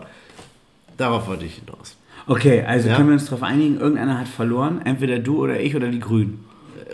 Darauf 0.97 1.27
wollte 1.27 1.45
ich 1.45 1.55
hinaus. 1.55 1.97
Okay, 2.27 2.63
also 2.65 2.89
Ja. 2.89 2.95
können 2.95 3.09
wir 3.09 3.13
uns 3.13 3.25
darauf 3.25 3.43
einigen, 3.43 3.79
irgendeiner 3.79 4.19
hat 4.19 4.27
verloren, 4.27 4.81
entweder 4.85 5.19
du 5.19 5.41
oder 5.43 5.59
ich 5.59 5.75
oder 5.75 5.87
die 5.89 5.99
Grünen. 5.99 6.45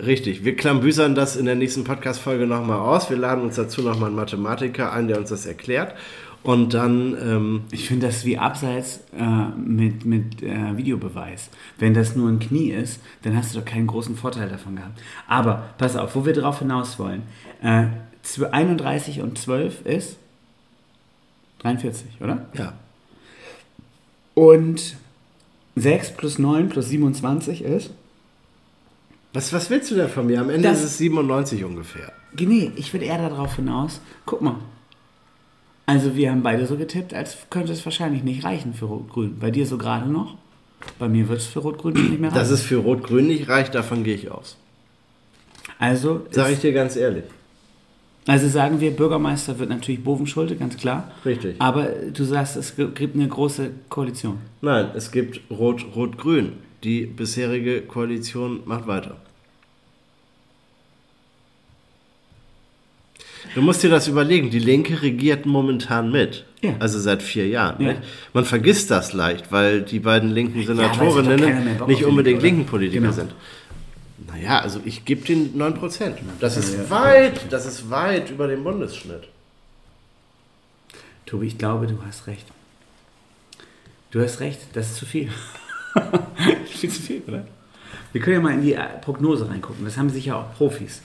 Richtig, 0.06 0.46
wir 0.46 0.56
klambüsern 0.56 1.14
das 1.14 1.36
in 1.36 1.46
der 1.46 1.56
nächsten 1.56 1.84
Podcast-Folge 1.84 2.48
nochmal 2.48 2.80
aus. 2.80 3.10
Wir 3.10 3.18
laden 3.18 3.44
uns 3.44 3.56
dazu 3.56 3.82
nochmal 3.82 4.08
einen 4.08 4.16
Mathematiker 4.16 4.94
ein, 4.94 5.08
der 5.08 5.18
uns 5.18 5.30
das 5.30 5.46
erklärt. 5.46 5.94
Und 6.42 6.74
dann, 6.74 7.18
ähm, 7.22 7.62
Ich 7.72 7.88
finde 7.88 8.08
das 8.08 8.24
wie 8.26 8.38
abseits 8.38 9.02
äh, 9.18 9.24
mit, 9.60 10.06
mit 10.06 10.42
äh, 10.42 10.78
Videobeweis. 10.78 11.50
Wenn 11.78 11.94
das 11.94 12.16
nur 12.16 12.30
ein 12.30 12.40
Knie 12.40 12.70
ist, 12.72 13.02
dann 13.24 13.36
hast 13.36 13.54
du 13.54 13.60
doch 13.60 13.66
keinen 13.66 13.88
großen 13.88 14.16
Vorteil 14.16 14.48
davon 14.50 14.78
gehabt. 14.78 15.00
Aber 15.28 15.70
pass 15.78 15.96
auf, 15.98 16.16
wo 16.16 16.26
wir 16.26 16.34
drauf 16.34 16.60
hinaus 16.60 16.98
wollen. 16.98 17.24
Äh, 17.62 17.88
zw- 18.26 18.50
31 18.52 19.20
und 19.22 19.38
12 19.38 19.86
ist 19.86 20.18
43, 21.60 22.06
oder? 22.22 22.46
ja, 22.54 22.72
Und 24.34 24.96
6 25.76 26.12
plus 26.16 26.40
9 26.40 26.70
plus 26.70 26.88
27 26.90 27.64
ist? 27.64 27.92
was, 29.34 29.52
was 29.54 29.70
willst 29.70 29.92
du 29.92 29.96
denn 29.96 30.10
von 30.10 30.26
mir? 30.26 30.40
Am 30.42 30.50
Ende 30.50 30.70
Das- 30.70 30.80
ist 30.80 30.86
es 30.92 30.98
97 31.00 31.64
ungefähr. 31.66 32.12
Nee, 32.40 32.72
ich 32.78 32.94
will 32.94 33.04
eher 33.04 33.18
darauf 33.30 33.58
hinaus. 33.58 34.00
Guck 34.26 34.42
mal. 34.42 34.56
Also 35.90 36.16
wir 36.16 36.30
haben 36.32 36.44
beide 36.44 36.66
so 36.66 36.76
getippt, 36.78 37.14
als 37.14 37.38
könnte 37.50 37.72
es 37.74 37.84
wahrscheinlich 37.86 38.24
nicht 38.24 38.44
reichen 38.44 38.74
für 38.74 38.86
Rot-Grün. 38.86 39.38
Bei 39.40 39.50
dir 39.52 39.66
so 39.66 39.78
gerade 39.78 40.10
noch. 40.10 40.36
Bei 41.00 41.08
mir 41.10 41.28
wird 41.28 41.40
es 41.40 41.48
für 41.48 41.60
Rot-Grün 41.60 41.94
nicht 41.94 42.20
mehr 42.20 42.30
reichen. 42.30 42.40
Dass 42.40 42.52
es 42.52 42.62
für 42.62 42.78
Rot-Grün 42.78 43.28
nicht 43.28 43.50
reicht, 43.50 43.74
davon 43.76 44.04
gehe 44.04 44.16
ich 44.16 44.30
aus. 44.32 44.56
also, 45.80 46.26
Sag 46.32 46.48
ist- 46.48 46.54
ich 46.56 46.60
dir 46.62 46.74
ganz 46.74 46.96
ehrlich. 46.96 47.24
also 48.28 48.48
sagen 48.48 48.80
wir, 48.80 48.92
Bürgermeister 48.92 49.58
wird 49.60 49.70
natürlich 49.70 50.04
Bovenschulte, 50.04 50.56
ganz 50.56 50.78
klar. 50.78 51.12
Richtig. 51.26 51.56
Aber 51.60 51.88
du 52.14 52.24
sagst, 52.24 52.56
es 52.58 52.76
gibt 52.76 53.16
eine 53.16 53.28
große 53.28 53.72
Koalition. 53.90 54.38
Nein, 54.62 54.90
es 54.96 55.12
gibt 55.12 55.42
Rot- 55.50 55.86
Rot-Grün. 55.96 56.54
Die 56.84 57.06
bisherige 57.06 57.82
Koalition 57.82 58.62
macht 58.66 58.88
weiter. 58.88 59.18
Du 63.56 63.62
musst 63.62 63.82
dir 63.84 63.90
das 63.90 64.08
überlegen. 64.08 64.50
Die 64.50 64.60
Linke 64.60 65.02
regiert 65.02 65.46
momentan 65.46 66.12
mit. 66.12 66.46
Ja. 66.62 66.76
Also 66.80 67.00
seit 67.00 67.24
vier 67.24 67.48
Jahren. 67.48 67.84
Ja. 67.84 67.96
Man 68.34 68.46
vergisst 68.46 68.92
das 68.92 69.14
leicht, 69.14 69.52
weil 69.52 69.82
die 69.82 70.00
beiden 70.00 70.30
linken 70.32 70.66
Senatorinnen 70.66 71.78
Bock 71.78 71.88
nicht 71.88 72.04
unbedingt 72.06 72.42
linken 72.42 72.66
Politiker 72.66 73.02
Genau. 73.02 73.14
sind. 73.14 73.34
Naja, 74.28 74.60
also 74.60 74.80
ich 74.86 75.06
gebe 75.06 75.26
den 75.26 75.58
9%. 75.58 76.18
Das 76.40 76.58
ist 76.58 76.76
Ja. 76.76 76.90
weit, 76.90 77.52
das 77.52 77.66
ist 77.66 77.90
weit 77.90 78.30
über 78.30 78.48
dem 78.48 78.64
Bundesschnitt. 78.64 79.28
Tobi, 81.26 81.48
ich 81.48 81.58
glaube, 81.58 81.88
du 81.88 81.98
hast 82.06 82.28
recht. 82.28 82.46
Du 84.12 84.22
hast 84.22 84.40
recht, 84.40 84.60
das 84.74 84.88
ist 84.92 84.96
zu 84.98 85.06
viel. 85.06 85.30
viel 86.68 86.90
zu 86.90 87.02
viel, 87.02 87.22
oder? 87.28 87.46
Wir 88.12 88.22
können 88.22 88.36
ja 88.38 88.42
mal 88.42 88.54
in 88.54 88.64
die 88.64 88.74
äh, 88.74 88.80
Prognose 89.02 89.48
reingucken. 89.50 89.86
Das 89.86 89.98
haben 89.98 90.10
sich 90.10 90.26
ja 90.26 90.36
auch 90.36 90.54
Profis 90.56 91.02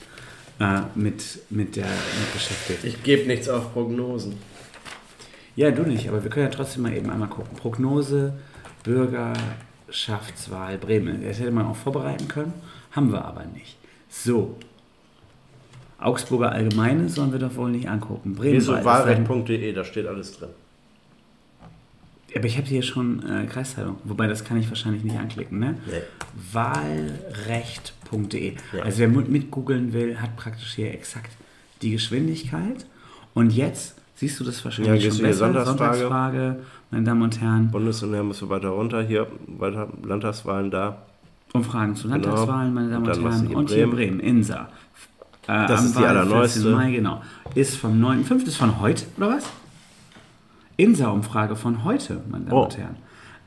äh, 0.59 0.81
mit, 0.95 1.39
mit, 1.49 1.75
der, 1.75 1.85
mit 1.85 2.33
beschäftigt. 2.33 2.83
Ich 2.83 3.03
gebe 3.03 3.27
nichts 3.27 3.49
auf 3.49 3.73
Prognosen. 3.73 4.37
Ja, 5.55 5.71
du 5.71 5.83
nicht, 5.83 6.07
aber 6.09 6.21
wir 6.23 6.29
können 6.29 6.45
ja 6.47 6.51
trotzdem 6.51 6.83
mal 6.83 6.93
eben 6.93 7.09
einmal 7.09 7.29
gucken. 7.29 7.55
Prognose, 7.55 8.33
Bürgerschaftswahl 8.83 10.77
Bremen. 10.77 11.23
Das 11.23 11.39
hätte 11.39 11.51
man 11.51 11.65
auch 11.65 11.75
vorbereiten 11.75 12.27
können, 12.27 12.53
haben 12.91 13.11
wir 13.11 13.23
aber 13.23 13.45
nicht. 13.45 13.77
So. 14.09 14.57
Augsburger 15.97 16.51
Allgemeine 16.51 17.07
sollen 17.07 17.31
wir 17.31 17.39
doch 17.39 17.55
wohl 17.55 17.71
nicht 17.71 17.87
angucken. 17.89 18.35
Bremen 18.35 18.53
Geh 18.53 18.59
so 18.59 18.73
Wahl 18.73 18.79
ist 18.79 18.85
wahlrecht.de, 18.85 19.71
da 19.73 19.85
steht 19.85 20.07
alles 20.07 20.37
drin. 20.37 20.49
Aber 22.35 22.45
ich 22.45 22.57
habe 22.57 22.67
hier 22.67 22.83
schon 22.83 23.23
äh, 23.23 23.45
Kreisteilung, 23.45 23.95
wobei 24.03 24.27
das 24.27 24.43
kann 24.43 24.57
ich 24.57 24.67
wahrscheinlich 24.67 25.05
nicht 25.05 25.17
anklicken, 25.17 25.57
ne? 25.57 25.77
Nee. 25.85 26.01
Wahlrecht.de. 26.51 28.04
Ja. 28.73 28.83
Also 28.83 28.99
wer 28.99 29.07
mit, 29.09 29.29
mitgoogeln 29.29 29.93
will, 29.93 30.19
hat 30.19 30.35
praktisch 30.37 30.73
hier 30.75 30.93
exakt 30.93 31.31
die 31.81 31.91
Geschwindigkeit. 31.91 32.85
Und 33.33 33.51
jetzt 33.51 33.95
siehst 34.15 34.39
du 34.39 34.43
das 34.43 34.59
Ja, 34.59 34.65
wahrscheinlich 34.65 35.03
gehst 35.03 35.17
schon 35.17 35.25
besser. 35.25 35.37
Sonntagsfrage. 35.47 35.97
Sonntagsfrage, 35.97 36.59
meine 36.91 37.03
Damen 37.03 37.21
und 37.23 37.41
Herren. 37.41 37.71
Bundes- 37.71 38.01
und 38.03 38.27
musst 38.27 38.41
du 38.41 38.49
weiter 38.49 38.69
runter, 38.69 39.01
hier 39.03 39.27
weiter 39.47 39.89
Landtagswahlen 40.03 40.71
da. 40.71 40.97
Umfragen 41.53 41.95
zu 41.95 42.07
Landtagswahlen, 42.07 42.73
meine 42.73 42.89
Damen 42.91 43.05
Genau. 43.05 43.15
Und 43.17 43.23
und, 43.25 43.31
Herren. 43.33 43.47
hier 43.47 43.57
Und 43.57 43.69
hier 43.69 43.87
Bremen. 43.89 44.17
Bremen, 44.17 44.19
Insa. 44.19 44.69
Äh, 45.47 45.67
Das 45.67 45.79
am 45.81 45.85
ist 45.87 45.99
die 45.99 46.03
allerneueste. 46.05 46.59
14. 46.61 46.75
Mai, 46.77 46.91
genau. 46.91 47.21
Ist 47.53 47.77
vom 47.77 47.99
9.5. 48.03 48.47
ist 48.47 48.57
von 48.57 48.79
heute, 48.81 49.05
oder 49.17 49.29
was? 49.37 49.45
Insa-Umfrage 50.77 51.55
von 51.55 51.83
heute, 51.83 52.19
meine 52.29 52.45
Damen 52.45 52.57
Oh. 52.57 52.63
und 52.65 52.77
Herren. 52.77 52.95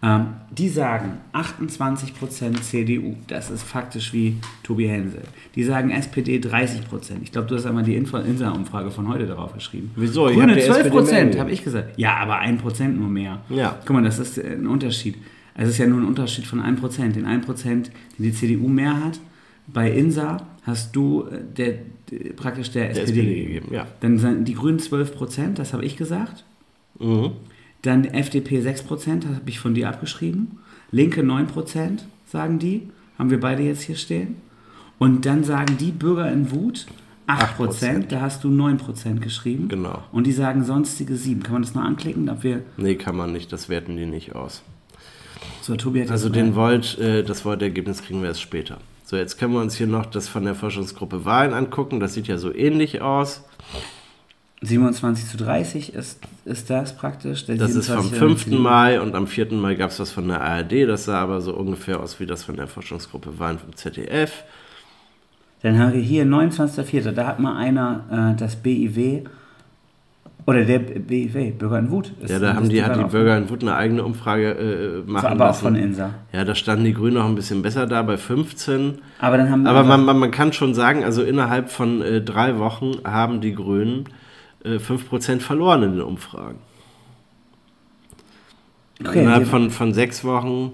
Ähm, 0.01 0.27
die 0.51 0.69
sagen 0.69 1.19
28% 1.33 2.61
CDU. 2.61 3.17
Das 3.27 3.51
ist 3.51 3.65
faktisch 3.65 4.13
wie 4.13 4.37
Tobi 4.63 4.87
Hensel. 4.87 5.23
Die 5.57 5.65
sagen 5.65 5.91
SPD 5.91 6.39
30%. 6.39 6.83
Ich 7.23 7.33
glaube, 7.33 7.49
du 7.49 7.57
hast 7.57 7.67
einmal 7.67 7.83
die 7.83 7.97
Insa-Umfrage 7.97 8.93
von 8.93 9.09
heute 9.09 9.27
darauf 9.27 9.55
geschrieben. 9.55 9.91
Wieso? 9.97 10.27
Grüne 10.27 10.53
hab 10.53 10.55
die 10.55 10.61
SPD 10.61 10.91
mehr 10.91 11.03
12%, 11.03 11.19
gegeben. 11.21 11.41
habe 11.41 11.51
ich 11.51 11.65
gesagt. 11.65 11.99
Ja, 11.99 12.17
aber 12.17 12.41
1% 12.41 12.89
nur 12.89 13.09
mehr. 13.09 13.41
Ja. 13.49 13.77
Guck 13.85 13.97
mal, 13.97 14.05
das 14.05 14.21
ist 14.21 14.39
äh, 14.39 14.53
ein 14.53 14.69
Unterschied. 14.69 15.17
Also 15.55 15.71
es 15.71 15.75
ist 15.75 15.79
ja 15.79 15.89
nur 15.89 16.01
ein 16.01 16.07
Unterschied 16.07 16.47
von 16.47 16.61
1%. 16.61 17.13
Den 17.13 17.27
1%, 17.27 17.65
den 17.65 17.91
die 18.19 18.33
CDU 18.33 18.69
mehr 18.69 19.05
hat, 19.05 19.19
bei 19.67 19.91
INSA 19.91 20.47
hast 20.63 20.95
du 20.95 21.25
äh, 21.25 21.41
der, 21.57 21.75
der, 22.11 22.35
praktisch 22.35 22.71
der, 22.71 22.91
SPD, 22.91 23.03
SPD 23.03 23.23
gegeben. 23.23 23.47
gegeben, 23.47 23.75
ja. 23.75 23.87
Dann 24.01 24.19
sind 24.19 24.47
die 24.47 24.55
Grünen 24.55 24.79
12%, 24.79 25.55
das 25.55 25.73
habe 25.73 25.85
ich 25.85 25.97
gesagt. 25.97 26.45
Mhm. 27.01 27.33
Dann 27.83 28.05
FDP 28.05 28.61
6%, 28.61 29.21
das 29.21 29.31
habe 29.37 29.49
ich 29.49 29.61
von 29.61 29.75
dir 29.75 29.89
abgeschrieben. 29.89 30.59
Linke 30.91 31.23
9%, 31.23 32.01
sagen 32.27 32.59
die. 32.59 32.89
Haben 33.19 33.31
wir 33.31 33.41
beide 33.41 33.63
jetzt 33.63 33.83
hier 33.83 33.97
stehen. 33.97 34.37
Und 34.99 35.27
dann 35.27 35.45
sagen 35.45 35.77
die 35.79 35.93
Bürger 35.93 36.31
in 36.31 36.51
Wut 36.51 36.87
8%, 37.27 37.57
8%. 37.59 38.07
da 38.09 38.21
hast 38.21 38.43
du 38.43 38.49
9% 38.49 39.21
geschrieben. 39.21 39.69
Genau. 39.69 40.03
Und 40.13 40.27
die 40.27 40.33
sagen 40.33 40.65
sonstige 40.65 41.15
7. 41.17 41.43
Kann 41.43 41.53
man 41.55 41.63
das 41.63 41.75
noch 41.75 41.83
anklicken? 41.83 42.29
Ob 42.31 42.43
wir, 42.43 42.63
Nee, 42.77 42.95
kann 42.97 43.17
man 43.17 43.33
nicht, 43.33 43.53
das 43.53 43.69
werten 43.69 43.97
die 43.97 44.07
nicht 44.07 44.35
aus. 44.35 44.63
so, 45.61 45.77
Tobi 45.77 46.03
hat 46.03 46.11
Also 46.11 46.29
den 46.31 46.51
mal- 46.55 46.73
Volt, 46.73 46.99
äh, 46.99 47.23
das 47.23 47.45
Volt-Ergebnis 47.45 48.03
kriegen 48.03 48.21
wir 48.23 48.29
erst 48.29 48.41
später. 48.41 48.79
So, 49.05 49.17
jetzt 49.17 49.39
können 49.39 49.53
wir 49.55 49.61
uns 49.61 49.75
hier 49.77 49.87
noch 49.87 50.07
das 50.07 50.27
von 50.29 50.45
der 50.45 50.55
Forschungsgruppe 50.55 51.25
Wahlen 51.25 51.53
angucken. 51.55 52.01
Das 52.01 52.15
sieht 52.15 52.27
ja 52.29 52.39
so 52.39 52.53
ähnlich 52.55 53.03
aus. 53.03 53.45
27 54.61 55.27
zu 55.27 55.37
30 55.37 55.95
ist, 55.95 56.21
ist 56.45 56.69
das 56.69 56.97
praktisch. 56.97 57.47
Das 57.47 57.75
ist 57.75 57.89
vom 57.89 58.03
27 58.03 58.19
5. 58.19 58.45
CDU. 58.45 58.59
Mai 58.61 59.01
und 59.01 59.15
am 59.15 59.27
4. 59.27 59.53
Mai 59.53 59.77
gab 59.77 59.91
es 59.91 60.01
was 60.01 60.11
von 60.11 60.27
der 60.27 60.41
ARD. 60.41 60.89
Das 60.89 61.05
sah 61.05 61.21
aber 61.21 61.41
so 61.41 61.55
ungefähr 61.55 62.01
aus 62.01 62.19
wie 62.19 62.27
das 62.27 62.43
von 62.45 62.57
der 62.57 62.67
Forschungsgruppe 62.67 63.39
Wahlen 63.39 63.59
vom 63.59 63.75
ZDF. 63.77 64.45
Dann 65.63 65.79
haben 65.79 65.93
wir 65.93 66.01
hier 66.01 66.25
29.04. 66.25 67.13
Da 67.13 67.27
hat 67.27 67.41
mal 67.41 67.57
einer 67.57 68.35
äh, 68.35 68.39
das 68.39 68.57
BIW 68.57 69.23
oder 70.49 70.65
der 70.65 70.79
BIW, 70.79 71.51
Bürger 71.51 71.79
in 71.79 71.91
Wut. 71.91 72.11
Ja, 72.27 72.39
da 72.39 72.55
haben 72.55 72.69
die, 72.69 72.83
hat 72.83 72.97
die 72.97 73.05
Bürger 73.05 73.37
in 73.37 73.51
Wut 73.51 73.63
eine 73.63 73.77
eigene 73.77 74.03
Umfrage 74.03 74.53
äh, 75.05 75.11
machen 75.11 75.25
war 75.25 75.31
aber 75.31 75.45
auch 75.45 75.49
lassen. 75.49 75.63
von 75.63 75.77
Insa. 75.77 76.15
Ja, 76.33 76.45
da 76.45 76.55
standen 76.55 76.85
die 76.85 76.95
Grünen 76.95 77.15
noch 77.15 77.27
ein 77.27 77.35
bisschen 77.35 77.61
besser 77.61 77.87
da 77.87 78.03
bei 78.03 78.17
15. 78.17 78.99
Aber 79.21 79.37
dann 79.37 79.51
haben 79.51 79.67
Aber 79.67 79.85
man, 79.85 80.05
man, 80.05 80.19
man 80.19 80.31
kann 80.31 80.53
schon 80.53 80.73
sagen, 80.75 81.05
also 81.05 81.23
innerhalb 81.23 81.71
von 81.71 82.01
äh, 82.01 82.23
drei 82.23 82.59
Wochen 82.59 82.93
haben 83.05 83.41
die 83.41 83.55
Grünen 83.55 84.05
äh, 84.65 84.77
5% 84.77 85.41
verloren 85.41 85.83
in 85.83 85.93
den 85.93 86.03
Umfragen. 86.03 86.59
Okay, 89.01 89.21
innerhalb 89.23 89.47
von, 89.47 89.71
von 89.71 89.95
sechs 89.95 90.25
Wochen 90.25 90.73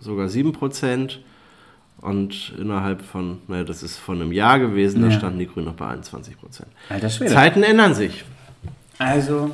sogar 0.00 0.26
7%. 0.28 1.18
Und 2.00 2.54
innerhalb 2.58 3.02
von, 3.02 3.42
naja, 3.46 3.62
das 3.64 3.82
ist 3.82 3.98
von 3.98 4.20
einem 4.22 4.32
Jahr 4.32 4.58
gewesen, 4.58 5.02
da 5.02 5.08
Ja. 5.08 5.18
standen 5.18 5.38
die 5.38 5.46
Grünen 5.46 5.66
noch 5.66 5.74
bei 5.74 5.86
21%. 5.86 6.62
Alter 6.88 7.10
Schwede. 7.10 7.30
Zeiten 7.32 7.62
ändern 7.62 7.94
sich. 7.94 8.24
Also, 8.98 9.50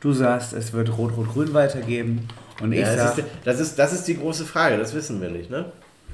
du 0.00 0.12
sagst, 0.12 0.54
es 0.54 0.72
wird 0.72 0.96
Rot-Rot-Grün 0.96 1.52
weitergeben. 1.52 2.26
Und 2.62 2.72
ich 2.72 2.80
Ja, 2.80 2.96
sag, 2.96 3.16
das, 3.16 3.18
ist, 3.18 3.26
das, 3.44 3.60
ist, 3.60 3.78
das 3.78 3.92
ist 3.92 4.04
die 4.08 4.16
große 4.16 4.46
Frage, 4.46 4.78
das 4.78 4.94
wissen 4.94 5.20
wir 5.20 5.28
nicht, 5.28 5.50
ne? 5.50 5.70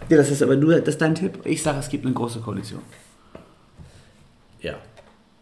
ja, 0.08 0.16
das 0.16 0.30
ist 0.32 0.42
aber 0.42 0.56
nur, 0.56 0.74
das 0.80 0.88
ist 0.94 1.00
dein 1.00 1.14
Tipp. 1.14 1.38
Ich 1.44 1.62
sage, 1.62 1.78
es 1.78 1.88
gibt 1.88 2.04
eine 2.04 2.12
große 2.14 2.40
Koalition. 2.40 2.82
Ja. 4.60 4.74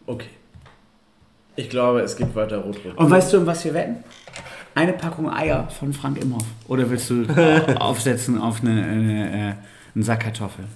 Okay. 0.05 0.28
Ich 1.57 1.68
glaube, 1.68 2.01
es 2.01 2.16
gibt 2.16 2.34
weiter 2.34 2.59
Rot-Rot. 2.59 2.96
Und 2.96 3.11
weißt 3.11 3.32
du, 3.32 3.38
um 3.38 3.46
was 3.46 3.64
wir 3.64 3.74
wetten? 3.74 3.96
Eine 4.74 4.92
Packung 4.92 5.28
Eier 5.30 5.68
von 5.68 5.92
Frank 5.92 6.22
Imhoff. 6.22 6.44
Oder 6.68 6.88
willst 6.90 7.11
du 7.11 7.26
aufsetzen 7.78 8.38
auf 8.38 8.62
eine, 8.62 8.84
eine, 8.84 9.30
äh, 9.30 9.55
einen 9.94 10.05
Sack 10.05 10.20
Kartoffeln? 10.20 10.68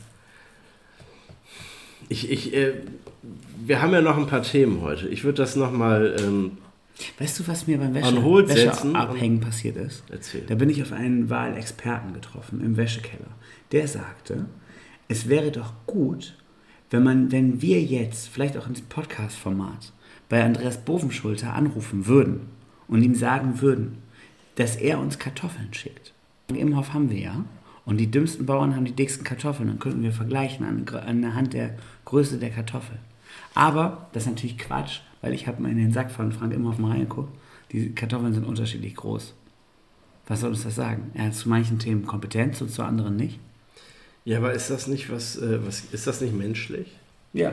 Ich, 2.08 2.30
ich, 2.30 2.54
äh, 2.54 2.74
wir 3.64 3.80
haben 3.80 3.92
ja 3.92 4.02
noch 4.02 4.18
ein 4.18 4.26
paar 4.26 4.42
Themen 4.42 4.82
heute. 4.82 5.08
Ich 5.08 5.24
würde 5.24 5.38
das 5.38 5.56
nochmal 5.56 6.16
ähm, 6.20 6.58
Weißt 7.18 7.40
du, 7.40 7.48
was 7.48 7.66
mir 7.66 7.78
beim 7.78 7.94
Wäsche, 7.94 8.22
Wäscheabhängen 8.22 9.40
passiert 9.40 9.76
ist? 9.76 10.04
Erzähl. 10.10 10.42
Da 10.46 10.54
bin 10.54 10.70
ich 10.70 10.80
auf 10.82 10.92
einen 10.92 11.28
Wahlexperten 11.28 12.14
getroffen 12.14 12.60
im 12.64 12.76
Wäschekeller. 12.76 13.30
Der 13.72 13.88
sagte, 13.88 14.46
es 15.08 15.28
wäre 15.28 15.50
doch 15.50 15.72
gut, 15.86 16.36
wenn 16.90 17.02
man, 17.02 17.32
wenn 17.32 17.60
wir 17.60 17.82
jetzt, 17.82 18.28
vielleicht 18.28 18.56
auch 18.56 18.66
im 18.68 18.74
Podcast-Format, 18.74 19.92
bei 20.28 20.42
Andreas 20.42 20.78
Bovenschulter 20.78 21.54
anrufen 21.54 22.06
würden 22.06 22.48
und 22.88 23.02
ihm 23.02 23.14
sagen 23.14 23.60
würden, 23.60 23.98
dass 24.56 24.76
er 24.76 24.98
uns 24.98 25.18
Kartoffeln 25.18 25.72
schickt. 25.72 26.12
Im 26.48 26.56
Imhoff 26.56 26.92
haben 26.92 27.10
wir 27.10 27.18
ja. 27.18 27.44
Und 27.84 27.98
die 27.98 28.10
dümmsten 28.10 28.46
Bauern 28.46 28.74
haben 28.74 28.86
die 28.86 28.92
dicksten 28.92 29.24
Kartoffeln. 29.24 29.68
Dann 29.68 29.78
könnten 29.78 30.02
wir 30.02 30.12
vergleichen 30.12 30.64
an, 30.64 30.86
an 30.96 31.22
der 31.22 31.34
Hand 31.34 31.52
der 31.52 31.76
Größe 32.04 32.38
der 32.38 32.50
Kartoffel. 32.50 32.98
Aber 33.54 34.08
das 34.12 34.24
ist 34.24 34.30
natürlich 34.30 34.58
Quatsch, 34.58 35.00
weil 35.20 35.34
ich 35.34 35.46
habe 35.46 35.62
mal 35.62 35.70
in 35.70 35.78
den 35.78 35.92
Sack 35.92 36.10
von 36.10 36.32
Frank 36.32 36.52
Imhoff 36.54 36.78
mal 36.78 36.92
reingeguckt. 36.92 37.36
Die 37.72 37.94
Kartoffeln 37.94 38.32
sind 38.32 38.46
unterschiedlich 38.46 38.96
groß. 38.96 39.34
Was 40.26 40.40
soll 40.40 40.50
uns 40.50 40.62
das 40.62 40.74
sagen? 40.74 41.10
Er 41.14 41.26
hat 41.26 41.34
zu 41.34 41.48
manchen 41.48 41.78
Themen 41.78 42.06
Kompetenz 42.06 42.60
und 42.60 42.70
zu 42.70 42.82
anderen 42.82 43.16
nicht. 43.16 43.38
Ja, 44.24 44.38
aber 44.38 44.54
ist 44.54 44.70
das 44.70 44.86
nicht 44.86 45.10
was, 45.10 45.36
äh, 45.36 45.64
was 45.66 45.82
ist 45.92 46.06
das 46.06 46.20
nicht 46.22 46.34
menschlich? 46.34 46.88
Ja. 47.34 47.52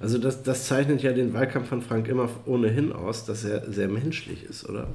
Also 0.00 0.18
das, 0.18 0.42
das 0.42 0.66
zeichnet 0.66 1.02
ja 1.02 1.12
den 1.12 1.34
Wahlkampf 1.34 1.68
von 1.68 1.82
Frank 1.82 2.06
immer 2.08 2.28
ohnehin 2.46 2.92
aus, 2.92 3.24
dass 3.24 3.44
er 3.44 3.70
sehr 3.70 3.88
menschlich 3.88 4.44
ist, 4.44 4.68
oder? 4.68 4.86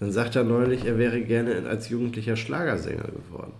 Dann 0.00 0.10
sagt 0.10 0.34
er 0.34 0.44
neulich, 0.44 0.84
er 0.84 0.98
wäre 0.98 1.20
gerne 1.20 1.66
als 1.68 1.88
Jugendlicher 1.88 2.36
Schlagersänger 2.36 3.04
geworden. 3.04 3.52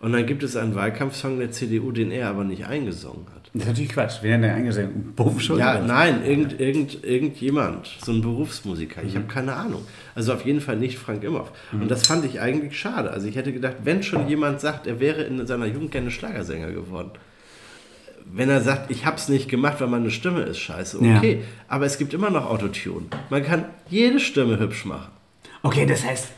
Und 0.00 0.12
dann 0.12 0.26
gibt 0.26 0.42
es 0.42 0.56
einen 0.56 0.74
Wahlkampfsong 0.74 1.38
der 1.38 1.52
CDU, 1.52 1.92
den 1.92 2.10
er 2.10 2.28
aber 2.28 2.42
nicht 2.42 2.66
eingesungen 2.66 3.26
hat. 3.32 3.50
Das 3.54 3.62
ist 3.62 3.68
natürlich 3.68 3.90
Quatsch. 3.90 4.18
Wer 4.22 4.34
hat 4.34 4.42
denn 4.42 4.50
eingesehen? 4.50 5.12
Bumm 5.14 5.38
schon? 5.38 5.58
Ja, 5.58 5.80
nein, 5.80 6.24
irgend, 6.26 6.58
irgend, 6.58 7.04
irgendjemand, 7.04 7.88
so 8.04 8.10
ein 8.10 8.20
Berufsmusiker, 8.20 9.02
ich 9.04 9.14
habe 9.14 9.26
keine 9.26 9.54
Ahnung. 9.54 9.82
Also 10.16 10.32
auf 10.32 10.44
jeden 10.44 10.60
Fall 10.60 10.76
nicht 10.76 10.98
Frank 10.98 11.22
Imhoff. 11.22 11.52
Und 11.72 11.88
das 11.88 12.06
fand 12.06 12.24
ich 12.24 12.40
eigentlich 12.40 12.76
schade. 12.76 13.10
Also 13.10 13.28
ich 13.28 13.36
hätte 13.36 13.52
gedacht, 13.52 13.76
wenn 13.84 14.02
schon 14.02 14.28
jemand 14.28 14.60
sagt, 14.60 14.88
er 14.88 14.98
wäre 14.98 15.22
in 15.22 15.46
seiner 15.46 15.66
Jugend 15.66 15.92
gerne 15.92 16.10
Schlagersänger 16.10 16.72
geworden. 16.72 17.12
Wenn 18.26 18.48
er 18.48 18.60
sagt, 18.60 18.90
ich 18.90 19.04
habe 19.04 19.16
es 19.16 19.28
nicht 19.28 19.48
gemacht, 19.48 19.80
weil 19.80 19.88
meine 19.88 20.10
Stimme 20.10 20.40
ist 20.42 20.58
scheiße, 20.58 20.98
okay. 20.98 21.42
Aber 21.68 21.84
es 21.86 21.98
gibt 21.98 22.14
immer 22.14 22.30
noch 22.30 22.48
Autotune. 22.48 23.06
Man 23.30 23.42
kann 23.42 23.66
jede 23.88 24.20
Stimme 24.20 24.58
hübsch 24.58 24.84
machen. 24.84 25.10
Okay, 25.62 25.86
das 25.86 26.04
heißt, 26.04 26.28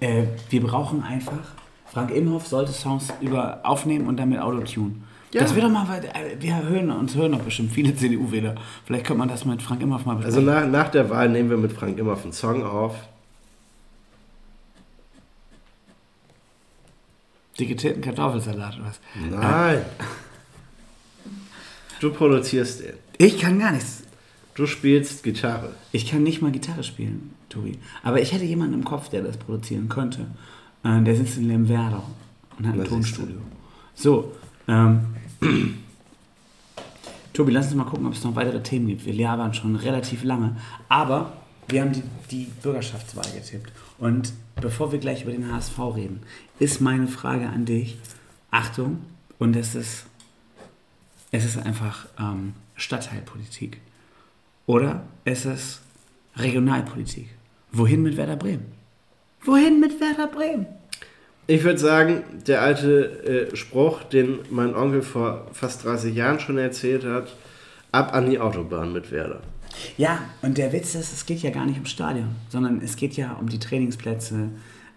äh, 0.00 0.24
wir 0.48 0.62
brauchen 0.62 1.02
einfach. 1.02 1.38
Frank 1.92 2.10
Imhoff 2.12 2.46
sollte 2.46 2.72
Songs 2.72 3.08
über 3.20 3.60
aufnehmen 3.64 4.06
und 4.06 4.16
dann 4.16 4.28
mit 4.28 4.38
Autotune. 4.38 4.94
Ja. 5.32 5.42
Das 5.42 5.54
wird 5.54 5.64
doch 5.64 5.70
mal, 5.70 5.86
äh, 6.04 6.36
wir 6.40 6.62
hören 6.62 6.90
uns 6.90 7.14
hören 7.16 7.32
doch 7.32 7.40
bestimmt 7.40 7.72
viele 7.72 7.94
CDU-Wähler. 7.96 8.54
Vielleicht 8.84 9.06
könnte 9.06 9.18
man 9.18 9.28
das 9.28 9.44
mit 9.44 9.60
Frank 9.62 9.80
Imhoff 9.82 10.04
mal 10.06 10.16
Also 10.16 10.40
besprechen. 10.40 10.70
nach, 10.72 10.84
nach 10.84 10.90
der 10.90 11.10
Wahl 11.10 11.28
nehmen 11.28 11.50
wir 11.50 11.56
mit 11.56 11.72
Frank 11.72 11.98
Imhoff 11.98 12.22
einen 12.22 12.32
Song 12.32 12.64
auf. 12.64 12.94
Dicketierten 17.58 18.02
Kartoffelsalat 18.02 18.76
oder 18.76 18.86
was? 18.86 19.00
Nein. 19.30 19.82
Du 22.00 22.10
produzierst 22.10 22.80
den. 22.80 22.94
Ich 23.18 23.38
kann 23.38 23.58
gar 23.58 23.72
nichts. 23.72 24.02
Du 24.54 24.66
spielst 24.66 25.22
Gitarre. 25.22 25.74
Ich 25.92 26.10
kann 26.10 26.22
nicht 26.22 26.42
mal 26.42 26.50
Gitarre 26.50 26.82
spielen, 26.82 27.34
Tobi. 27.48 27.78
Aber 28.02 28.20
ich 28.20 28.32
hätte 28.32 28.44
jemanden 28.44 28.74
im 28.74 28.84
Kopf, 28.84 29.10
der 29.10 29.22
das 29.22 29.36
produzieren 29.36 29.88
könnte. 29.88 30.26
Äh, 30.82 31.02
der 31.02 31.14
sitzt 31.14 31.36
in 31.36 31.46
Lemwerder 31.46 32.02
und 32.58 32.66
hat 32.66 32.74
ein. 32.74 32.84
Tonstudio. 32.84 33.36
So, 33.94 34.32
ähm, 34.66 35.00
Tobi, 37.34 37.52
lass 37.52 37.66
uns 37.66 37.74
mal 37.74 37.84
gucken, 37.84 38.06
ob 38.06 38.14
es 38.14 38.24
noch 38.24 38.34
weitere 38.34 38.62
Themen 38.62 38.88
gibt. 38.88 39.04
Wir 39.04 39.14
labern 39.14 39.54
schon 39.54 39.76
relativ 39.76 40.24
lange, 40.24 40.56
aber 40.88 41.34
wir 41.68 41.82
haben 41.82 41.92
die, 41.92 42.02
die 42.30 42.48
Bürgerschaftswahl 42.62 43.30
getippt. 43.34 43.70
Und 43.98 44.32
bevor 44.60 44.90
wir 44.90 44.98
gleich 44.98 45.22
über 45.22 45.32
den 45.32 45.52
HSV 45.52 45.78
reden, 45.94 46.20
ist 46.58 46.80
meine 46.80 47.08
Frage 47.08 47.48
an 47.48 47.66
dich, 47.66 47.98
Achtung, 48.50 48.98
und 49.38 49.54
es 49.54 49.74
ist, 49.74 50.06
es 51.30 51.44
ist 51.44 51.58
einfach 51.58 52.06
ähm, 52.18 52.54
Stadtteilpolitik. 52.76 53.80
Oder 54.66 55.04
es 55.24 55.44
ist 55.46 55.80
Regionalpolitik. 56.36 57.28
Wohin 57.72 58.02
mit 58.02 58.16
Werder 58.16 58.36
Bremen? 58.36 58.66
Wohin 59.44 59.80
mit 59.80 60.00
Werder 60.00 60.26
Bremen? 60.26 60.66
Ich 61.46 61.64
würde 61.64 61.78
sagen, 61.78 62.22
der 62.46 62.62
alte 62.62 63.48
äh, 63.50 63.56
Spruch, 63.56 64.04
den 64.04 64.38
mein 64.50 64.74
Onkel 64.74 65.02
vor 65.02 65.48
fast 65.52 65.84
30 65.84 66.14
Jahren 66.14 66.38
schon 66.38 66.58
erzählt 66.58 67.04
hat, 67.04 67.34
ab 67.90 68.14
an 68.14 68.30
die 68.30 68.38
Autobahn 68.38 68.92
mit 68.92 69.10
Werder. 69.10 69.40
Ja, 69.96 70.20
und 70.42 70.58
der 70.58 70.72
Witz 70.72 70.94
ist, 70.94 71.12
es 71.12 71.26
geht 71.26 71.40
ja 71.40 71.50
gar 71.50 71.64
nicht 71.64 71.76
ums 71.76 71.90
Stadion, 71.90 72.36
sondern 72.48 72.80
es 72.82 72.96
geht 72.96 73.16
ja 73.16 73.32
um 73.32 73.48
die 73.48 73.58
Trainingsplätze, 73.58 74.50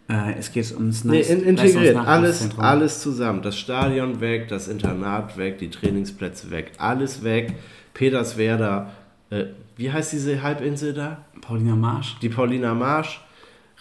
äh, 0.09 0.33
es 0.37 0.51
geht 0.51 0.71
ums 0.73 1.03
Nee, 1.03 1.21
in, 1.21 1.43
integriert, 1.43 1.95
alles, 1.95 2.49
alles 2.57 3.01
zusammen. 3.01 3.41
Das 3.41 3.57
Stadion 3.57 4.19
weg, 4.19 4.47
das 4.49 4.67
Internat 4.67 5.37
weg, 5.37 5.59
die 5.59 5.69
Trainingsplätze 5.69 6.51
weg, 6.51 6.71
alles 6.77 7.23
weg. 7.23 7.53
Peterswerda, 7.93 8.91
äh, 9.29 9.45
wie 9.77 9.91
heißt 9.91 10.13
diese 10.13 10.41
Halbinsel 10.41 10.93
da? 10.93 11.25
Paulina 11.41 11.75
Marsch. 11.75 12.17
Die 12.21 12.29
Paulina 12.29 12.73
Marsch, 12.73 13.21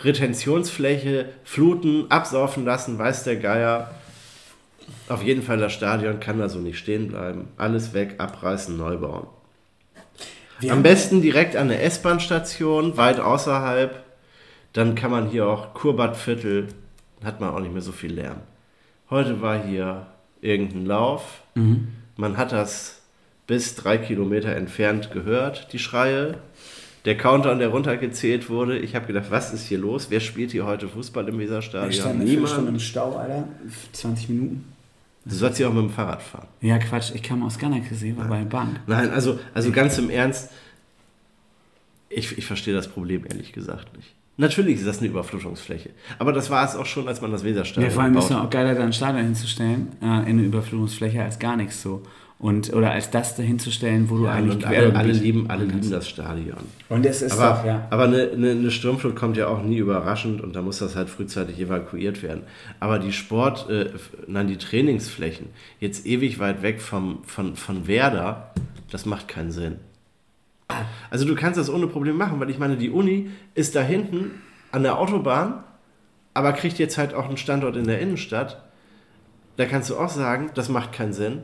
Retentionsfläche, 0.01 1.27
Fluten, 1.45 2.07
absaufen 2.11 2.64
lassen, 2.64 2.99
weiß 2.99 3.25
der 3.25 3.37
Geier. 3.37 3.91
Auf 5.09 5.23
jeden 5.23 5.43
Fall 5.43 5.59
das 5.59 5.73
Stadion 5.73 6.20
kann 6.20 6.39
da 6.39 6.49
so 6.49 6.59
nicht 6.59 6.79
stehen 6.79 7.09
bleiben. 7.09 7.49
Alles 7.57 7.93
weg, 7.95 8.16
abreißen, 8.18 8.77
neu 8.77 8.97
bauen. 8.97 9.27
Wir 10.61 10.73
Am 10.73 10.83
besten 10.83 11.23
direkt 11.23 11.57
an 11.57 11.68
der 11.68 11.83
S-Bahn-Station, 11.85 12.97
weit 12.97 13.18
außerhalb. 13.18 14.01
Dann 14.73 14.95
kann 14.95 15.11
man 15.11 15.29
hier 15.29 15.47
auch 15.47 15.75
Kurbadviertel, 15.75 16.68
hat 17.23 17.41
man 17.41 17.51
auch 17.51 17.61
nicht 17.61 17.73
mehr 17.73 17.83
so 17.83 17.93
viel 17.93 18.12
Lärm. 18.12 18.39
Heute 19.11 19.43
war 19.43 19.62
hier 19.62 20.07
irgendein 20.41 20.87
Lauf. 20.87 21.43
Man 22.16 22.37
hat 22.37 22.53
das 22.53 23.01
bis 23.47 23.75
drei 23.75 23.99
Kilometer 23.99 24.55
entfernt 24.57 25.11
gehört, 25.12 25.73
die 25.73 25.79
Schreie. 25.79 26.39
Der 27.05 27.16
Countdown, 27.16 27.59
der 27.59 27.68
runtergezählt 27.68 28.49
wurde. 28.49 28.79
Ich 28.79 28.95
habe 28.95 29.07
gedacht, 29.07 29.27
was 29.31 29.53
ist 29.53 29.66
hier 29.66 29.79
los? 29.79 30.07
Wer 30.09 30.20
spielt 30.20 30.53
hier 30.53 30.64
heute 30.64 30.89
Fußball 30.89 31.29
im 31.29 31.39
Weserstadion? 31.39 31.93
standen 31.93 32.20
eine 32.20 32.31
Viertelstunde 32.31 32.68
im 32.68 32.77
Niemand. 32.77 32.83
Stau, 32.83 33.16
Alter. 33.16 33.49
20 33.93 34.29
Minuten. 34.29 34.73
Du 35.25 35.35
sollst 35.35 35.57
hier 35.57 35.68
auch 35.68 35.73
mit 35.73 35.83
dem 35.83 35.91
Fahrrad 35.91 36.23
fahren. 36.23 36.49
Ja, 36.61 36.79
Quatsch, 36.79 37.12
ich 37.14 37.23
kam 37.23 37.43
aus 37.43 37.59
Ganakesee, 37.59 38.16
war 38.16 38.27
bei 38.29 38.39
der 38.39 38.45
Bank. 38.47 38.81
Nein, 38.87 39.11
also, 39.11 39.39
also 39.55 39.70
ganz 39.70 39.99
im 39.99 40.11
Ernst, 40.11 40.51
ich, 42.09 42.37
ich 42.39 42.47
verstehe 42.47 42.75
das 42.75 42.89
Problem 42.89 43.25
ehrlich 43.29 43.53
gesagt 43.53 43.97
nicht. 43.97 44.14
Natürlich 44.39 44.78
ist 44.78 44.87
das 44.87 44.99
eine 44.99 45.09
Überflutungsfläche. 45.09 45.91
Aber 46.18 46.33
das 46.33 46.49
war 46.51 46.64
es 46.64 46.74
auch 46.74 46.87
schon, 46.87 47.07
als 47.07 47.20
man 47.20 47.33
das 47.33 47.43
Ja, 47.43 47.49
Weserstadion 47.51 47.91
vor 47.91 48.03
allem 48.03 48.16
ist 48.16 48.24
es 48.24 48.33
auch 48.33 48.49
geiler, 48.49 48.74
da 48.74 48.83
ein 48.83 48.93
Stadion 48.93 49.24
hinzustellen, 49.24 49.89
äh, 50.01 50.07
in 50.07 50.39
eine 50.39 50.43
Überflutungsfläche, 50.43 51.22
als 51.22 51.39
gar 51.39 51.57
nichts 51.57 51.83
so. 51.83 52.03
Und, 52.39 52.72
oder 52.72 52.91
als 52.91 53.09
das 53.11 53.37
da 53.37 53.43
hinzustellen, 53.45 54.11
wo 54.11 54.16
du 54.16 54.24
Ja, 54.24 54.33
eigentlich 54.33 54.57
und 54.57 54.64
alle, 54.64 54.97
alle, 54.97 55.12
lieben, 55.12 55.49
alle 55.49 55.64
lieben 55.64 55.89
das 55.89 56.09
Stadion. 56.09 56.59
Und 56.89 57.07
es 57.07 57.22
ist 57.22 57.39
Aber, 57.39 57.59
doch, 57.59 57.64
ja. 57.64 57.87
aber 57.91 58.05
eine, 58.05 58.30
eine, 58.33 58.51
eine 58.51 58.70
Sturmflut 58.72 59.14
kommt 59.14 59.37
ja 59.37 59.47
auch 59.47 59.62
nie 59.62 59.76
überraschend 59.76 60.41
und 60.41 60.57
da 60.57 60.62
muss 60.62 60.78
das 60.78 60.97
halt 60.97 61.09
frühzeitig 61.09 61.61
evakuiert 61.61 62.20
werden. 62.24 62.43
Aber 62.80 62.99
die 62.99 63.12
Sport, 63.12 63.70
äh, 63.70 63.91
nein, 64.26 64.49
die 64.49 64.57
Trainingsflächen, 64.57 65.51
jetzt 65.78 66.05
ewig 66.05 66.41
weit 66.41 66.62
weg 66.62 66.80
vom, 66.80 67.22
von, 67.26 67.55
von 67.55 67.87
Werder, 67.87 68.53
das 68.91 69.07
macht 69.07 69.28
keinen 69.28 69.53
Sinn. 69.53 69.76
Also 71.11 71.25
du 71.25 71.35
kannst 71.35 71.59
das 71.59 71.70
ohne 71.70 71.87
Problem 71.87 72.16
machen, 72.16 72.41
weil 72.41 72.51
ich 72.51 72.59
meine, 72.59 72.77
die 72.77 72.91
Uni 72.91 73.31
ist 73.55 73.75
da 73.75 73.83
hinten 73.83 74.33
an 74.70 74.83
der 74.83 74.99
Autobahn, 74.99 75.64
aber 76.35 76.53
kriegt 76.53 76.79
jetzt 76.79 76.99
halt 76.99 77.14
auch 77.14 77.27
einen 77.27 77.37
Standort 77.37 77.77
in 77.77 77.87
der 77.87 78.01
Innenstadt. 78.01 78.62
Da 79.57 79.66
kannst 79.66 79.91
du 79.91 79.97
auch 79.97 80.09
sagen, 80.09 80.51
das 80.55 80.68
macht 80.68 80.93
keinen 80.93 81.12
Sinn. 81.12 81.43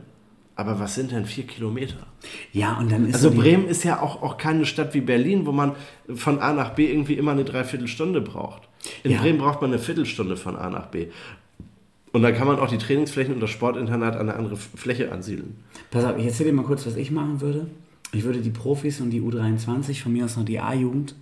Aber 0.55 0.77
was 0.77 0.95
sind 0.95 1.13
denn 1.13 1.25
vier 1.25 1.47
Kilometer? 1.47 2.05
Ja, 2.51 2.77
und 2.77 2.91
dann 2.91 3.07
ist 3.07 3.15
Also 3.15 3.31
Bremen 3.31 3.67
ist 3.69 3.83
ja 3.85 4.01
auch, 4.01 4.21
auch 4.21 4.37
keine 4.37 4.65
Stadt 4.65 4.93
wie 4.93 4.99
Berlin, 4.99 5.45
wo 5.45 5.53
man 5.53 5.73
von 6.13 6.39
A 6.39 6.51
nach 6.51 6.71
B 6.71 6.91
irgendwie 6.91 7.13
immer 7.13 7.31
eine 7.31 7.45
Dreiviertelstunde 7.45 8.19
braucht. 8.19 8.67
In 9.03 9.11
Ja. 9.11 9.21
Bremen 9.21 9.39
braucht 9.39 9.61
man 9.61 9.71
eine 9.71 9.79
Viertelstunde 9.79 10.35
von 10.35 10.57
A 10.57 10.69
nach 10.69 10.87
B. 10.87 11.07
Und 12.11 12.23
dann 12.23 12.35
kann 12.35 12.45
man 12.45 12.59
auch 12.59 12.67
die 12.67 12.77
Trainingsflächen 12.77 13.33
und 13.35 13.39
das 13.39 13.51
Sportinternat 13.51 14.15
an 14.15 14.29
eine 14.29 14.35
andere 14.35 14.57
Fläche 14.57 15.11
ansiedeln. 15.13 15.63
Pass 15.91 16.03
auf, 16.03 16.17
ich 16.17 16.25
erzähle 16.25 16.49
dir 16.49 16.55
mal 16.55 16.65
kurz, 16.65 16.85
was 16.85 16.95
ich 16.95 17.11
machen 17.11 17.39
würde. 17.39 17.67
Ich 18.11 18.23
würde 18.23 18.41
die 18.41 18.49
Profis 18.49 19.01
und 19.01 19.11
die 19.11 19.21
U23, 19.21 20.01
von 20.01 20.13
mir 20.13 20.25
aus 20.25 20.37
noch 20.37 20.45
die 20.45 20.59
A-Jugend, 20.59 21.15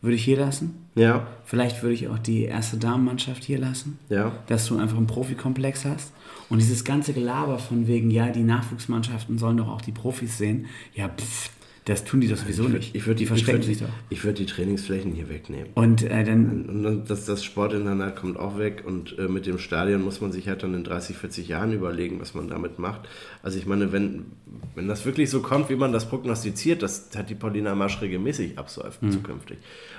würde 0.00 0.14
ich 0.16 0.24
hier 0.24 0.38
lassen. 0.38 0.86
Ja, 0.94 1.26
Vielleicht 1.44 1.82
würde 1.82 1.94
ich 1.94 2.08
auch 2.08 2.18
die 2.18 2.44
erste 2.44 2.76
Damenmannschaft 2.76 3.42
hier 3.42 3.58
lassen, 3.58 3.98
ja. 4.10 4.32
dass 4.48 4.66
du 4.66 4.76
einfach 4.76 4.96
einen 4.96 5.06
Profikomplex 5.06 5.86
hast. 5.86 6.12
Und 6.50 6.58
dieses 6.58 6.84
ganze 6.84 7.14
Gelaber 7.14 7.58
von 7.58 7.86
wegen, 7.86 8.10
ja, 8.10 8.28
die 8.28 8.42
Nachwuchsmannschaften 8.42 9.38
sollen 9.38 9.56
doch 9.56 9.68
auch 9.68 9.80
die 9.80 9.92
Profis 9.92 10.38
sehen. 10.38 10.66
Ja, 10.94 11.08
pff, 11.08 11.50
das 11.88 12.04
tun 12.04 12.20
die 12.20 12.28
doch 12.28 12.36
sowieso 12.36 12.64
nicht. 12.64 12.94
Ich 12.94 13.06
würde 13.06 13.16
die 13.16 13.24
ich 13.24 13.28
verstecken 13.28 13.58
würd, 13.58 13.64
sich 13.64 13.78
doch. 13.78 13.88
Ich 14.10 14.22
würde 14.22 14.34
die 14.34 14.46
Trainingsflächen 14.46 15.12
hier 15.12 15.30
wegnehmen. 15.30 15.68
Und 15.74 16.02
äh, 16.02 16.22
dann, 16.22 16.66
Und 16.66 16.82
dann 16.82 17.04
das, 17.06 17.24
das 17.24 17.42
Sportinternat 17.42 18.14
kommt 18.16 18.38
auch 18.38 18.58
weg 18.58 18.84
und 18.86 19.18
äh, 19.18 19.26
mit 19.28 19.46
dem 19.46 19.58
Stadion 19.58 20.02
muss 20.02 20.20
man 20.20 20.30
sich 20.30 20.48
halt 20.48 20.62
dann 20.62 20.74
in 20.74 20.84
30, 20.84 21.16
40 21.16 21.48
Jahren 21.48 21.72
überlegen, 21.72 22.20
was 22.20 22.34
man 22.34 22.48
damit 22.48 22.78
macht. 22.78 23.08
Also 23.42 23.58
ich 23.58 23.64
meine, 23.64 23.90
wenn, 23.90 24.26
wenn 24.74 24.86
das 24.86 25.06
wirklich 25.06 25.30
so 25.30 25.40
kommt, 25.40 25.70
wie 25.70 25.76
man 25.76 25.92
das 25.92 26.08
prognostiziert, 26.08 26.82
das 26.82 27.08
hat 27.16 27.30
die 27.30 27.34
Paulina 27.34 27.74
Marsch 27.74 28.02
regelmäßig 28.02 28.58
absäuft 28.58 29.00
zukünftig. 29.10 29.56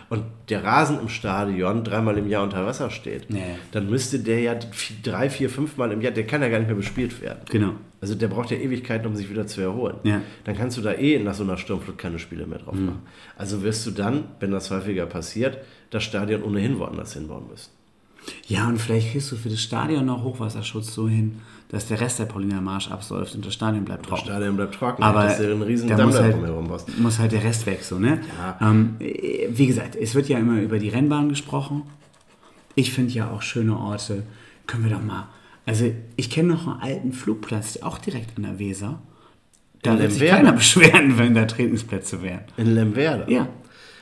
Und 0.10 0.24
der 0.50 0.64
Rasen 0.64 1.00
im 1.00 1.08
Stadion 1.10 1.84
dreimal 1.84 2.18
im 2.18 2.28
Jahr 2.28 2.44
unter 2.44 2.66
Wasser 2.66 2.90
steht, 2.90 3.30
Nee. 3.30 3.44
dann 3.72 3.90
müsste 3.90 4.20
der 4.20 4.40
ja 4.40 4.56
drei, 5.04 5.30
vier, 5.30 5.50
fünfmal 5.50 5.92
im 5.92 6.02
Jahr, 6.02 6.12
der 6.12 6.26
kann 6.26 6.42
ja 6.42 6.50
gar 6.50 6.58
nicht 6.58 6.68
mehr 6.68 6.76
bespielt 6.76 7.22
werden. 7.22 7.40
genau. 7.50 7.74
Also 8.02 8.16
der 8.16 8.30
braucht 8.30 8.50
ja 8.50 8.56
Ewigkeiten, 8.58 9.06
um 9.08 9.16
sich 9.18 9.30
wieder 9.30 9.46
zu 9.46 9.60
erholen. 9.60 9.98
Ja. 10.04 10.22
Dann 10.46 10.56
kannst 10.58 10.78
du 10.78 10.82
da 10.82 10.94
eh 10.94 11.20
nach 11.20 11.34
so 11.34 11.44
einer 11.44 11.58
Sturmflut 11.58 11.98
keine 11.98 12.18
Spiele 12.18 12.48
mehr 12.48 12.60
drauf 12.60 12.74
machen. 12.76 13.02
Also 13.38 13.62
wirst 13.62 13.86
du 13.86 13.92
dann, 13.92 14.24
wenn 14.40 14.52
das 14.52 14.72
häufiger 14.72 15.06
passiert, 15.06 15.58
das 15.90 16.04
Stadion 16.06 16.42
ohnehin 16.44 16.80
woanders 16.80 17.14
hinbauen 17.14 17.48
müssen. 17.50 17.72
Ja, 18.48 18.68
und 18.68 18.80
vielleicht 18.80 19.12
kriegst 19.12 19.32
du 19.32 19.36
für 19.36 19.50
das 19.50 19.62
Stadion 19.62 20.06
noch 20.06 20.24
Hochwasserschutz 20.24 20.94
so 20.94 21.08
hin, 21.08 21.40
dass 21.70 21.86
der 21.88 22.02
Rest 22.02 22.20
der 22.20 22.26
Pauliner 22.26 22.62
Marsch 22.62 22.90
absäuft 22.90 23.36
und 23.36 23.46
das 23.46 23.54
Stadion 23.54 23.86
bleibt 23.86 24.04
Das 24.06 24.10
trocken. 24.10 24.26
Stadion 24.26 24.56
bleibt 24.56 24.76
trocken, 24.76 25.04
Aber 25.04 25.24
dass 25.24 25.38
du 25.38 25.44
einen 25.52 25.62
riesen 25.62 25.88
da 25.90 26.06
muss 26.06 26.20
halt- 26.20 27.00
muss 27.00 27.20
halt 27.20 27.32
der 27.32 27.44
Rest 27.44 27.66
weg, 27.68 27.84
so, 27.84 28.00
ne? 28.00 28.22
Ja. 28.40 28.70
Ähm, 28.70 28.96
äh, 29.00 29.48
wie 29.52 29.68
gesagt, 29.68 29.96
es 29.96 30.16
wird 30.16 30.28
ja 30.30 30.40
immer 30.40 30.60
über 30.62 30.80
die 30.80 30.90
Rennbahn 30.90 31.30
gesprochen. 31.30 31.84
Ich 32.76 32.92
finde 32.92 33.14
ja 33.14 33.30
auch 33.30 33.42
schöne 33.42 33.78
Orte. 33.78 34.24
Können 34.66 34.84
wir 34.86 34.92
doch 34.92 35.04
mal. 35.04 35.28
Also, 35.66 35.92
ich 36.16 36.30
kenne 36.32 36.50
noch 36.54 36.68
einen 36.68 36.82
alten 36.82 37.14
Flugplatz, 37.14 37.78
auch 37.84 38.00
direkt 38.00 38.36
an 38.38 38.44
der 38.44 38.58
Weser. 38.60 39.00
Da 39.84 39.94
In 39.94 40.00
wird 40.00 40.12
sich 40.14 40.28
keiner 40.30 40.52
beschweren, 40.54 41.18
wenn 41.18 41.36
da 41.36 41.46
Trainingsplätze 41.46 42.22
wären. 42.24 42.42
In 42.58 42.74
Lemwerder. 42.74 43.30
Ja. 43.30 43.48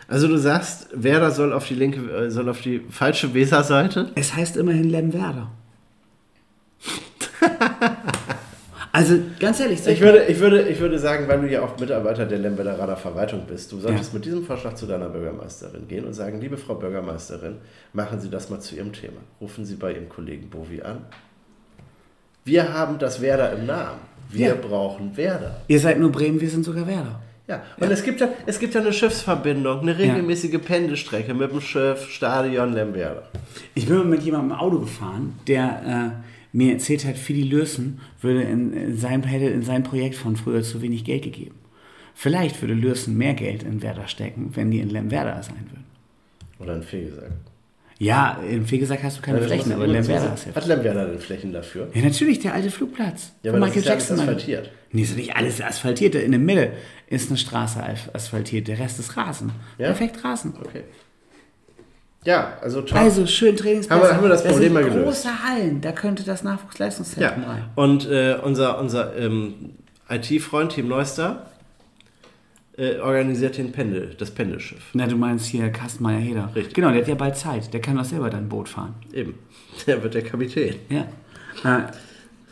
Also 0.08 0.28
du 0.28 0.38
sagst, 0.38 0.88
Werder 0.94 1.32
soll 1.32 1.52
auf 1.54 1.68
die 1.68 1.76
linke, 1.76 2.00
äh, 2.10 2.32
soll 2.32 2.48
auf 2.50 2.62
die 2.62 2.80
falsche 2.90 3.34
Weserseite? 3.34 4.12
Es 4.16 4.34
heißt 4.36 4.56
immerhin 4.58 4.90
Lemwerder. 4.90 5.52
Also 8.94 9.20
ganz 9.40 9.60
ehrlich, 9.60 9.86
Ich 9.86 10.02
würde, 10.02 10.24
ich, 10.26 10.40
würde, 10.40 10.68
ich 10.68 10.80
würde 10.80 10.98
sagen, 10.98 11.28
weil 11.28 11.42
du 11.42 11.48
ja 11.48 11.62
auch 11.62 11.78
Mitarbeiter 11.80 12.26
der 12.26 12.40
Lemberleraner 12.40 12.96
Verwaltung 12.98 13.44
bist, 13.46 13.72
du 13.72 13.80
solltest 13.80 14.12
Ja. 14.12 14.16
mit 14.18 14.26
diesem 14.26 14.44
Vorschlag 14.44 14.74
zu 14.74 14.88
deiner 14.88 15.10
Bürgermeisterin 15.10 15.88
gehen 15.88 16.06
und 16.06 16.14
sagen, 16.14 16.42
liebe 16.42 16.58
Frau 16.58 16.74
Bürgermeisterin, 16.74 17.58
machen 17.94 18.20
Sie 18.20 18.30
das 18.32 18.50
mal 18.50 18.60
zu 18.60 18.76
Ihrem 18.76 18.94
Thema. 18.94 19.20
Rufen 19.40 19.66
Sie 19.66 19.76
bei 19.76 19.94
Ihrem 19.94 20.10
Kollegen 20.10 20.50
Bovi 20.50 20.82
an. 20.82 21.06
Wir 22.44 22.74
haben 22.74 22.98
das 22.98 23.22
Werder 23.22 23.52
im 23.54 23.68
Namen. 23.68 24.00
Wir 24.32 24.48
Ja. 24.48 24.56
brauchen 24.56 25.16
Werder. 25.16 25.62
ihr 25.68 25.80
seid 25.80 26.00
nur 26.00 26.12
Bremen, 26.12 26.42
wir 26.42 26.50
sind 26.50 26.66
sogar 26.66 26.88
Werder. 26.88 27.22
Ja, 27.48 27.64
und 27.80 27.90
Es, 27.90 28.04
gibt 28.04 28.20
ja, 28.20 28.30
es 28.46 28.60
gibt 28.60 28.74
ja 28.74 28.82
eine 28.82 28.92
Schiffsverbindung, 28.92 29.80
eine 29.80 29.98
regelmäßige 29.98 30.60
Pendelstrecke 30.60 31.34
mit 31.34 31.52
dem 31.52 31.62
Schiff, 31.62 32.10
Stadion, 32.10 32.74
Lemwerder. 32.74 33.24
Ich 33.74 33.86
bin 33.86 33.98
mal 33.98 34.06
mit 34.06 34.22
jemandem 34.24 34.52
im 34.52 34.58
Auto 34.58 34.80
gefahren, 34.80 35.40
der 35.48 36.22
äh, 36.22 36.58
mir 36.58 36.74
erzählt 36.74 37.06
hat, 37.06 37.18
Fidi 37.18 37.44
Lürsen 37.44 38.02
würde 38.22 38.44
in, 38.44 38.74
in 38.74 38.98
sein, 38.98 39.24
hätte 39.24 39.46
in 39.46 39.64
sein 39.64 39.84
Projekt 39.84 40.16
von 40.16 40.36
früher 40.36 40.62
zu 40.62 40.82
wenig 40.82 41.06
Geld 41.06 41.24
gegeben. 41.24 41.56
Vielleicht 42.14 42.62
würde 42.62 42.74
Lürsen 42.74 43.18
mehr 43.18 43.34
Geld 43.34 43.64
in 43.64 43.82
Werder 43.82 44.08
stecken, 44.08 44.52
wenn 44.56 44.72
die 44.72 44.80
in 44.80 44.90
Lemwerder 44.90 45.42
sein 45.42 45.68
würden. 45.70 45.86
Oder 46.60 46.74
ein 46.74 46.84
Fehlgesagt. 46.84 47.32
Ja, 48.00 48.38
in 48.48 48.66
Fegesack 48.68 49.02
hast 49.04 49.18
du 49.18 49.22
keine 49.22 49.42
Flächen, 49.42 49.72
aber 49.74 49.88
Lemwerder 49.88 50.34
ist 50.36 50.46
ja. 50.46 50.54
Hat 50.56 50.68
Lemwerder 50.68 51.08
denn 51.08 51.20
Flächen 51.20 51.52
dafür? 51.52 51.88
Ja, 51.94 52.02
natürlich, 52.04 52.40
der 52.40 52.54
alte 52.54 52.70
Flugplatz. 52.70 53.32
Ja, 53.42 53.52
aber 53.52 53.60
das 53.66 53.76
ist 53.76 53.86
ja 53.86 53.92
alles 53.94 54.12
asphaltiert. 54.12 54.70
Nee, 54.92 55.02
ist 55.02 55.16
nicht 55.18 55.36
alles 55.36 55.62
asphaltiert. 55.62 56.14
In 56.16 56.32
der 56.32 56.40
Mitte 56.40 56.72
ist 57.08 57.30
eine 57.30 57.38
Straße 57.40 57.82
as- 57.84 58.14
asphaltiert, 58.14 58.68
der 58.68 58.78
Rest 58.80 59.00
ist 59.00 59.18
Rasen. 59.18 59.52
Ja? 59.80 59.88
Perfekt 59.88 60.24
Rasen. 60.24 60.54
Okay. 60.64 60.84
Ja, 62.24 62.58
also 62.62 62.82
toll. 62.82 62.98
Also 63.00 63.26
schön 63.26 63.56
Trainingsplätze. 63.56 64.02
Haben 64.04 64.10
wir- 64.10 64.16
haben 64.18 64.24
wir 64.24 64.30
das 64.30 64.44
Da 64.44 64.50
Problem 64.50 64.74
mal 64.74 64.84
gelöst. 64.84 65.04
große 65.24 65.44
Hallen, 65.44 65.82
da 65.82 65.92
könnte 65.92 66.24
das 66.24 66.44
Nachwuchsleistungszentrum 66.44 67.44
Ja, 67.44 67.50
rein. 67.50 67.64
und 67.76 68.10
äh, 68.10 68.36
unser, 68.44 68.80
unser 68.80 69.16
ähm, 69.18 69.72
IT-Freund 70.10 70.72
Team 70.74 70.88
Neuster 70.88 71.48
äh, 72.78 73.00
organisiert 73.00 73.58
den 73.58 73.72
Pendel, 73.72 74.16
das 74.18 74.32
Pendelschiff. 74.32 74.82
Na, 74.94 75.08
du 75.08 75.16
meinst 75.18 75.48
hier 75.48 75.70
Kastenmeier 75.72 76.20
Heder. 76.20 76.52
Richtig. 76.56 76.74
Genau, 76.76 76.92
der 76.92 77.02
hat 77.02 77.08
ja 77.08 77.16
bald 77.16 77.36
Zeit. 77.36 77.74
Der 77.74 77.82
kann 77.82 77.98
doch 77.98 78.06
selber 78.06 78.30
dann 78.30 78.48
Boot 78.48 78.70
fahren. 78.70 78.94
Eben. 79.14 79.34
Der 79.88 80.02
wird 80.02 80.14
der 80.16 80.24
Kapitän. 80.24 80.76
Ja. 80.90 81.02
Äh, 81.64 81.92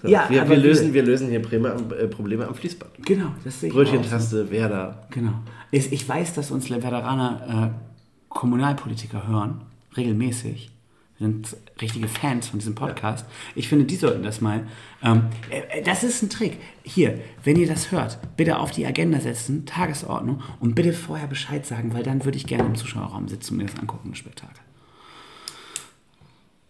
So, 0.01 0.07
ja, 0.09 0.25
wir, 0.29 0.47
wir, 0.49 0.57
lösen, 0.57 0.93
wir 0.93 1.01
lösen 1.03 1.29
hier 1.29 1.41
Probleme, 1.41 1.71
am- 1.71 1.91
äh, 1.91 2.07
Probleme 2.07 2.47
am 2.47 2.53
Fließband. 2.53 2.91
Genau, 3.05 3.29
das 3.43 3.59
sehe 3.61 3.69
ich 3.69 3.73
auch 3.75 3.79
so. 3.79 3.83
Brötchentaste, 3.85 4.51
Werder. 4.51 5.07
Genau. 5.09 5.33
Ich, 5.71 5.91
ich 5.91 6.07
weiß, 6.07 6.33
dass 6.35 6.51
uns 6.51 6.69
Veteraner 6.69 7.73
äh, 7.73 8.29
Kommunalpolitiker 8.29 9.27
hören, 9.27 9.61
regelmäßig. 9.97 10.69
Wir 11.17 11.27
sind 11.27 11.55
richtige 11.81 12.07
Fans 12.07 12.47
von 12.47 12.59
diesem 12.59 12.75
Podcast. 12.75 13.25
Ich 13.53 13.67
finde, 13.67 13.85
die 13.85 13.95
sollten 13.95 14.23
das 14.23 14.41
mal. 14.41 14.65
Ähm, 15.03 15.23
äh, 15.49 15.81
das 15.81 16.03
ist 16.03 16.21
ein 16.23 16.29
Trick. 16.29 16.57
Hier, 16.83 17.19
wenn 17.43 17.57
ihr 17.57 17.67
das 17.67 17.91
hört, 17.91 18.19
bitte 18.37 18.59
auf 18.59 18.71
die 18.71 18.85
Agenda 18.85 19.19
setzen, 19.19 19.65
Tagesordnung 19.65 20.41
und 20.59 20.75
bitte 20.75 20.93
vorher 20.93 21.27
Bescheid 21.27 21.65
sagen, 21.65 21.93
weil 21.93 22.03
dann 22.03 22.23
würde 22.23 22.37
ich 22.37 22.47
gerne 22.47 22.65
im 22.65 22.75
Zuschauerraum 22.75 23.27
sitzen 23.27 23.53
und 23.53 23.57
mir 23.57 23.65
das 23.65 23.79
angucken, 23.79 24.09
das 24.11 24.19
Spektakel. 24.19 24.59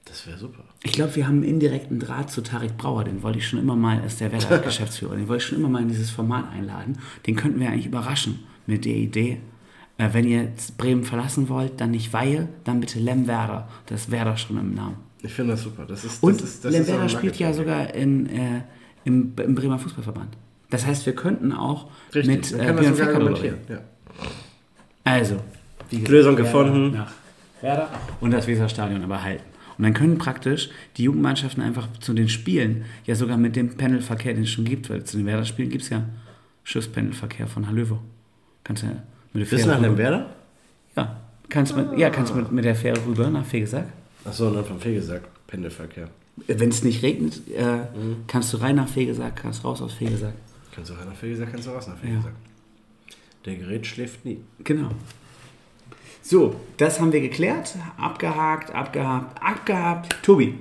Das 0.06 0.28
wäre 0.28 0.38
super. 0.38 0.64
Ich 0.82 0.93
glaube, 0.93 1.16
wir 1.16 1.28
haben 1.28 1.38
einen 1.38 1.43
indirekten 1.43 1.99
Draht 1.99 2.32
zu 2.32 2.41
Tarek 2.41 2.78
Brauer, 2.78 3.03
den 3.03 3.22
wollte 3.22 3.39
ich 3.39 3.47
schon 3.47 3.60
immer 3.60 3.76
mal, 3.76 4.03
ist 4.06 4.22
der 4.22 4.32
Werder-Geschäftsführer, 4.32 5.16
den 5.16 5.28
wollte 5.28 5.43
ich 5.43 5.49
schon 5.49 5.58
immer 5.58 5.68
mal 5.68 5.82
in 5.82 5.89
dieses 5.89 6.10
Format 6.10 6.51
einladen. 6.51 6.99
Den 7.28 7.36
könnten 7.36 7.60
wir 7.60 7.70
eigentlich 7.70 7.88
überraschen 7.88 8.39
mit 8.66 8.86
der 8.86 8.95
Idee, 8.95 9.41
äh, 9.98 10.10
wenn 10.12 10.26
ihr 10.28 10.50
Bremen 10.78 11.04
verlassen 11.04 11.50
wollt, 11.50 11.80
dann 11.82 11.91
nicht 11.91 12.12
Weihe, 12.14 12.48
dann 12.64 12.80
bitte 12.80 13.00
Lemwerder. 13.00 13.68
Das 13.86 14.12
Werder 14.12 14.38
schon 14.38 14.58
im 14.58 14.74
Namen. 14.74 14.98
Ich 15.22 15.34
finde 15.34 15.54
das 15.54 15.64
super. 15.64 15.86
Das 15.88 16.04
ist, 16.04 16.22
Und 16.22 16.41
das 16.41 16.50
ist, 16.50 16.66
das 16.66 16.74
ist 16.74 16.82
auch 16.82 16.88
Lemwerder 16.88 17.10
spielt 17.10 17.38
ja 17.38 17.54
sogar 17.54 17.93
in, 17.93 18.28
äh, 18.28 18.62
im, 19.06 19.34
im 19.38 19.56
Bremer 19.56 19.80
Fußballverband. 19.80 20.38
Das 20.70 20.86
heißt, 20.86 21.06
wir 21.06 21.14
könnten 21.14 21.52
auch 21.54 21.89
Richtig, 22.14 22.28
mit 22.28 22.52
äh, 22.52 22.74
das 22.74 22.96
Björn 22.96 23.10
argumentieren. 23.10 23.56
reden. 23.56 23.66
Ja. 23.70 23.80
Also, 25.04 25.38
gesagt, 25.89 26.08
Lösung 26.10 26.36
Werder 26.38 26.43
gefunden. 26.52 26.91
Nach 26.98 27.12
Werder 27.62 27.89
und 28.20 28.32
das 28.32 28.48
Weserstadion 28.48 29.04
aber 29.04 29.24
halten. 29.24 29.43
Und 29.78 29.84
dann 29.84 29.93
können 29.93 30.18
praktisch 30.18 30.70
die 30.98 31.04
Jugendmannschaften 31.04 31.62
einfach 31.62 31.88
zu 32.00 32.14
den 32.14 32.30
Spielen, 32.30 32.86
ja 33.06 33.16
sogar 33.16 33.38
mit 33.38 33.56
dem 33.56 33.76
Pendelverkehr, 33.76 34.34
den 34.34 34.43
es 34.43 34.50
schon 34.50 34.66
gibt, 34.66 34.89
weil 34.89 35.04
zu 35.04 35.18
den 35.18 35.26
Werder-Spielen 35.26 35.70
gibt 35.70 35.84
es 35.84 35.89
ja 35.89 36.04
Schiffspendelverkehr 36.64 37.48
von 37.48 37.68
Hallövo. 37.68 38.00
Kannst 38.64 38.84
ja 38.84 39.04
mit 39.36 39.49
Bis 39.49 39.65
nach. 39.65 39.79
Lemwerder? 39.79 40.29
Ja, 40.95 41.17
kannst 41.49 41.75
mit, 41.75 41.97
ja, 41.97 42.09
kannst 42.09 42.36
mit, 42.36 42.51
mit 42.51 42.65
der 42.65 42.75
Fähre 42.75 42.99
rüber 43.05 43.29
nach 43.29 43.45
Fegesack. 43.45 43.88
Achso, 44.23 44.47
und 44.47 44.55
dann 44.55 44.65
vom 44.65 44.79
Fehlgesagt. 44.79 45.27
Pendelverkehr. 45.47 46.09
Wenn 46.47 46.69
es 46.69 46.83
nicht 46.83 47.03
regnet, 47.03 47.41
äh, 47.55 47.63
Mhm. 47.97 48.23
kannst 48.27 48.51
du 48.53 48.57
rein 48.57 48.75
nach 48.75 48.88
Fegesack, 48.89 49.36
kannst 49.38 49.63
raus 49.63 49.81
aus 49.81 49.93
Fegesack. 49.93 50.33
Kannst 50.73 50.89
du 50.89 50.95
rein 50.95 51.07
nach 51.07 51.15
Fehlgesagt, 51.15 51.51
kannst 51.51 51.67
du 51.67 51.71
raus 51.71 51.88
nach 51.88 51.97
Fehlgesagt. 51.97 52.36
Der 53.45 53.55
Gerät 53.55 53.86
schläft 53.86 54.25
nie. 54.25 54.39
Genau. 54.63 54.89
So, 56.21 56.55
das 56.77 56.99
haben 56.99 57.11
wir 57.13 57.21
geklärt. 57.21 57.75
Abgehakt, 57.97 58.71
abgehakt, 58.73 59.41
abgehakt. 59.41 60.15
Tobi, 60.23 60.55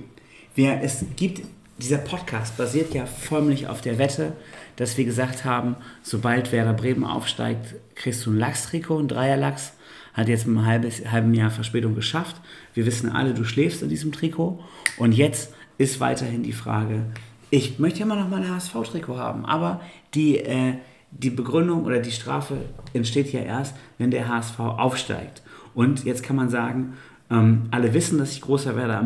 wir, 0.54 0.80
es 0.82 1.04
gibt, 1.16 1.40
dieser 1.78 1.98
Podcast 1.98 2.56
basiert 2.56 2.94
ja 2.94 3.06
förmlich 3.06 3.66
auf 3.66 3.80
der 3.80 3.98
Wette, 3.98 4.32
dass 4.76 4.96
wir 4.96 5.04
gesagt 5.04 5.44
haben, 5.44 5.76
sobald 6.02 6.52
Werder 6.52 6.72
Bremen 6.72 7.04
aufsteigt, 7.04 7.74
kriegst 7.94 8.24
du 8.26 8.30
ein 8.30 8.38
Lachstrikot, 8.38 8.98
ein 8.98 9.08
Dreierlachs. 9.08 9.72
Hat 10.12 10.28
jetzt 10.28 10.46
mit 10.46 10.56
einem 10.58 10.86
halben 11.10 11.34
Jahr 11.34 11.50
Verspätung 11.50 11.96
geschafft. 11.96 12.36
Wir 12.72 12.86
wissen 12.86 13.10
alle, 13.10 13.34
du 13.34 13.44
schläfst 13.44 13.82
in 13.82 13.88
diesem 13.88 14.12
Trikot. 14.12 14.60
Und 14.96 15.12
jetzt 15.12 15.52
ist 15.76 15.98
weiterhin 15.98 16.44
die 16.44 16.52
Frage, 16.52 17.06
ich 17.50 17.80
möchte 17.80 18.00
ja 18.00 18.06
immer 18.06 18.16
noch 18.16 18.28
mein 18.28 18.48
HSV-Trikot 18.48 19.16
haben, 19.16 19.44
aber 19.44 19.80
die, 20.14 20.38
äh, 20.38 20.74
die 21.10 21.30
Begründung 21.30 21.84
oder 21.84 21.98
die 21.98 22.12
Strafe 22.12 22.58
entsteht 22.92 23.32
ja 23.32 23.40
erst, 23.40 23.74
wenn 23.98 24.12
der 24.12 24.28
HSV 24.28 24.58
aufsteigt. 24.60 25.42
Und 25.74 26.04
jetzt 26.04 26.22
kann 26.22 26.36
man 26.36 26.48
sagen, 26.48 26.94
ähm, 27.30 27.62
alle 27.70 27.94
wissen, 27.94 28.18
dass 28.18 28.32
ich 28.32 28.40
großer 28.40 28.76
Werder 28.76 29.02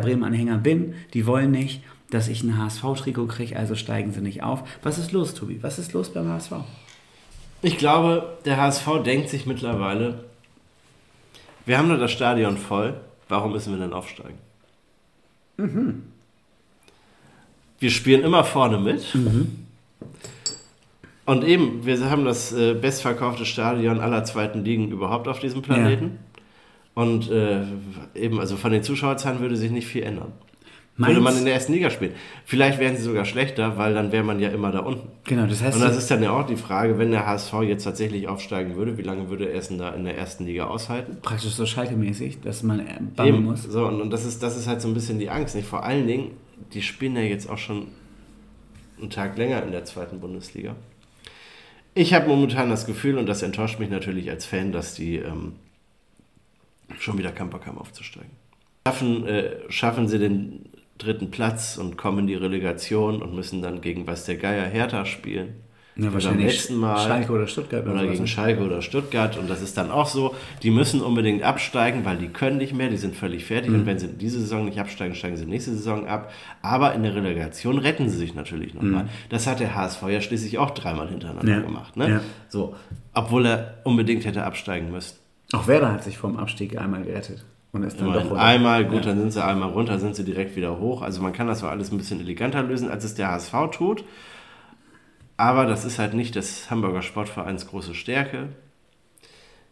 Bremen-Anhänger 0.00 0.58
bin. 0.58 0.94
Die 1.14 1.26
wollen 1.26 1.50
nicht, 1.50 1.82
dass 2.12 2.28
ich 2.28 2.42
ein 2.42 2.58
HSV-Trikot 2.58 3.26
kriege, 3.26 3.56
also 3.56 3.74
steigen 3.74 4.12
sie 4.12 4.20
nicht 4.20 4.42
auf. 4.42 4.62
Was 4.82 4.98
ist 4.98 5.12
los, 5.12 5.32
Tobi? 5.34 5.62
Was 5.62 5.78
ist 5.78 5.94
los 5.94 6.12
beim 6.12 6.28
HSV? 6.28 6.52
Ich 7.62 7.78
glaube, 7.78 8.36
der 8.44 8.58
HSV 8.58 9.02
denkt 9.02 9.30
sich 9.30 9.46
mittlerweile, 9.46 10.24
wir 11.64 11.78
haben 11.78 11.88
nur 11.88 11.96
das 11.96 12.12
Stadion 12.12 12.58
voll, 12.58 13.00
warum 13.28 13.52
müssen 13.52 13.72
wir 13.72 13.80
denn 13.80 13.94
aufsteigen? 13.94 14.38
Wir 17.78 17.90
spielen 17.90 18.24
immer 18.24 18.44
vorne 18.44 18.78
mit. 18.78 19.16
Und 21.24 21.44
eben, 21.44 21.86
wir 21.86 22.10
haben 22.10 22.24
das 22.24 22.52
äh, 22.52 22.74
bestverkaufte 22.74 23.46
Stadion 23.46 24.00
aller 24.00 24.24
zweiten 24.24 24.64
Ligen 24.64 24.90
überhaupt 24.90 25.28
auf 25.28 25.38
diesem 25.38 25.62
Planeten. 25.62 26.18
Und 26.94 27.30
äh, 27.30 27.62
eben, 28.14 28.38
also 28.38 28.56
von 28.56 28.72
den 28.72 28.82
Zuschauerzahlen 28.82 29.40
würde 29.40 29.56
sich 29.56 29.70
nicht 29.70 29.86
viel 29.86 30.02
ändern. 30.02 30.32
Würde 31.08 31.20
Mainz- 31.20 31.34
man 31.34 31.38
in 31.38 31.44
der 31.46 31.54
ersten 31.54 31.72
Liga 31.72 31.90
spielen. 31.90 32.12
Vielleicht 32.44 32.78
wären 32.78 32.96
sie 32.96 33.02
sogar 33.02 33.24
schlechter, 33.24 33.76
weil 33.78 33.94
dann 33.94 34.12
wäre 34.12 34.24
man 34.24 34.40
ja 34.40 34.48
immer 34.50 34.70
da 34.72 34.80
unten. 34.80 35.08
Genau, 35.24 35.46
das 35.46 35.62
heißt, 35.62 35.76
Und 35.76 35.82
das 35.82 35.96
ist 35.96 36.10
dann 36.10 36.22
ja 36.22 36.30
auch 36.30 36.46
die 36.46 36.56
Frage, 36.56 36.98
wenn 36.98 37.10
der 37.10 37.26
HSV 37.26 37.52
jetzt 37.62 37.84
tatsächlich 37.84 38.28
aufsteigen 38.28 38.76
würde, 38.76 38.98
wie 38.98 39.02
lange 39.02 39.28
würde 39.28 39.48
er 39.48 39.58
es 39.58 39.68
denn 39.68 39.78
da 39.78 39.90
in 39.90 40.04
der 40.04 40.16
ersten 40.16 40.46
Liga 40.46 40.66
aushalten? 40.66 41.18
praktisch 41.22 41.52
so 41.52 41.66
schaltemäßig, 41.66 42.40
dass 42.40 42.62
man 42.62 42.80
äh, 42.80 42.98
bangen 43.16 43.44
muss. 43.44 43.62
so, 43.62 43.86
und, 43.86 44.00
und 44.00 44.10
das, 44.10 44.24
ist, 44.24 44.42
das 44.42 44.56
ist 44.56 44.66
halt 44.66 44.80
so 44.80 44.88
ein 44.88 44.94
bisschen 44.94 45.18
die 45.18 45.30
Angst. 45.30 45.54
Nicht? 45.54 45.66
Vor 45.68 45.84
allen 45.84 46.06
Dingen, 46.06 46.32
die 46.72 46.82
spielen 46.82 47.16
ja 47.16 47.22
jetzt 47.22 47.48
auch 47.48 47.58
schon 47.58 47.88
einen 49.00 49.10
Tag 49.10 49.36
länger 49.36 49.62
in 49.62 49.72
der 49.72 49.84
zweiten 49.84 50.20
Bundesliga. 50.20 50.76
Ich 51.94 52.14
habe 52.14 52.26
momentan 52.28 52.70
das 52.70 52.86
Gefühl, 52.86 53.18
und 53.18 53.26
das 53.26 53.42
enttäuscht 53.42 53.78
mich 53.78 53.90
natürlich 53.90 54.30
als 54.30 54.46
Fan, 54.46 54.72
dass 54.72 54.94
die 54.94 55.16
ähm, 55.16 55.52
schon 56.98 57.18
wieder 57.18 57.30
Bock 57.30 57.66
haben 57.66 57.78
aufzusteigen. 57.78 58.30
Schaffen, 58.86 59.26
äh, 59.26 59.50
schaffen 59.68 60.08
sie 60.08 60.18
den 60.18 60.71
dritten 60.98 61.30
Platz 61.30 61.76
und 61.78 61.96
kommen 61.96 62.20
in 62.20 62.26
die 62.28 62.34
Relegation 62.34 63.22
und 63.22 63.34
müssen 63.34 63.62
dann 63.62 63.80
gegen 63.80 64.06
was 64.06 64.24
der 64.24 64.36
Geier 64.36 64.64
Hertha 64.66 65.04
spielen. 65.04 65.54
Ja, 65.94 66.04
beim 66.04 66.14
wahrscheinlich 66.14 66.46
letzten 66.46 66.76
Mal. 66.76 66.96
Schalke 67.06 67.32
oder 67.32 67.46
Stuttgart 67.46 67.84
oder 67.84 67.92
Oder 67.96 68.06
gegen 68.06 68.22
ne? 68.22 68.26
Schalke 68.26 68.62
oder 68.64 68.80
Stuttgart. 68.80 69.36
Und 69.36 69.50
das 69.50 69.60
ist 69.60 69.76
dann 69.76 69.90
auch 69.90 70.06
so, 70.06 70.34
die 70.62 70.70
müssen 70.70 71.02
unbedingt 71.02 71.42
absteigen, 71.42 72.06
weil 72.06 72.16
die 72.16 72.28
können 72.28 72.56
nicht 72.56 72.72
mehr, 72.72 72.88
die 72.88 72.96
sind 72.96 73.14
völlig 73.14 73.44
fertig. 73.44 73.68
Mhm. 73.70 73.80
Und 73.80 73.86
wenn 73.86 73.98
sie 73.98 74.08
diese 74.08 74.40
Saison 74.40 74.64
nicht 74.64 74.80
absteigen, 74.80 75.14
steigen 75.14 75.36
sie 75.36 75.44
nächste 75.44 75.72
Saison 75.72 76.06
ab. 76.06 76.32
Aber 76.62 76.94
in 76.94 77.02
der 77.02 77.14
Relegation 77.14 77.76
retten 77.76 78.08
sie 78.08 78.16
sich 78.16 78.34
natürlich 78.34 78.72
nochmal. 78.72 79.06
Das 79.28 79.46
hat 79.46 79.60
der 79.60 79.74
HSV 79.74 80.02
ja 80.08 80.22
schließlich 80.22 80.56
auch 80.56 80.70
dreimal 80.70 81.08
hintereinander 81.08 81.52
Mhm. 81.56 81.60
Ja. 81.60 81.66
gemacht. 81.66 81.96
Ne? 81.98 82.08
Ja. 82.08 82.20
So, 82.48 82.74
obwohl 83.12 83.44
er 83.44 83.74
unbedingt 83.84 84.24
hätte 84.24 84.44
absteigen 84.44 84.90
müssen. 84.90 85.16
Auch 85.52 85.66
Werder 85.66 85.92
hat 85.92 86.04
sich 86.04 86.16
vom 86.16 86.38
Abstieg 86.38 86.78
einmal 86.78 87.02
gerettet. 87.02 87.44
Und 87.72 87.84
ist 87.84 87.98
dann 87.98 88.06
Immerhin 88.08 88.24
doch 88.24 88.30
runter. 88.32 88.44
einmal, 88.44 88.84
gut, 88.84 88.96
Ja. 89.06 89.10
dann 89.12 89.18
sind 89.18 89.32
sie 89.32 89.42
einmal 89.44 89.70
runter, 89.70 89.98
sind 89.98 90.14
sie 90.14 90.24
direkt 90.24 90.56
wieder 90.56 90.78
hoch. 90.78 91.00
Also 91.02 91.22
man 91.22 91.32
kann 91.32 91.46
das 91.46 91.60
so 91.60 91.66
alles 91.66 91.90
ein 91.90 91.96
bisschen 91.96 92.20
eleganter 92.20 92.62
lösen, 92.62 92.90
als 92.90 93.02
es 93.04 93.14
der 93.14 93.30
HSV 93.30 93.54
tut. 93.72 94.04
Aber 95.38 95.64
das 95.64 95.84
ist 95.86 95.98
halt 95.98 96.12
nicht 96.14 96.34
des 96.34 96.70
Hamburger 96.70 97.00
Sportvereins 97.02 97.66
große 97.66 97.94
Stärke. 97.94 98.48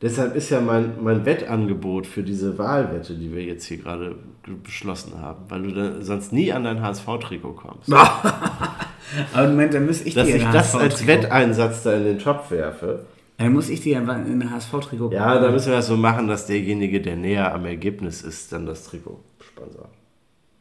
Deshalb 0.00 0.34
ist 0.34 0.48
ja 0.48 0.62
mein, 0.62 0.94
mein 1.04 1.26
Wettangebot 1.26 2.06
für 2.06 2.22
diese 2.22 2.56
Wahlwette, 2.56 3.14
die 3.16 3.34
wir 3.34 3.42
jetzt 3.44 3.66
hier 3.66 3.76
gerade 3.76 4.16
ge- 4.44 4.54
beschlossen 4.64 5.20
haben, 5.20 5.44
weil 5.50 5.62
du 5.62 6.02
sonst 6.02 6.32
nie 6.32 6.52
an 6.54 6.64
dein 6.64 6.80
HSV-Trikot 6.80 7.52
kommst. 7.52 7.92
Aber 9.34 9.48
Moment, 9.48 9.74
dann 9.74 9.84
muss 9.84 10.00
ich 10.00 10.14
Dass 10.14 10.26
dir 10.26 10.36
ich 10.36 10.44
das 10.44 10.74
als 10.74 11.06
Wetteinsatz 11.06 11.82
da 11.82 11.92
in 11.92 12.04
den 12.04 12.18
Topf 12.18 12.50
werfe. 12.50 13.04
Dann 13.40 13.54
muss 13.54 13.70
ich 13.70 13.80
dir 13.80 13.96
einfach 13.96 14.16
in 14.16 14.42
ein 14.42 14.50
HSV-Trikot 14.50 15.12
Ja, 15.12 15.38
da 15.38 15.50
müssen 15.50 15.68
wir 15.68 15.76
das 15.76 15.86
so 15.86 15.96
machen, 15.96 16.28
dass 16.28 16.46
derjenige, 16.46 17.00
der 17.00 17.16
näher 17.16 17.54
am 17.54 17.64
Ergebnis 17.64 18.20
ist, 18.20 18.52
dann 18.52 18.66
das 18.66 18.84
Trikot 18.84 19.18
sponsert. 19.40 19.88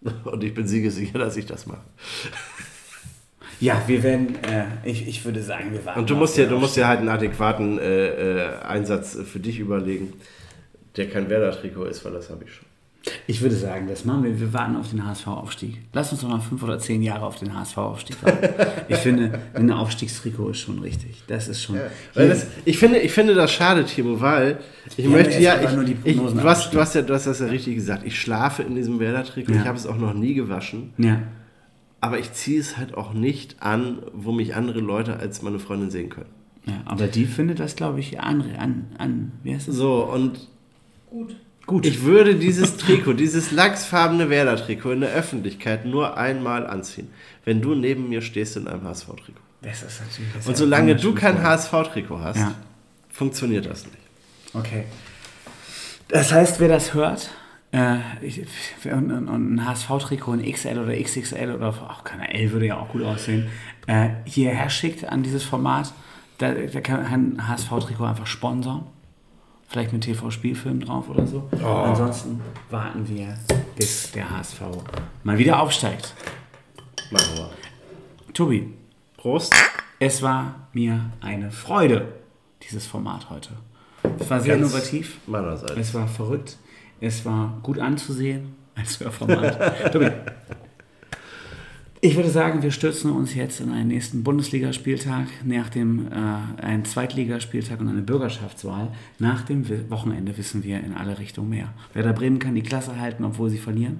Und 0.23 0.43
ich 0.45 0.53
bin 0.53 0.65
siegesicher, 0.65 1.19
dass 1.19 1.35
ich 1.35 1.45
das 1.45 1.67
mache. 1.67 1.83
Ja, 3.59 3.83
wir 3.85 4.01
werden, 4.01 4.41
äh, 4.45 4.63
ich, 4.85 5.05
ich 5.09 5.25
würde 5.25 5.43
sagen, 5.43 5.73
wir 5.73 5.83
warten. 5.83 5.99
Und 5.99 6.09
du 6.09 6.15
musst 6.15 6.37
ja, 6.37 6.45
du 6.45 6.57
musst 6.57 6.77
ja 6.77 6.87
halt 6.87 6.99
einen 6.99 7.09
adäquaten 7.09 7.79
äh, 7.79 8.07
äh, 8.45 8.59
Einsatz 8.61 9.17
für 9.25 9.39
dich 9.39 9.59
überlegen, 9.59 10.13
der 10.95 11.09
kein 11.09 11.29
Werder-Trikot 11.29 11.83
ist, 11.83 12.05
weil 12.05 12.13
das 12.13 12.29
habe 12.29 12.45
ich 12.45 12.53
schon. 12.53 12.68
Ich 13.27 13.41
würde 13.41 13.55
sagen, 13.55 13.87
das 13.87 14.05
machen 14.05 14.23
wir. 14.23 14.39
Wir 14.39 14.53
warten 14.53 14.75
auf 14.75 14.89
den 14.89 15.05
HSV-Aufstieg. 15.05 15.77
Lass 15.93 16.11
uns 16.11 16.21
doch 16.21 16.29
mal 16.29 16.39
fünf 16.39 16.63
oder 16.63 16.79
zehn 16.79 17.01
Jahre 17.01 17.25
auf 17.25 17.37
den 17.37 17.53
HSV-Aufstieg 17.57 18.21
warten. 18.23 18.49
ich 18.87 18.97
finde, 18.97 19.39
ein 19.53 19.71
Aufstiegstrikot 19.71 20.49
ist 20.49 20.59
schon 20.59 20.79
richtig. 20.79 21.23
Das 21.27 21.47
ist 21.47 21.61
schon. 21.61 21.77
Weil 22.13 22.29
das, 22.29 22.47
ich, 22.65 22.77
finde, 22.77 22.99
ich 22.99 23.11
finde 23.11 23.33
das 23.35 23.51
schade, 23.51 23.85
Timo, 23.85 24.19
weil 24.21 24.59
ich 24.97 25.05
Ja, 25.05 25.09
möchte 25.09 25.39
ja. 25.39 25.61
Ich, 25.61 25.71
nur 25.73 25.83
die 25.83 25.97
ich, 26.03 26.15
du, 26.17 26.43
hast, 26.43 26.73
du, 26.73 26.79
hast 26.79 26.95
ja 26.95 27.01
du 27.01 27.13
hast 27.13 27.27
das 27.27 27.39
ja 27.39 27.47
richtig 27.47 27.75
gesagt. 27.75 28.05
Ich 28.05 28.19
schlafe 28.19 28.63
in 28.63 28.75
diesem 28.75 28.99
Werder-Trikot. 28.99 29.53
Ja. 29.53 29.61
Ich 29.61 29.67
habe 29.67 29.77
es 29.77 29.85
auch 29.87 29.97
noch 29.97 30.13
nie 30.13 30.33
gewaschen. 30.33 30.93
ja. 30.97 31.21
Aber 32.01 32.17
ich 32.17 32.31
ziehe 32.31 32.61
es 32.61 32.77
halt 32.77 32.93
auch 32.93 33.11
nicht 33.11 33.61
an, 33.61 33.97
wo 34.13 34.31
mich 34.31 34.55
andere 34.55 34.79
Leute 34.79 35.17
als 35.17 35.41
meine 35.41 35.59
Freundin 35.59 35.89
sehen 35.91 36.07
können. 36.09 36.29
ja, 36.65 36.75
aber 36.85 37.07
die 37.07 37.25
findet 37.25 37.59
das, 37.59 37.75
glaube 37.75 37.99
ich, 37.99 38.21
an, 38.21 38.41
an, 38.57 38.85
an. 38.97 39.31
Wie 39.43 39.53
heißt 39.53 39.67
das? 39.67 39.75
So, 39.75 40.05
und 40.05 40.47
Gut. 41.09 41.35
Gut. 41.69 41.85
ich 41.85 42.03
würde 42.03 42.33
dieses 42.35 42.77
Trikot, 42.77 43.13
dieses 43.13 43.51
lachsfarbene 43.51 44.29
Werder-Trikot 44.31 44.91
in 44.93 45.01
der 45.01 45.11
Öffentlichkeit 45.11 45.85
nur 45.85 46.17
einmal 46.17 46.65
anziehen, 46.65 47.09
wenn 47.45 47.61
du 47.61 47.75
neben 47.75 48.09
mir 48.09 48.23
stehst 48.23 48.57
in 48.57 48.67
einem 48.67 48.83
HSV-Trikot. 48.83 49.39
das 49.61 49.83
ist 49.83 50.01
natürlich. 50.01 50.33
Das 50.33 50.47
Und 50.47 50.57
solange 50.57 50.95
du 50.95 51.13
kein 51.13 51.43
HSV-Trikot 51.43 52.19
hast, 52.21 52.37
Ja. 52.37 52.55
funktioniert 53.11 53.67
das 53.67 53.85
nicht. 53.85 53.97
Okay. 54.55 54.85
Das 56.07 56.31
heißt, 56.31 56.59
wer 56.59 56.69
das 56.69 56.95
hört, 56.95 57.29
äh, 57.71 57.97
ich, 58.21 58.41
und, 58.85 59.11
und, 59.11 59.27
und 59.27 59.53
ein 59.55 59.65
HSV-Trikot 59.67 60.33
in 60.33 60.51
XL 60.51 60.79
oder 60.79 60.95
XXL 60.99 61.53
oder 61.55 61.67
auch 61.69 62.03
keine 62.03 62.33
L 62.33 62.51
würde 62.51 62.65
ja 62.65 62.77
auch 62.77 62.89
gut 62.89 63.03
aussehen, 63.03 63.47
äh, 63.85 64.09
hierher 64.25 64.71
schickt 64.71 65.05
an 65.07 65.21
dieses 65.21 65.43
Format, 65.43 65.93
da, 66.39 66.51
da 66.53 66.81
kann 66.81 67.05
ein 67.05 67.47
HSV-Trikot 67.47 68.05
einfach 68.05 68.25
sponsern. 68.25 68.87
Vielleicht 69.69 69.93
mit 69.93 70.03
TV-Spielfilm 70.03 70.79
drauf 70.79 71.09
oder 71.09 71.27
so. 71.27 71.47
Ansonsten 71.63 72.41
warten 72.71 73.07
wir, 73.07 73.37
bis 73.75 74.11
der 74.11 74.29
HSV 74.31 74.61
mal 75.23 75.37
wieder 75.37 75.61
aufsteigt. 75.61 76.15
Machen 77.11 77.37
wir. 77.37 77.51
Tobi, 78.33 78.73
Prost. 79.15 79.53
es 79.99 80.23
war 80.23 80.67
mir 80.73 81.11
eine 81.21 81.51
Freude, 81.51 82.13
dieses 82.63 82.87
Format 82.87 83.29
heute. 83.29 83.51
Es 84.17 84.27
war 84.29 84.39
sehr 84.39 84.57
Ganz 84.57 84.71
innovativ. 84.71 85.19
Meinerseits. 85.27 85.73
Es 85.77 85.93
war 85.93 86.07
verrückt. 86.07 86.57
Es 86.99 87.23
war 87.25 87.59
gut 87.61 87.77
anzusehen 87.77 88.55
als 88.75 88.99
Hörformat. 88.99 89.93
Tobi, 89.93 90.09
ich 92.01 92.15
würde 92.15 92.29
sagen, 92.29 92.63
wir 92.63 92.71
stürzen 92.71 93.11
uns 93.11 93.35
jetzt 93.35 93.59
in 93.59 93.71
einen 93.71 93.89
nächsten 93.89 94.23
Bundesligaspieltag, 94.23 95.27
nach 95.43 95.69
dem 95.69 96.07
äh, 96.07 96.61
einen 96.63 96.85
Zweitligaspieltag 96.85 97.81
und 97.81 97.89
eine 97.89 98.01
Bürgerschaftswahl. 98.01 98.91
Nach 99.19 99.41
dem 99.43 99.67
Wochenende 99.89 100.37
wissen 100.37 100.63
wir 100.63 100.79
in 100.79 100.93
alle 100.93 101.19
Richtungen 101.19 101.49
mehr. 101.49 101.73
Werder 101.93 102.13
Bremen 102.13 102.39
kann 102.39 102.55
die 102.55 102.63
Klasse 102.63 102.99
halten, 102.99 103.25
obwohl 103.25 103.49
sie 103.49 103.57
verlieren. 103.57 103.99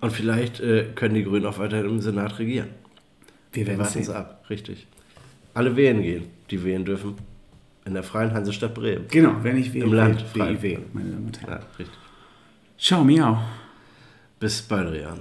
Und 0.00 0.12
vielleicht 0.12 0.60
äh, 0.60 0.86
können 0.94 1.14
die 1.14 1.24
Grünen 1.24 1.46
auch 1.46 1.58
weiterhin 1.58 1.86
im 1.86 2.00
Senat 2.00 2.38
regieren. 2.38 2.68
Wir 3.52 3.62
Wir 3.62 3.68
werden 3.68 3.80
warten 3.80 3.98
es 4.00 4.10
ab, 4.10 4.44
richtig. 4.50 4.86
Alle 5.54 5.76
wählen 5.76 6.02
gehen, 6.02 6.24
die 6.50 6.62
wählen 6.64 6.84
dürfen. 6.84 7.14
In 7.84 7.94
der 7.94 8.02
Freien 8.02 8.32
Hansestadt 8.34 8.74
Bremen. 8.74 9.06
Genau, 9.08 9.36
wenn 9.42 9.56
ich 9.56 9.72
wähle, 9.72 9.86
Im 9.86 9.92
Land, 9.94 10.20
frei. 10.22 10.78
meine 10.92 11.10
Damen 11.10 11.26
und 11.26 11.40
Herren. 11.40 11.52
Ja, 11.52 11.66
richtig. 11.78 11.98
Ciao, 12.78 13.02
miau. 13.02 13.38
Bis 14.38 14.60
bald, 14.60 14.92
Rian. 14.92 15.20